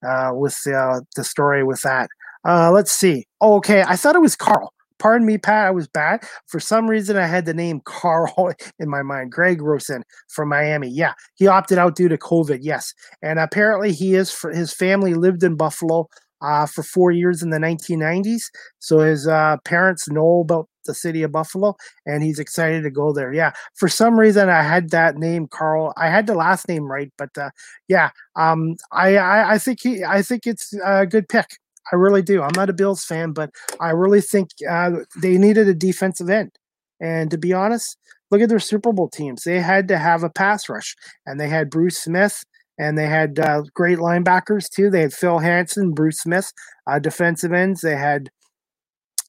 Uh, 0.05 0.31
with 0.33 0.57
uh, 0.67 1.01
the 1.15 1.23
story 1.23 1.63
with 1.63 1.81
that. 1.81 2.09
Uh, 2.45 2.71
let's 2.71 2.91
see. 2.91 3.25
Oh, 3.41 3.55
okay, 3.57 3.83
I 3.87 3.95
thought 3.95 4.15
it 4.15 4.21
was 4.21 4.35
Carl. 4.35 4.73
Pardon 4.99 5.27
me, 5.27 5.37
Pat. 5.37 5.67
I 5.67 5.71
was 5.71 5.87
bad. 5.87 6.23
For 6.47 6.59
some 6.59 6.89
reason, 6.89 7.17
I 7.17 7.27
had 7.27 7.45
the 7.45 7.53
name 7.53 7.81
Carl 7.85 8.53
in 8.79 8.89
my 8.89 9.03
mind. 9.03 9.31
Greg 9.31 9.61
Rosen 9.61 10.03
from 10.27 10.49
Miami. 10.49 10.89
Yeah, 10.89 11.13
he 11.35 11.47
opted 11.47 11.77
out 11.77 11.95
due 11.95 12.09
to 12.09 12.17
COVID. 12.17 12.59
Yes, 12.61 12.93
and 13.21 13.37
apparently 13.39 13.91
he 13.93 14.15
is. 14.15 14.31
For 14.31 14.51
his 14.51 14.73
family 14.73 15.13
lived 15.13 15.43
in 15.43 15.55
Buffalo 15.55 16.07
uh, 16.41 16.65
for 16.65 16.83
four 16.83 17.11
years 17.11 17.41
in 17.41 17.49
the 17.49 17.57
1990s. 17.57 18.43
So 18.79 18.99
his 18.99 19.27
uh, 19.27 19.57
parents 19.65 20.09
know 20.09 20.41
about 20.41 20.69
the 20.87 20.95
city 20.95 21.23
of 21.23 21.31
Buffalo, 21.31 21.75
and 22.05 22.23
he's 22.23 22.39
excited 22.39 22.83
to 22.83 22.89
go 22.89 23.13
there. 23.13 23.31
Yeah, 23.31 23.53
for 23.75 23.87
some 23.87 24.19
reason 24.19 24.49
I 24.49 24.63
had 24.63 24.89
that 24.89 25.17
name, 25.17 25.47
Carl. 25.47 25.93
I 25.97 26.09
had 26.09 26.27
the 26.27 26.35
last 26.35 26.67
name 26.67 26.89
right, 26.89 27.11
but 27.17 27.37
uh, 27.37 27.51
yeah, 27.87 28.09
um, 28.35 28.75
I, 28.91 29.17
I, 29.17 29.53
I 29.53 29.57
think 29.59 29.79
he, 29.81 30.03
I 30.03 30.21
think 30.21 30.47
it's 30.47 30.73
a 30.83 31.05
good 31.05 31.29
pick. 31.29 31.57
I 31.91 31.95
really 31.95 32.21
do. 32.21 32.41
I'm 32.41 32.55
not 32.55 32.69
a 32.69 32.73
Bills 32.73 33.05
fan, 33.05 33.31
but 33.31 33.51
I 33.79 33.91
really 33.91 34.21
think 34.21 34.49
uh, 34.69 34.91
they 35.21 35.37
needed 35.37 35.67
a 35.69 35.73
defensive 35.73 36.29
end. 36.29 36.51
And 36.99 37.31
to 37.31 37.37
be 37.37 37.53
honest, 37.53 37.97
look 38.31 38.41
at 38.41 38.49
their 38.49 38.59
Super 38.59 38.91
Bowl 38.91 39.07
teams. 39.07 39.43
They 39.43 39.59
had 39.59 39.87
to 39.89 39.97
have 39.97 40.23
a 40.23 40.29
pass 40.29 40.67
rush, 40.67 40.95
and 41.25 41.39
they 41.39 41.47
had 41.47 41.69
Bruce 41.69 41.99
Smith 41.99 42.43
and 42.77 42.97
they 42.97 43.07
had 43.07 43.39
uh, 43.39 43.63
great 43.73 43.97
linebackers 43.97 44.69
too. 44.69 44.89
They 44.89 45.01
had 45.01 45.13
Phil 45.13 45.39
Hansen, 45.39 45.93
Bruce 45.93 46.19
Smith, 46.19 46.51
uh, 46.85 46.99
defensive 46.99 47.51
ends. 47.51 47.81
They 47.81 47.95
had 47.95 48.29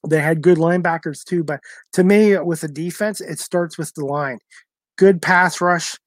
they 0.07 0.19
had 0.19 0.41
good 0.41 0.57
linebackers 0.57 1.23
too. 1.23 1.43
But 1.43 1.61
to 1.93 2.03
me, 2.03 2.37
with 2.37 2.61
the 2.61 2.67
defense, 2.67 3.21
it 3.21 3.39
starts 3.39 3.77
with 3.77 3.93
the 3.95 4.05
line. 4.05 4.39
Good 4.97 5.21
pass 5.21 5.61
rush 5.61 5.97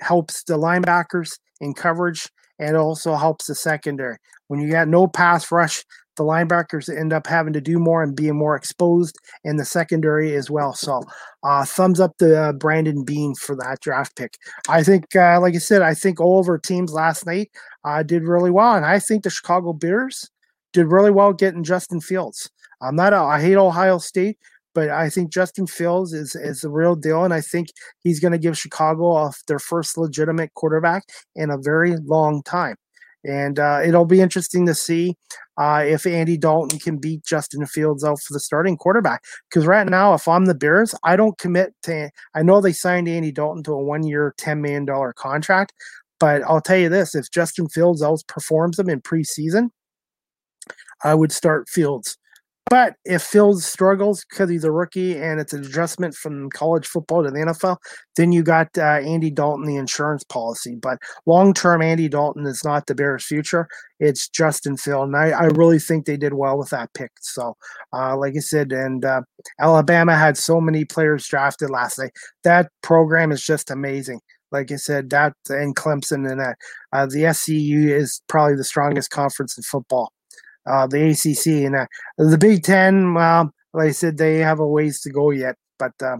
helps 0.00 0.42
the 0.44 0.58
linebackers 0.58 1.38
in 1.60 1.74
coverage 1.74 2.28
and 2.58 2.76
also 2.76 3.14
helps 3.14 3.46
the 3.46 3.54
secondary. 3.54 4.16
When 4.48 4.60
you 4.60 4.70
got 4.70 4.88
no 4.88 5.06
pass 5.06 5.50
rush, 5.50 5.84
the 6.16 6.24
linebackers 6.24 6.94
end 6.94 7.12
up 7.12 7.26
having 7.26 7.52
to 7.52 7.60
do 7.60 7.78
more 7.78 8.02
and 8.02 8.16
being 8.16 8.36
more 8.36 8.56
exposed 8.56 9.16
in 9.44 9.56
the 9.56 9.64
secondary 9.64 10.34
as 10.34 10.50
well. 10.50 10.72
So, 10.72 11.02
uh, 11.42 11.64
thumbs 11.64 12.00
up 12.00 12.16
to 12.18 12.40
uh, 12.40 12.52
Brandon 12.52 13.04
Beane 13.04 13.34
for 13.34 13.54
that 13.56 13.80
draft 13.80 14.16
pick. 14.16 14.38
I 14.68 14.82
think, 14.82 15.14
uh, 15.14 15.40
like 15.40 15.54
I 15.54 15.58
said, 15.58 15.82
I 15.82 15.94
think 15.94 16.20
all 16.20 16.40
of 16.40 16.48
our 16.48 16.58
teams 16.58 16.92
last 16.92 17.26
night 17.26 17.50
uh, 17.84 18.02
did 18.02 18.24
really 18.24 18.50
well, 18.50 18.74
and 18.74 18.86
I 18.86 18.98
think 18.98 19.22
the 19.22 19.30
Chicago 19.30 19.72
Bears 19.72 20.30
did 20.72 20.86
really 20.86 21.10
well 21.10 21.32
getting 21.32 21.64
Justin 21.64 22.00
Fields. 22.00 22.50
I'm 22.80 22.96
not, 22.96 23.12
a, 23.12 23.18
I 23.18 23.40
hate 23.40 23.56
Ohio 23.56 23.98
State, 23.98 24.38
but 24.76 24.90
I 24.90 25.08
think 25.08 25.32
Justin 25.32 25.66
Fields 25.66 26.12
is 26.12 26.34
is 26.34 26.60
the 26.60 26.68
real 26.68 26.94
deal, 26.94 27.24
and 27.24 27.32
I 27.32 27.40
think 27.40 27.68
he's 28.00 28.20
going 28.20 28.32
to 28.32 28.38
give 28.38 28.58
Chicago 28.58 29.04
off 29.06 29.42
their 29.48 29.58
first 29.58 29.96
legitimate 29.96 30.52
quarterback 30.52 31.04
in 31.34 31.50
a 31.50 31.56
very 31.56 31.96
long 32.04 32.42
time. 32.42 32.76
And 33.24 33.58
uh, 33.58 33.80
it'll 33.84 34.04
be 34.04 34.20
interesting 34.20 34.66
to 34.66 34.74
see 34.74 35.16
uh, 35.56 35.82
if 35.84 36.06
Andy 36.06 36.36
Dalton 36.36 36.78
can 36.78 36.98
beat 36.98 37.24
Justin 37.24 37.64
Fields 37.66 38.04
out 38.04 38.20
for 38.20 38.34
the 38.34 38.38
starting 38.38 38.76
quarterback. 38.76 39.24
Because 39.48 39.66
right 39.66 39.88
now, 39.88 40.12
if 40.12 40.28
I'm 40.28 40.44
the 40.44 40.54
Bears, 40.54 40.94
I 41.02 41.16
don't 41.16 41.38
commit 41.38 41.74
to. 41.84 42.10
I 42.34 42.42
know 42.42 42.60
they 42.60 42.74
signed 42.74 43.08
Andy 43.08 43.32
Dalton 43.32 43.62
to 43.64 43.72
a 43.72 43.82
one-year, 43.82 44.34
ten 44.36 44.60
million 44.60 44.84
dollar 44.84 45.14
contract, 45.14 45.72
but 46.20 46.42
I'll 46.42 46.60
tell 46.60 46.76
you 46.76 46.90
this: 46.90 47.14
if 47.14 47.30
Justin 47.30 47.70
Fields 47.70 48.02
outperforms 48.02 48.76
them 48.76 48.90
in 48.90 49.00
preseason, 49.00 49.70
I 51.02 51.14
would 51.14 51.32
start 51.32 51.70
Fields. 51.70 52.18
But 52.68 52.94
if 53.04 53.22
Fields 53.22 53.64
struggles 53.64 54.24
because 54.28 54.50
he's 54.50 54.64
a 54.64 54.72
rookie 54.72 55.16
and 55.16 55.38
it's 55.38 55.52
an 55.52 55.64
adjustment 55.64 56.16
from 56.16 56.50
college 56.50 56.84
football 56.84 57.22
to 57.22 57.30
the 57.30 57.38
NFL, 57.38 57.76
then 58.16 58.32
you 58.32 58.42
got 58.42 58.76
uh, 58.76 58.82
Andy 58.82 59.30
Dalton, 59.30 59.66
the 59.66 59.76
insurance 59.76 60.24
policy. 60.24 60.74
But 60.74 60.98
long 61.26 61.54
term, 61.54 61.80
Andy 61.80 62.08
Dalton 62.08 62.44
is 62.44 62.64
not 62.64 62.86
the 62.86 62.96
Bears' 62.96 63.24
future. 63.24 63.68
It's 64.00 64.28
Justin 64.28 64.76
Field. 64.76 65.06
And 65.06 65.16
I, 65.16 65.30
I 65.30 65.44
really 65.44 65.78
think 65.78 66.06
they 66.06 66.16
did 66.16 66.34
well 66.34 66.58
with 66.58 66.70
that 66.70 66.92
pick. 66.92 67.12
So, 67.20 67.56
uh, 67.92 68.16
like 68.16 68.34
I 68.36 68.40
said, 68.40 68.72
and 68.72 69.04
uh, 69.04 69.22
Alabama 69.60 70.16
had 70.16 70.36
so 70.36 70.60
many 70.60 70.84
players 70.84 71.28
drafted 71.28 71.70
last 71.70 72.00
night. 72.00 72.10
That 72.42 72.70
program 72.82 73.30
is 73.30 73.44
just 73.44 73.70
amazing 73.70 74.20
like 74.52 74.70
I 74.70 74.76
said, 74.76 75.10
that 75.10 75.34
and 75.48 75.74
Clemson 75.74 76.30
and 76.30 76.40
that. 76.40 76.56
Uh, 76.92 77.06
the 77.06 77.32
SEC 77.34 77.52
is 77.52 78.22
probably 78.28 78.54
the 78.54 78.62
strongest 78.62 79.10
conference 79.10 79.58
in 79.58 79.64
football 79.64 80.12
uh, 80.66 80.86
the 80.86 81.10
ACC 81.10 81.64
and 81.66 81.76
uh, 81.76 81.86
the 82.18 82.38
Big 82.38 82.62
Ten. 82.62 83.14
Well, 83.14 83.50
like 83.72 83.88
I 83.88 83.92
said, 83.92 84.18
they 84.18 84.38
have 84.38 84.60
a 84.60 84.66
ways 84.66 85.00
to 85.02 85.10
go 85.10 85.30
yet. 85.30 85.56
But 85.78 85.92
uh, 86.02 86.16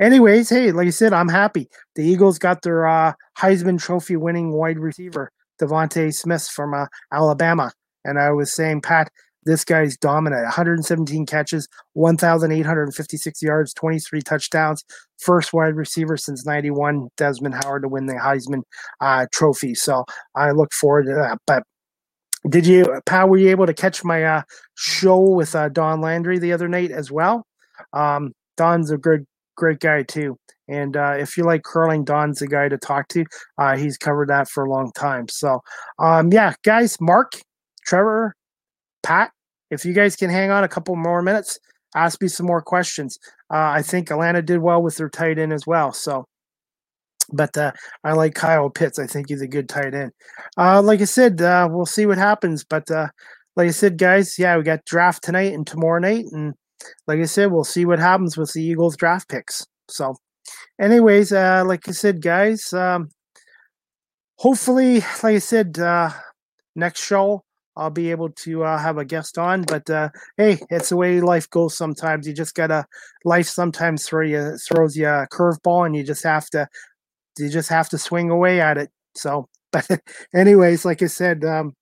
anyways, 0.00 0.48
hey, 0.48 0.72
like 0.72 0.88
I 0.88 0.90
said, 0.90 1.12
I'm 1.12 1.28
happy. 1.28 1.68
The 1.94 2.04
Eagles 2.04 2.38
got 2.38 2.62
their 2.62 2.86
uh, 2.86 3.12
Heisman 3.38 3.80
Trophy 3.80 4.16
winning 4.16 4.52
wide 4.52 4.78
receiver 4.78 5.30
DeVonta 5.60 6.14
Smith 6.14 6.48
from 6.48 6.74
uh, 6.74 6.86
Alabama, 7.12 7.72
and 8.04 8.18
I 8.18 8.30
was 8.30 8.54
saying, 8.54 8.82
Pat, 8.82 9.10
this 9.46 9.64
guy's 9.64 9.96
dominant 9.96 10.42
117 10.42 11.24
catches, 11.24 11.68
1,856 11.92 13.42
yards, 13.42 13.72
23 13.74 14.20
touchdowns. 14.22 14.84
First 15.18 15.52
wide 15.52 15.76
receiver 15.76 16.16
since 16.16 16.44
91, 16.44 17.08
Desmond 17.16 17.54
Howard, 17.54 17.82
to 17.82 17.88
win 17.88 18.06
the 18.06 18.14
Heisman 18.14 18.62
uh, 19.00 19.26
Trophy. 19.32 19.74
So 19.74 20.04
I 20.34 20.50
look 20.50 20.72
forward 20.72 21.06
to 21.06 21.14
that. 21.14 21.38
But 21.46 21.62
did 22.48 22.66
you, 22.66 23.00
Pat, 23.06 23.28
were 23.28 23.38
you 23.38 23.50
able 23.50 23.66
to 23.66 23.74
catch 23.74 24.04
my 24.04 24.24
uh, 24.24 24.42
show 24.74 25.20
with 25.20 25.54
uh, 25.54 25.68
Don 25.68 26.00
Landry 26.00 26.38
the 26.38 26.52
other 26.52 26.68
night 26.68 26.90
as 26.90 27.10
well? 27.10 27.46
Um, 27.92 28.32
Don's 28.56 28.90
a 28.90 28.98
good, 28.98 29.26
great 29.56 29.80
guy 29.80 30.02
too. 30.02 30.38
And 30.68 30.96
uh, 30.96 31.14
if 31.18 31.36
you 31.36 31.44
like 31.44 31.62
curling, 31.62 32.04
Don's 32.04 32.40
the 32.40 32.46
guy 32.46 32.68
to 32.68 32.78
talk 32.78 33.08
to. 33.08 33.24
Uh, 33.58 33.76
he's 33.76 33.96
covered 33.96 34.28
that 34.28 34.48
for 34.48 34.64
a 34.64 34.70
long 34.70 34.90
time. 34.92 35.28
So, 35.28 35.60
um, 35.98 36.32
yeah, 36.32 36.54
guys, 36.64 37.00
Mark, 37.00 37.40
Trevor, 37.84 38.34
Pat, 39.02 39.30
if 39.70 39.84
you 39.84 39.92
guys 39.92 40.16
can 40.16 40.30
hang 40.30 40.50
on 40.50 40.64
a 40.64 40.68
couple 40.68 40.96
more 40.96 41.22
minutes, 41.22 41.58
ask 41.94 42.20
me 42.20 42.28
some 42.28 42.46
more 42.46 42.62
questions. 42.62 43.18
Uh, 43.52 43.70
I 43.70 43.82
think 43.82 44.10
Atlanta 44.10 44.42
did 44.42 44.58
well 44.58 44.82
with 44.82 44.96
their 44.96 45.08
tight 45.08 45.38
end 45.38 45.52
as 45.52 45.66
well. 45.66 45.92
So, 45.92 46.26
but 47.32 47.56
uh, 47.56 47.72
I 48.04 48.12
like 48.12 48.34
Kyle 48.34 48.70
Pitts. 48.70 48.98
I 48.98 49.06
think 49.06 49.28
he's 49.28 49.42
a 49.42 49.48
good 49.48 49.68
tight 49.68 49.94
end. 49.94 50.12
Uh, 50.56 50.82
like 50.82 51.00
I 51.00 51.04
said, 51.04 51.40
uh, 51.40 51.68
we'll 51.70 51.86
see 51.86 52.06
what 52.06 52.18
happens. 52.18 52.64
But 52.64 52.90
uh, 52.90 53.08
like 53.56 53.68
I 53.68 53.72
said, 53.72 53.98
guys, 53.98 54.38
yeah, 54.38 54.56
we 54.56 54.62
got 54.62 54.84
draft 54.84 55.24
tonight 55.24 55.52
and 55.52 55.66
tomorrow 55.66 55.98
night, 56.00 56.26
and 56.32 56.54
like 57.06 57.20
I 57.20 57.24
said, 57.24 57.50
we'll 57.50 57.64
see 57.64 57.84
what 57.84 57.98
happens 57.98 58.36
with 58.36 58.52
the 58.52 58.62
Eagles 58.62 58.96
draft 58.96 59.28
picks. 59.28 59.66
So, 59.88 60.16
anyways, 60.80 61.32
uh, 61.32 61.64
like 61.66 61.88
I 61.88 61.92
said, 61.92 62.22
guys, 62.22 62.72
um, 62.72 63.08
hopefully, 64.36 65.00
like 65.22 65.36
I 65.36 65.38
said, 65.38 65.78
uh, 65.78 66.10
next 66.74 67.04
show 67.04 67.42
I'll 67.76 67.90
be 67.90 68.10
able 68.10 68.30
to 68.30 68.64
uh, 68.64 68.78
have 68.78 68.98
a 68.98 69.04
guest 69.04 69.38
on. 69.38 69.62
But 69.62 69.88
uh, 69.90 70.08
hey, 70.36 70.58
it's 70.70 70.88
the 70.88 70.96
way 70.96 71.20
life 71.20 71.48
goes. 71.50 71.76
Sometimes 71.76 72.26
you 72.26 72.32
just 72.32 72.54
gotta 72.54 72.86
life 73.24 73.46
sometimes 73.46 74.06
throw 74.06 74.22
you 74.22 74.56
throws 74.58 74.96
you 74.96 75.06
a 75.06 75.26
curveball, 75.30 75.86
and 75.86 75.94
you 75.94 76.02
just 76.02 76.24
have 76.24 76.46
to 76.50 76.66
you 77.38 77.48
just 77.48 77.68
have 77.68 77.88
to 77.90 77.98
swing 77.98 78.30
away 78.30 78.60
at 78.60 78.78
it. 78.78 78.90
So, 79.14 79.48
but 79.72 79.88
anyways, 80.34 80.84
like 80.84 81.02
I 81.02 81.06
said, 81.06 81.44
um, 81.44 81.74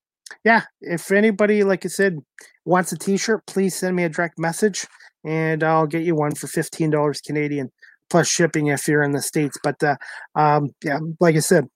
yeah, 0.44 0.62
if 0.80 1.10
anybody, 1.12 1.64
like 1.64 1.84
I 1.84 1.88
said, 1.88 2.18
wants 2.64 2.92
a 2.92 2.98
T-shirt, 2.98 3.46
please 3.46 3.74
send 3.76 3.96
me 3.96 4.04
a 4.04 4.08
direct 4.08 4.38
message, 4.38 4.86
and 5.24 5.62
I'll 5.62 5.86
get 5.86 6.02
you 6.02 6.14
one 6.14 6.34
for 6.34 6.46
fifteen 6.46 6.90
dollars 6.90 7.20
Canadian 7.20 7.70
plus 8.10 8.28
shipping 8.28 8.68
if 8.68 8.86
you're 8.88 9.02
in 9.02 9.12
the 9.12 9.22
states. 9.22 9.58
But 9.62 9.82
uh, 9.82 9.96
um, 10.34 10.70
yeah, 10.84 10.98
like 11.20 11.36
I 11.36 11.40
said, 11.40 11.66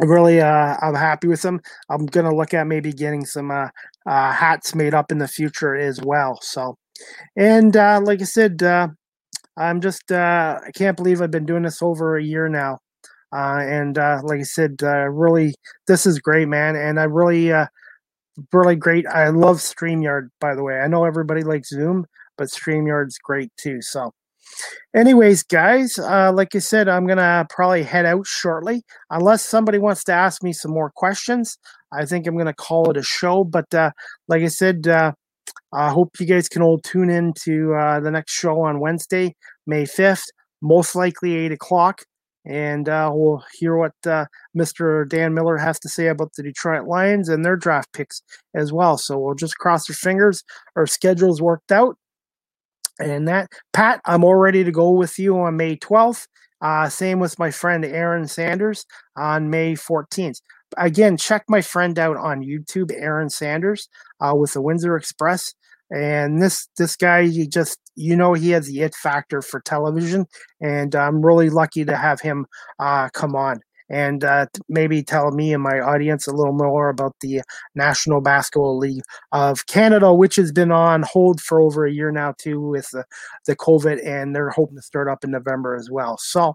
I'm 0.00 0.10
really 0.10 0.40
uh, 0.40 0.76
I'm 0.80 0.94
happy 0.94 1.28
with 1.28 1.42
them. 1.42 1.60
I'm 1.90 2.06
gonna 2.06 2.34
look 2.34 2.54
at 2.54 2.66
maybe 2.66 2.92
getting 2.92 3.24
some 3.24 3.50
uh, 3.50 3.68
uh, 4.06 4.32
hats 4.32 4.74
made 4.74 4.94
up 4.94 5.12
in 5.12 5.18
the 5.18 5.28
future 5.28 5.74
as 5.76 6.00
well. 6.02 6.38
So, 6.42 6.76
and 7.36 7.76
uh, 7.76 8.00
like 8.02 8.20
I 8.20 8.24
said, 8.24 8.62
uh, 8.62 8.88
I'm 9.56 9.80
just 9.80 10.10
uh, 10.10 10.60
I 10.66 10.70
can't 10.72 10.96
believe 10.96 11.22
I've 11.22 11.30
been 11.30 11.46
doing 11.46 11.62
this 11.62 11.82
over 11.82 12.16
a 12.16 12.22
year 12.22 12.48
now. 12.48 12.80
Uh, 13.32 13.60
and 13.60 13.98
uh, 13.98 14.20
like 14.22 14.40
I 14.40 14.44
said, 14.44 14.76
uh, 14.82 15.08
really, 15.08 15.54
this 15.86 16.06
is 16.06 16.18
great, 16.18 16.48
man. 16.48 16.76
And 16.76 17.00
I 17.00 17.04
really, 17.04 17.52
uh, 17.52 17.66
really 18.52 18.76
great. 18.76 19.06
I 19.06 19.28
love 19.28 19.58
StreamYard, 19.58 20.28
by 20.40 20.54
the 20.54 20.62
way. 20.62 20.80
I 20.80 20.86
know 20.86 21.04
everybody 21.04 21.42
likes 21.42 21.70
Zoom, 21.70 22.06
but 22.38 22.48
StreamYard's 22.48 23.18
great 23.18 23.50
too. 23.56 23.82
So, 23.82 24.12
anyways, 24.94 25.42
guys, 25.42 25.98
uh, 25.98 26.32
like 26.32 26.54
I 26.54 26.58
said, 26.58 26.88
I'm 26.88 27.06
gonna 27.06 27.46
probably 27.50 27.82
head 27.82 28.06
out 28.06 28.26
shortly, 28.26 28.82
unless 29.10 29.42
somebody 29.42 29.78
wants 29.78 30.04
to 30.04 30.12
ask 30.12 30.42
me 30.42 30.52
some 30.52 30.72
more 30.72 30.92
questions. 30.94 31.58
I 31.92 32.04
think 32.06 32.26
I'm 32.26 32.36
gonna 32.36 32.54
call 32.54 32.90
it 32.90 32.96
a 32.96 33.02
show. 33.02 33.44
But 33.44 33.72
uh, 33.74 33.90
like 34.28 34.42
I 34.42 34.48
said, 34.48 34.86
uh, 34.86 35.12
I 35.72 35.90
hope 35.90 36.20
you 36.20 36.26
guys 36.26 36.48
can 36.48 36.62
all 36.62 36.78
tune 36.78 37.10
in 37.10 37.32
to 37.44 37.74
uh, 37.74 38.00
the 38.00 38.10
next 38.10 38.32
show 38.32 38.60
on 38.60 38.80
Wednesday, 38.80 39.34
May 39.66 39.84
5th, 39.84 40.26
most 40.62 40.94
likely 40.94 41.34
8 41.34 41.52
o'clock 41.52 42.02
and 42.44 42.88
uh, 42.88 43.10
we'll 43.12 43.42
hear 43.58 43.76
what 43.76 43.94
uh, 44.06 44.26
Mr. 44.56 45.08
Dan 45.08 45.34
Miller 45.34 45.56
has 45.56 45.78
to 45.80 45.88
say 45.88 46.08
about 46.08 46.32
the 46.36 46.42
Detroit 46.42 46.86
Lions 46.86 47.28
and 47.28 47.44
their 47.44 47.56
draft 47.56 47.92
picks 47.92 48.22
as 48.54 48.72
well. 48.72 48.98
So 48.98 49.18
we'll 49.18 49.34
just 49.34 49.56
cross 49.58 49.88
our 49.88 49.94
fingers. 49.94 50.44
Our 50.76 50.86
schedule's 50.86 51.40
worked 51.40 51.72
out. 51.72 51.96
And 52.98 53.26
that, 53.28 53.50
Pat, 53.72 54.00
I'm 54.04 54.24
all 54.24 54.36
ready 54.36 54.62
to 54.62 54.70
go 54.70 54.90
with 54.90 55.18
you 55.18 55.38
on 55.38 55.56
May 55.56 55.76
12th. 55.76 56.26
Uh, 56.60 56.88
same 56.88 57.18
with 57.18 57.38
my 57.38 57.50
friend 57.50 57.84
Aaron 57.84 58.26
Sanders 58.28 58.86
on 59.16 59.50
May 59.50 59.74
14th. 59.74 60.40
Again, 60.76 61.16
check 61.16 61.44
my 61.48 61.60
friend 61.60 61.98
out 61.98 62.16
on 62.16 62.42
YouTube, 62.42 62.90
Aaron 62.92 63.30
Sanders, 63.30 63.88
uh, 64.20 64.34
with 64.34 64.52
the 64.52 64.62
Windsor 64.62 64.96
Express. 64.96 65.54
And 65.94 66.42
this 66.42 66.68
this 66.76 66.96
guy, 66.96 67.20
you 67.20 67.46
just 67.46 67.78
you 67.94 68.16
know 68.16 68.32
he 68.32 68.50
has 68.50 68.66
the 68.66 68.80
it 68.80 68.94
factor 68.94 69.40
for 69.42 69.60
television, 69.60 70.26
and 70.60 70.94
I'm 70.94 71.24
really 71.24 71.50
lucky 71.50 71.84
to 71.84 71.96
have 71.96 72.20
him 72.20 72.46
uh, 72.80 73.08
come 73.10 73.36
on 73.36 73.60
and 73.90 74.24
uh, 74.24 74.46
maybe 74.68 75.02
tell 75.02 75.30
me 75.30 75.52
and 75.52 75.62
my 75.62 75.78
audience 75.78 76.26
a 76.26 76.32
little 76.32 76.52
more 76.52 76.88
about 76.88 77.14
the 77.20 77.42
National 77.74 78.20
Basketball 78.20 78.78
League 78.78 79.02
of 79.32 79.66
Canada, 79.66 80.12
which 80.12 80.36
has 80.36 80.52
been 80.52 80.72
on 80.72 81.02
hold 81.02 81.40
for 81.40 81.60
over 81.60 81.84
a 81.84 81.92
year 81.92 82.10
now 82.10 82.34
too 82.38 82.60
with 82.60 82.88
the, 82.90 83.04
the 83.46 83.54
COVID, 83.56 84.04
and 84.04 84.34
they're 84.34 84.50
hoping 84.50 84.76
to 84.76 84.82
start 84.82 85.08
up 85.08 85.22
in 85.22 85.30
November 85.30 85.76
as 85.76 85.90
well. 85.90 86.16
So, 86.18 86.54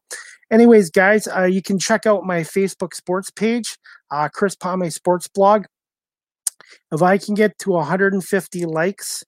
anyways, 0.52 0.90
guys, 0.90 1.28
uh, 1.28 1.44
you 1.44 1.62
can 1.62 1.78
check 1.78 2.06
out 2.06 2.26
my 2.26 2.42
Facebook 2.42 2.94
sports 2.94 3.30
page, 3.30 3.78
uh, 4.12 4.30
Chris 4.34 4.56
Palme 4.56 4.90
Sports 4.90 5.28
Blog. 5.28 5.66
If 6.92 7.02
I 7.02 7.18
can 7.18 7.36
get 7.36 7.58
to 7.60 7.72
150 7.72 8.66
likes 8.66 9.24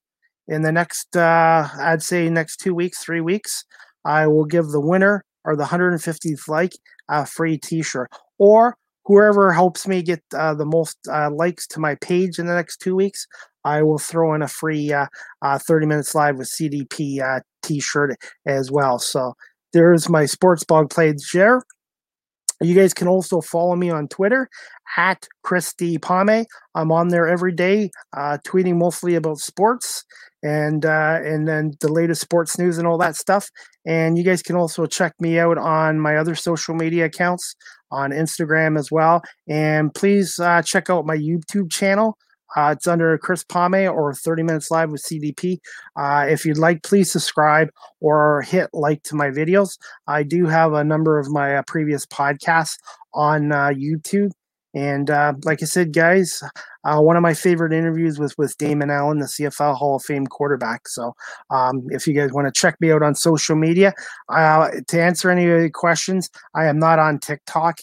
in 0.51 0.63
the 0.63 0.71
next, 0.71 1.15
uh, 1.15 1.69
I'd 1.79 2.03
say 2.03 2.29
next 2.29 2.57
two 2.57 2.75
weeks, 2.75 3.01
three 3.01 3.21
weeks, 3.21 3.63
I 4.03 4.27
will 4.27 4.43
give 4.43 4.67
the 4.67 4.81
winner 4.81 5.23
or 5.45 5.55
the 5.55 5.63
150th 5.63 6.47
like 6.49 6.73
a 7.07 7.25
free 7.25 7.57
T-shirt, 7.57 8.11
or 8.37 8.75
whoever 9.05 9.53
helps 9.53 9.87
me 9.87 10.01
get 10.01 10.21
uh, 10.35 10.53
the 10.53 10.65
most 10.65 10.97
uh, 11.09 11.31
likes 11.31 11.65
to 11.67 11.79
my 11.79 11.95
page 11.95 12.37
in 12.37 12.47
the 12.47 12.53
next 12.53 12.81
two 12.81 12.95
weeks, 12.95 13.25
I 13.63 13.81
will 13.81 13.97
throw 13.97 14.33
in 14.33 14.41
a 14.41 14.47
free 14.47 14.91
uh, 14.91 15.05
uh 15.41 15.57
30 15.57 15.85
minutes 15.85 16.13
live 16.13 16.37
with 16.37 16.49
CDP 16.49 17.21
uh, 17.21 17.39
T-shirt 17.63 18.17
as 18.45 18.69
well. 18.69 18.99
So 18.99 19.35
there's 19.71 20.09
my 20.09 20.25
sports 20.25 20.65
blog 20.65 20.89
played 20.89 21.21
share. 21.21 21.63
You 22.59 22.75
guys 22.75 22.93
can 22.93 23.07
also 23.07 23.39
follow 23.39 23.77
me 23.77 23.89
on 23.89 24.09
Twitter 24.09 24.49
at 24.97 25.25
Christy 25.43 25.97
Palme. 25.97 26.45
I'm 26.75 26.91
on 26.91 27.07
there 27.07 27.27
every 27.27 27.53
day, 27.53 27.89
uh, 28.15 28.37
tweeting 28.45 28.75
mostly 28.75 29.15
about 29.15 29.39
sports 29.39 30.03
and 30.43 30.85
uh, 30.85 31.19
and 31.23 31.47
then 31.47 31.73
the 31.81 31.91
latest 31.91 32.21
sports 32.21 32.57
news 32.57 32.77
and 32.77 32.87
all 32.87 32.97
that 32.97 33.15
stuff. 33.15 33.49
And 33.85 34.17
you 34.17 34.23
guys 34.23 34.41
can 34.41 34.55
also 34.55 34.85
check 34.85 35.13
me 35.19 35.39
out 35.39 35.57
on 35.57 35.99
my 35.99 36.17
other 36.17 36.35
social 36.35 36.75
media 36.75 37.05
accounts 37.05 37.55
on 37.91 38.11
Instagram 38.11 38.77
as 38.77 38.91
well. 38.91 39.21
And 39.47 39.93
please 39.93 40.39
uh, 40.39 40.61
check 40.61 40.89
out 40.89 41.05
my 41.05 41.17
YouTube 41.17 41.71
channel. 41.71 42.17
Uh, 42.55 42.73
it's 42.75 42.87
under 42.87 43.17
Chris 43.17 43.43
Palme 43.43 43.87
or 43.87 44.13
30 44.13 44.43
Minutes 44.43 44.71
Live 44.71 44.91
with 44.91 45.01
CDP. 45.01 45.59
Uh, 45.95 46.25
if 46.29 46.45
you'd 46.45 46.57
like, 46.57 46.83
please 46.83 47.11
subscribe 47.11 47.69
or 48.01 48.41
hit 48.41 48.69
like 48.73 49.03
to 49.03 49.15
my 49.15 49.29
videos. 49.29 49.77
I 50.07 50.23
do 50.23 50.47
have 50.47 50.73
a 50.73 50.83
number 50.83 51.17
of 51.17 51.29
my 51.29 51.55
uh, 51.55 51.63
previous 51.65 52.05
podcasts 52.05 52.77
on 53.13 53.51
uh, 53.51 53.69
YouTube. 53.69 54.31
And 54.73 55.09
uh, 55.09 55.33
like 55.43 55.61
I 55.61 55.65
said, 55.65 55.93
guys, 55.93 56.41
uh, 56.83 56.99
one 56.99 57.15
of 57.15 57.21
my 57.21 57.33
favorite 57.33 57.73
interviews 57.73 58.19
was 58.19 58.37
with 58.37 58.57
Damon 58.57 58.89
Allen, 58.89 59.19
the 59.19 59.25
CFL 59.25 59.75
Hall 59.75 59.97
of 59.97 60.03
Fame 60.03 60.25
quarterback. 60.25 60.87
So 60.87 61.13
um, 61.49 61.85
if 61.89 62.07
you 62.07 62.13
guys 62.13 62.31
want 62.31 62.47
to 62.47 62.59
check 62.59 62.79
me 62.79 62.91
out 62.91 63.03
on 63.03 63.13
social 63.15 63.55
media, 63.55 63.93
uh, 64.29 64.69
to 64.87 65.01
answer 65.01 65.29
any 65.29 65.49
of 65.49 65.61
the 65.61 65.69
questions, 65.69 66.29
I 66.55 66.65
am 66.65 66.79
not 66.79 66.99
on 66.99 67.19
TikTok 67.19 67.79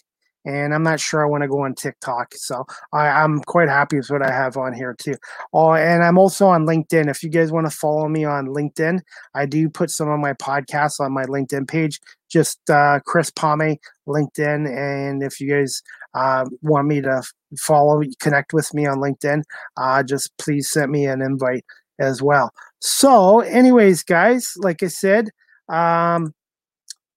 and 0.49 0.73
I'm 0.73 0.83
not 0.83 0.99
sure 0.99 1.23
I 1.23 1.29
want 1.29 1.43
to 1.43 1.49
go 1.49 1.63
on 1.63 1.75
TikTok. 1.75 2.35
So 2.35 2.65
I, 2.95 3.23
am 3.23 3.41
quite 3.41 3.69
happy 3.69 3.99
with 3.99 4.09
what 4.09 4.23
I 4.23 4.33
have 4.33 4.57
on 4.57 4.73
here 4.73 4.97
too. 4.99 5.15
Oh, 5.53 5.75
and 5.75 6.03
I'm 6.03 6.17
also 6.17 6.47
on 6.47 6.65
LinkedIn. 6.65 7.11
If 7.11 7.23
you 7.23 7.29
guys 7.29 7.53
want 7.53 7.67
to 7.71 7.77
follow 7.77 8.09
me 8.09 8.25
on 8.25 8.47
LinkedIn, 8.47 9.01
I 9.35 9.45
do 9.45 9.69
put 9.69 9.91
some 9.91 10.09
of 10.09 10.19
my 10.19 10.33
podcasts 10.33 11.01
on 11.01 11.13
my 11.13 11.25
LinkedIn 11.25 11.69
page. 11.69 12.01
Just 12.31 12.59
uh, 12.71 13.01
Chris 13.05 13.31
Palme, 13.31 13.77
LinkedIn, 14.09 14.67
and 14.75 15.23
if 15.23 15.39
you 15.39 15.51
guys 15.51 15.83
uh, 16.15 16.47
want 16.63 16.89
me 16.89 17.03
to 17.03 17.23
follow, 17.59 18.01
connect 18.19 18.55
with 18.55 18.73
me 18.73 18.87
on 18.87 18.99
LinkedIn, 18.99 19.43
uh, 19.77 20.03
just 20.03 20.31
please 20.39 20.71
send 20.71 20.91
me 20.91 21.05
an 21.05 21.21
invite 21.21 21.65
as 21.99 22.23
well. 22.23 22.53
So, 22.81 23.41
anyways, 23.41 24.03
guys, 24.03 24.53
like 24.57 24.83
I 24.83 24.89
said, 24.89 25.29
um, 25.69 26.33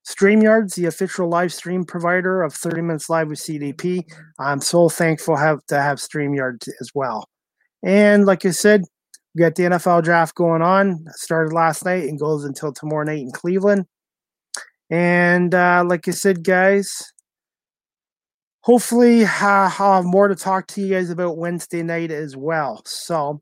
StreamYard's 0.07 0.75
the 0.75 0.85
official 0.85 1.29
live 1.29 1.53
stream 1.53 1.83
provider 1.83 2.41
of 2.41 2.53
30 2.53 2.81
Minutes 2.81 3.09
Live 3.09 3.29
with 3.29 3.39
CDP. 3.39 4.03
I'm 4.39 4.61
so 4.61 4.89
thankful 4.89 5.35
have 5.35 5.65
to 5.67 5.81
have 5.81 5.99
StreamYard 5.99 6.67
as 6.79 6.91
well. 6.95 7.27
And 7.83 8.25
like 8.25 8.45
I 8.45 8.51
said, 8.51 8.83
we 9.35 9.39
got 9.41 9.55
the 9.55 9.63
NFL 9.63 10.03
draft 10.03 10.35
going 10.35 10.61
on. 10.61 11.05
Started 11.11 11.53
last 11.53 11.85
night 11.85 12.03
and 12.03 12.19
goes 12.19 12.43
until 12.43 12.73
tomorrow 12.73 13.05
night 13.05 13.21
in 13.21 13.31
Cleveland. 13.31 13.85
And 14.89 15.55
uh, 15.55 15.83
like 15.87 16.07
I 16.07 16.11
said, 16.11 16.43
guys, 16.43 16.89
hopefully 18.61 19.23
uh, 19.23 19.29
I'll 19.79 19.95
have 19.95 20.05
more 20.05 20.27
to 20.27 20.35
talk 20.35 20.67
to 20.67 20.81
you 20.81 20.95
guys 20.95 21.09
about 21.09 21.37
Wednesday 21.37 21.83
night 21.83 22.11
as 22.11 22.35
well. 22.35 22.81
So 22.85 23.41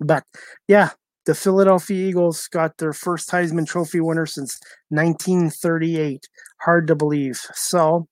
but 0.00 0.24
yeah, 0.68 0.90
the 1.26 1.34
Philadelphia 1.34 2.08
Eagles 2.08 2.48
got 2.48 2.76
their 2.78 2.92
first 2.92 3.30
Heisman 3.30 3.66
Trophy 3.66 4.00
winner 4.00 4.26
since 4.26 4.58
1938. 4.90 6.28
Hard 6.60 6.86
to 6.88 6.94
believe. 6.94 7.40
So, 7.54 8.06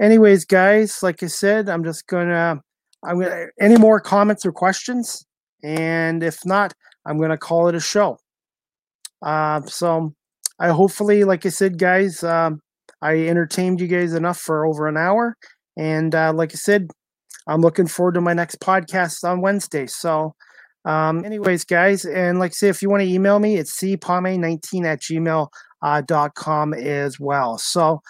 anyways, 0.00 0.44
guys, 0.44 1.02
like 1.02 1.22
I 1.22 1.26
said, 1.26 1.68
I'm 1.68 1.84
just 1.84 2.06
gonna. 2.06 2.60
I'm 3.04 3.20
gonna. 3.20 3.46
Any 3.60 3.76
more 3.76 4.00
comments 4.00 4.46
or 4.46 4.52
questions? 4.52 5.24
And 5.62 6.22
if 6.22 6.44
not, 6.46 6.72
I'm 7.06 7.20
gonna 7.20 7.38
call 7.38 7.68
it 7.68 7.74
a 7.74 7.80
show. 7.80 8.18
Uh, 9.22 9.62
so, 9.62 10.14
I 10.58 10.68
hopefully, 10.68 11.24
like 11.24 11.44
I 11.46 11.48
said, 11.48 11.78
guys, 11.78 12.22
um, 12.22 12.60
I 13.02 13.26
entertained 13.26 13.80
you 13.80 13.88
guys 13.88 14.14
enough 14.14 14.38
for 14.38 14.66
over 14.66 14.86
an 14.86 14.96
hour. 14.96 15.36
And 15.76 16.14
uh, 16.14 16.32
like 16.32 16.52
I 16.52 16.56
said, 16.56 16.90
I'm 17.46 17.62
looking 17.62 17.86
forward 17.86 18.14
to 18.14 18.20
my 18.20 18.34
next 18.34 18.60
podcast 18.60 19.24
on 19.24 19.40
Wednesday. 19.40 19.86
So, 19.86 20.34
um, 20.84 21.24
anyways, 21.24 21.64
guys, 21.64 22.04
and 22.04 22.38
like 22.38 22.52
I 22.52 22.54
say, 22.54 22.68
if 22.68 22.82
you 22.82 22.90
want 22.90 23.02
to 23.02 23.08
email 23.08 23.38
me, 23.38 23.56
it's 23.56 23.78
cpame19 23.80 24.84
at 24.84 25.00
gmail 25.00 25.48
uh, 25.82 26.00
dot 26.02 26.34
com 26.34 26.74
as 26.74 27.20
well. 27.20 27.58
So, 27.58 28.00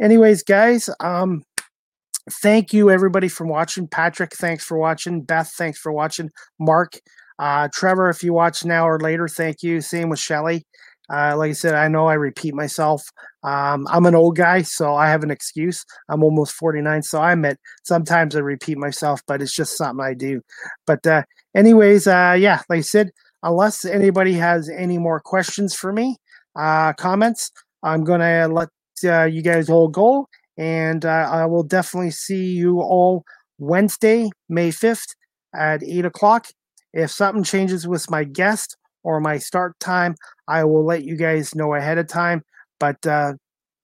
anyways, 0.00 0.42
guys, 0.42 0.88
um, 1.00 1.42
thank 2.42 2.72
you 2.72 2.90
everybody 2.90 3.28
for 3.28 3.46
watching. 3.46 3.88
Patrick, 3.88 4.34
thanks 4.34 4.64
for 4.64 4.78
watching. 4.78 5.22
Beth, 5.22 5.52
thanks 5.56 5.78
for 5.78 5.92
watching. 5.92 6.30
Mark, 6.58 6.98
uh, 7.38 7.68
Trevor, 7.72 8.08
if 8.08 8.22
you 8.22 8.32
watch 8.32 8.64
now 8.64 8.88
or 8.88 8.98
later, 8.98 9.28
thank 9.28 9.62
you. 9.62 9.80
Same 9.80 10.08
with 10.08 10.18
Shelly. 10.18 10.64
Uh, 11.12 11.36
like 11.36 11.50
I 11.50 11.52
said, 11.52 11.74
I 11.74 11.88
know 11.88 12.06
I 12.06 12.14
repeat 12.14 12.54
myself. 12.54 13.02
Um, 13.42 13.86
I'm 13.90 14.06
an 14.06 14.14
old 14.14 14.36
guy, 14.36 14.62
so 14.62 14.94
I 14.94 15.10
have 15.10 15.22
an 15.22 15.30
excuse. 15.30 15.84
I'm 16.08 16.22
almost 16.22 16.54
49, 16.54 17.02
so 17.02 17.20
I 17.20 17.32
admit 17.32 17.58
sometimes 17.82 18.34
I 18.34 18.38
repeat 18.38 18.78
myself, 18.78 19.20
but 19.26 19.42
it's 19.42 19.54
just 19.54 19.76
something 19.76 20.02
I 20.02 20.14
do. 20.14 20.40
But 20.86 21.06
uh, 21.06 21.24
anyways, 21.54 22.06
uh, 22.06 22.36
yeah, 22.38 22.62
like 22.68 22.78
I 22.78 22.82
said, 22.82 23.10
unless 23.42 23.84
anybody 23.84 24.34
has 24.34 24.68
any 24.68 24.98
more 24.98 25.20
questions 25.20 25.74
for 25.74 25.92
me, 25.92 26.16
uh, 26.56 26.92
comments, 26.94 27.50
I'm 27.82 28.04
gonna 28.04 28.48
let 28.48 28.68
uh, 29.04 29.24
you 29.24 29.42
guys 29.42 29.68
all 29.68 29.88
go, 29.88 30.28
and 30.56 31.04
uh, 31.04 31.28
I 31.30 31.46
will 31.46 31.64
definitely 31.64 32.12
see 32.12 32.52
you 32.52 32.80
all 32.80 33.24
Wednesday, 33.58 34.30
May 34.48 34.70
5th 34.70 35.14
at 35.54 35.82
eight 35.82 36.04
o'clock. 36.04 36.46
If 36.92 37.10
something 37.10 37.44
changes 37.44 37.86
with 37.86 38.10
my 38.10 38.24
guest 38.24 38.76
or 39.02 39.20
my 39.20 39.38
start 39.38 39.78
time, 39.80 40.14
I 40.48 40.64
will 40.64 40.84
let 40.84 41.04
you 41.04 41.16
guys 41.16 41.54
know 41.54 41.74
ahead 41.74 41.98
of 41.98 42.06
time. 42.06 42.42
But 42.78 43.04
uh, 43.06 43.34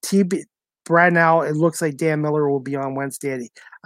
TB 0.05 0.45
right 0.89 1.13
now, 1.13 1.43
it 1.43 1.57
looks 1.57 1.83
like 1.83 1.97
Dan 1.97 2.23
Miller 2.23 2.51
will 2.51 2.61
be 2.61 2.77
on 2.77 2.95
Wednesday 2.95 3.33
at, 3.33 3.41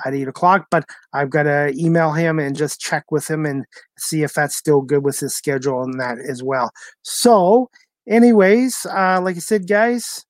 at 0.06 0.14
eight 0.14 0.28
o'clock. 0.28 0.66
But 0.70 0.84
I've 1.12 1.30
got 1.30 1.44
to 1.44 1.72
email 1.76 2.12
him 2.12 2.38
and 2.38 2.56
just 2.56 2.80
check 2.80 3.10
with 3.10 3.28
him 3.28 3.46
and 3.46 3.64
see 3.98 4.22
if 4.22 4.34
that's 4.34 4.56
still 4.56 4.80
good 4.80 5.04
with 5.04 5.18
his 5.18 5.34
schedule 5.34 5.82
and 5.82 6.00
that 6.00 6.18
as 6.18 6.42
well. 6.42 6.70
So, 7.02 7.70
anyways, 8.08 8.86
uh, 8.86 9.20
like 9.22 9.36
I 9.36 9.40
said, 9.40 9.68
guys, 9.68 10.24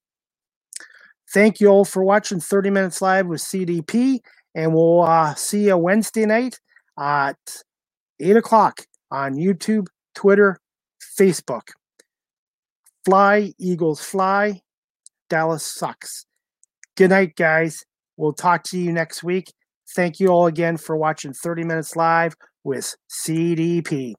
thank 1.32 1.60
you 1.60 1.68
all 1.68 1.84
for 1.84 2.02
watching 2.04 2.40
30 2.40 2.70
Minutes 2.70 3.02
Live 3.02 3.26
with 3.26 3.40
CDP. 3.40 4.20
And 4.54 4.72
we'll 4.72 5.02
uh, 5.02 5.34
see 5.34 5.66
you 5.66 5.76
Wednesday 5.76 6.26
night 6.26 6.60
at 6.98 7.36
8 8.20 8.36
o'clock 8.36 8.82
on 9.10 9.34
YouTube, 9.34 9.86
Twitter, 10.14 10.58
Facebook. 11.18 11.68
Fly, 13.04 13.52
Eagles 13.58 14.00
fly. 14.00 14.62
Dallas 15.28 15.66
sucks. 15.66 16.26
Good 16.96 17.10
night, 17.10 17.34
guys. 17.34 17.84
We'll 18.16 18.32
talk 18.32 18.62
to 18.64 18.78
you 18.78 18.92
next 18.92 19.24
week. 19.24 19.52
Thank 19.96 20.20
you 20.20 20.28
all 20.28 20.46
again 20.46 20.76
for 20.76 20.96
watching 20.96 21.32
30 21.32 21.64
Minutes 21.64 21.96
Live 21.96 22.36
with 22.62 22.94
CDP. 23.10 24.14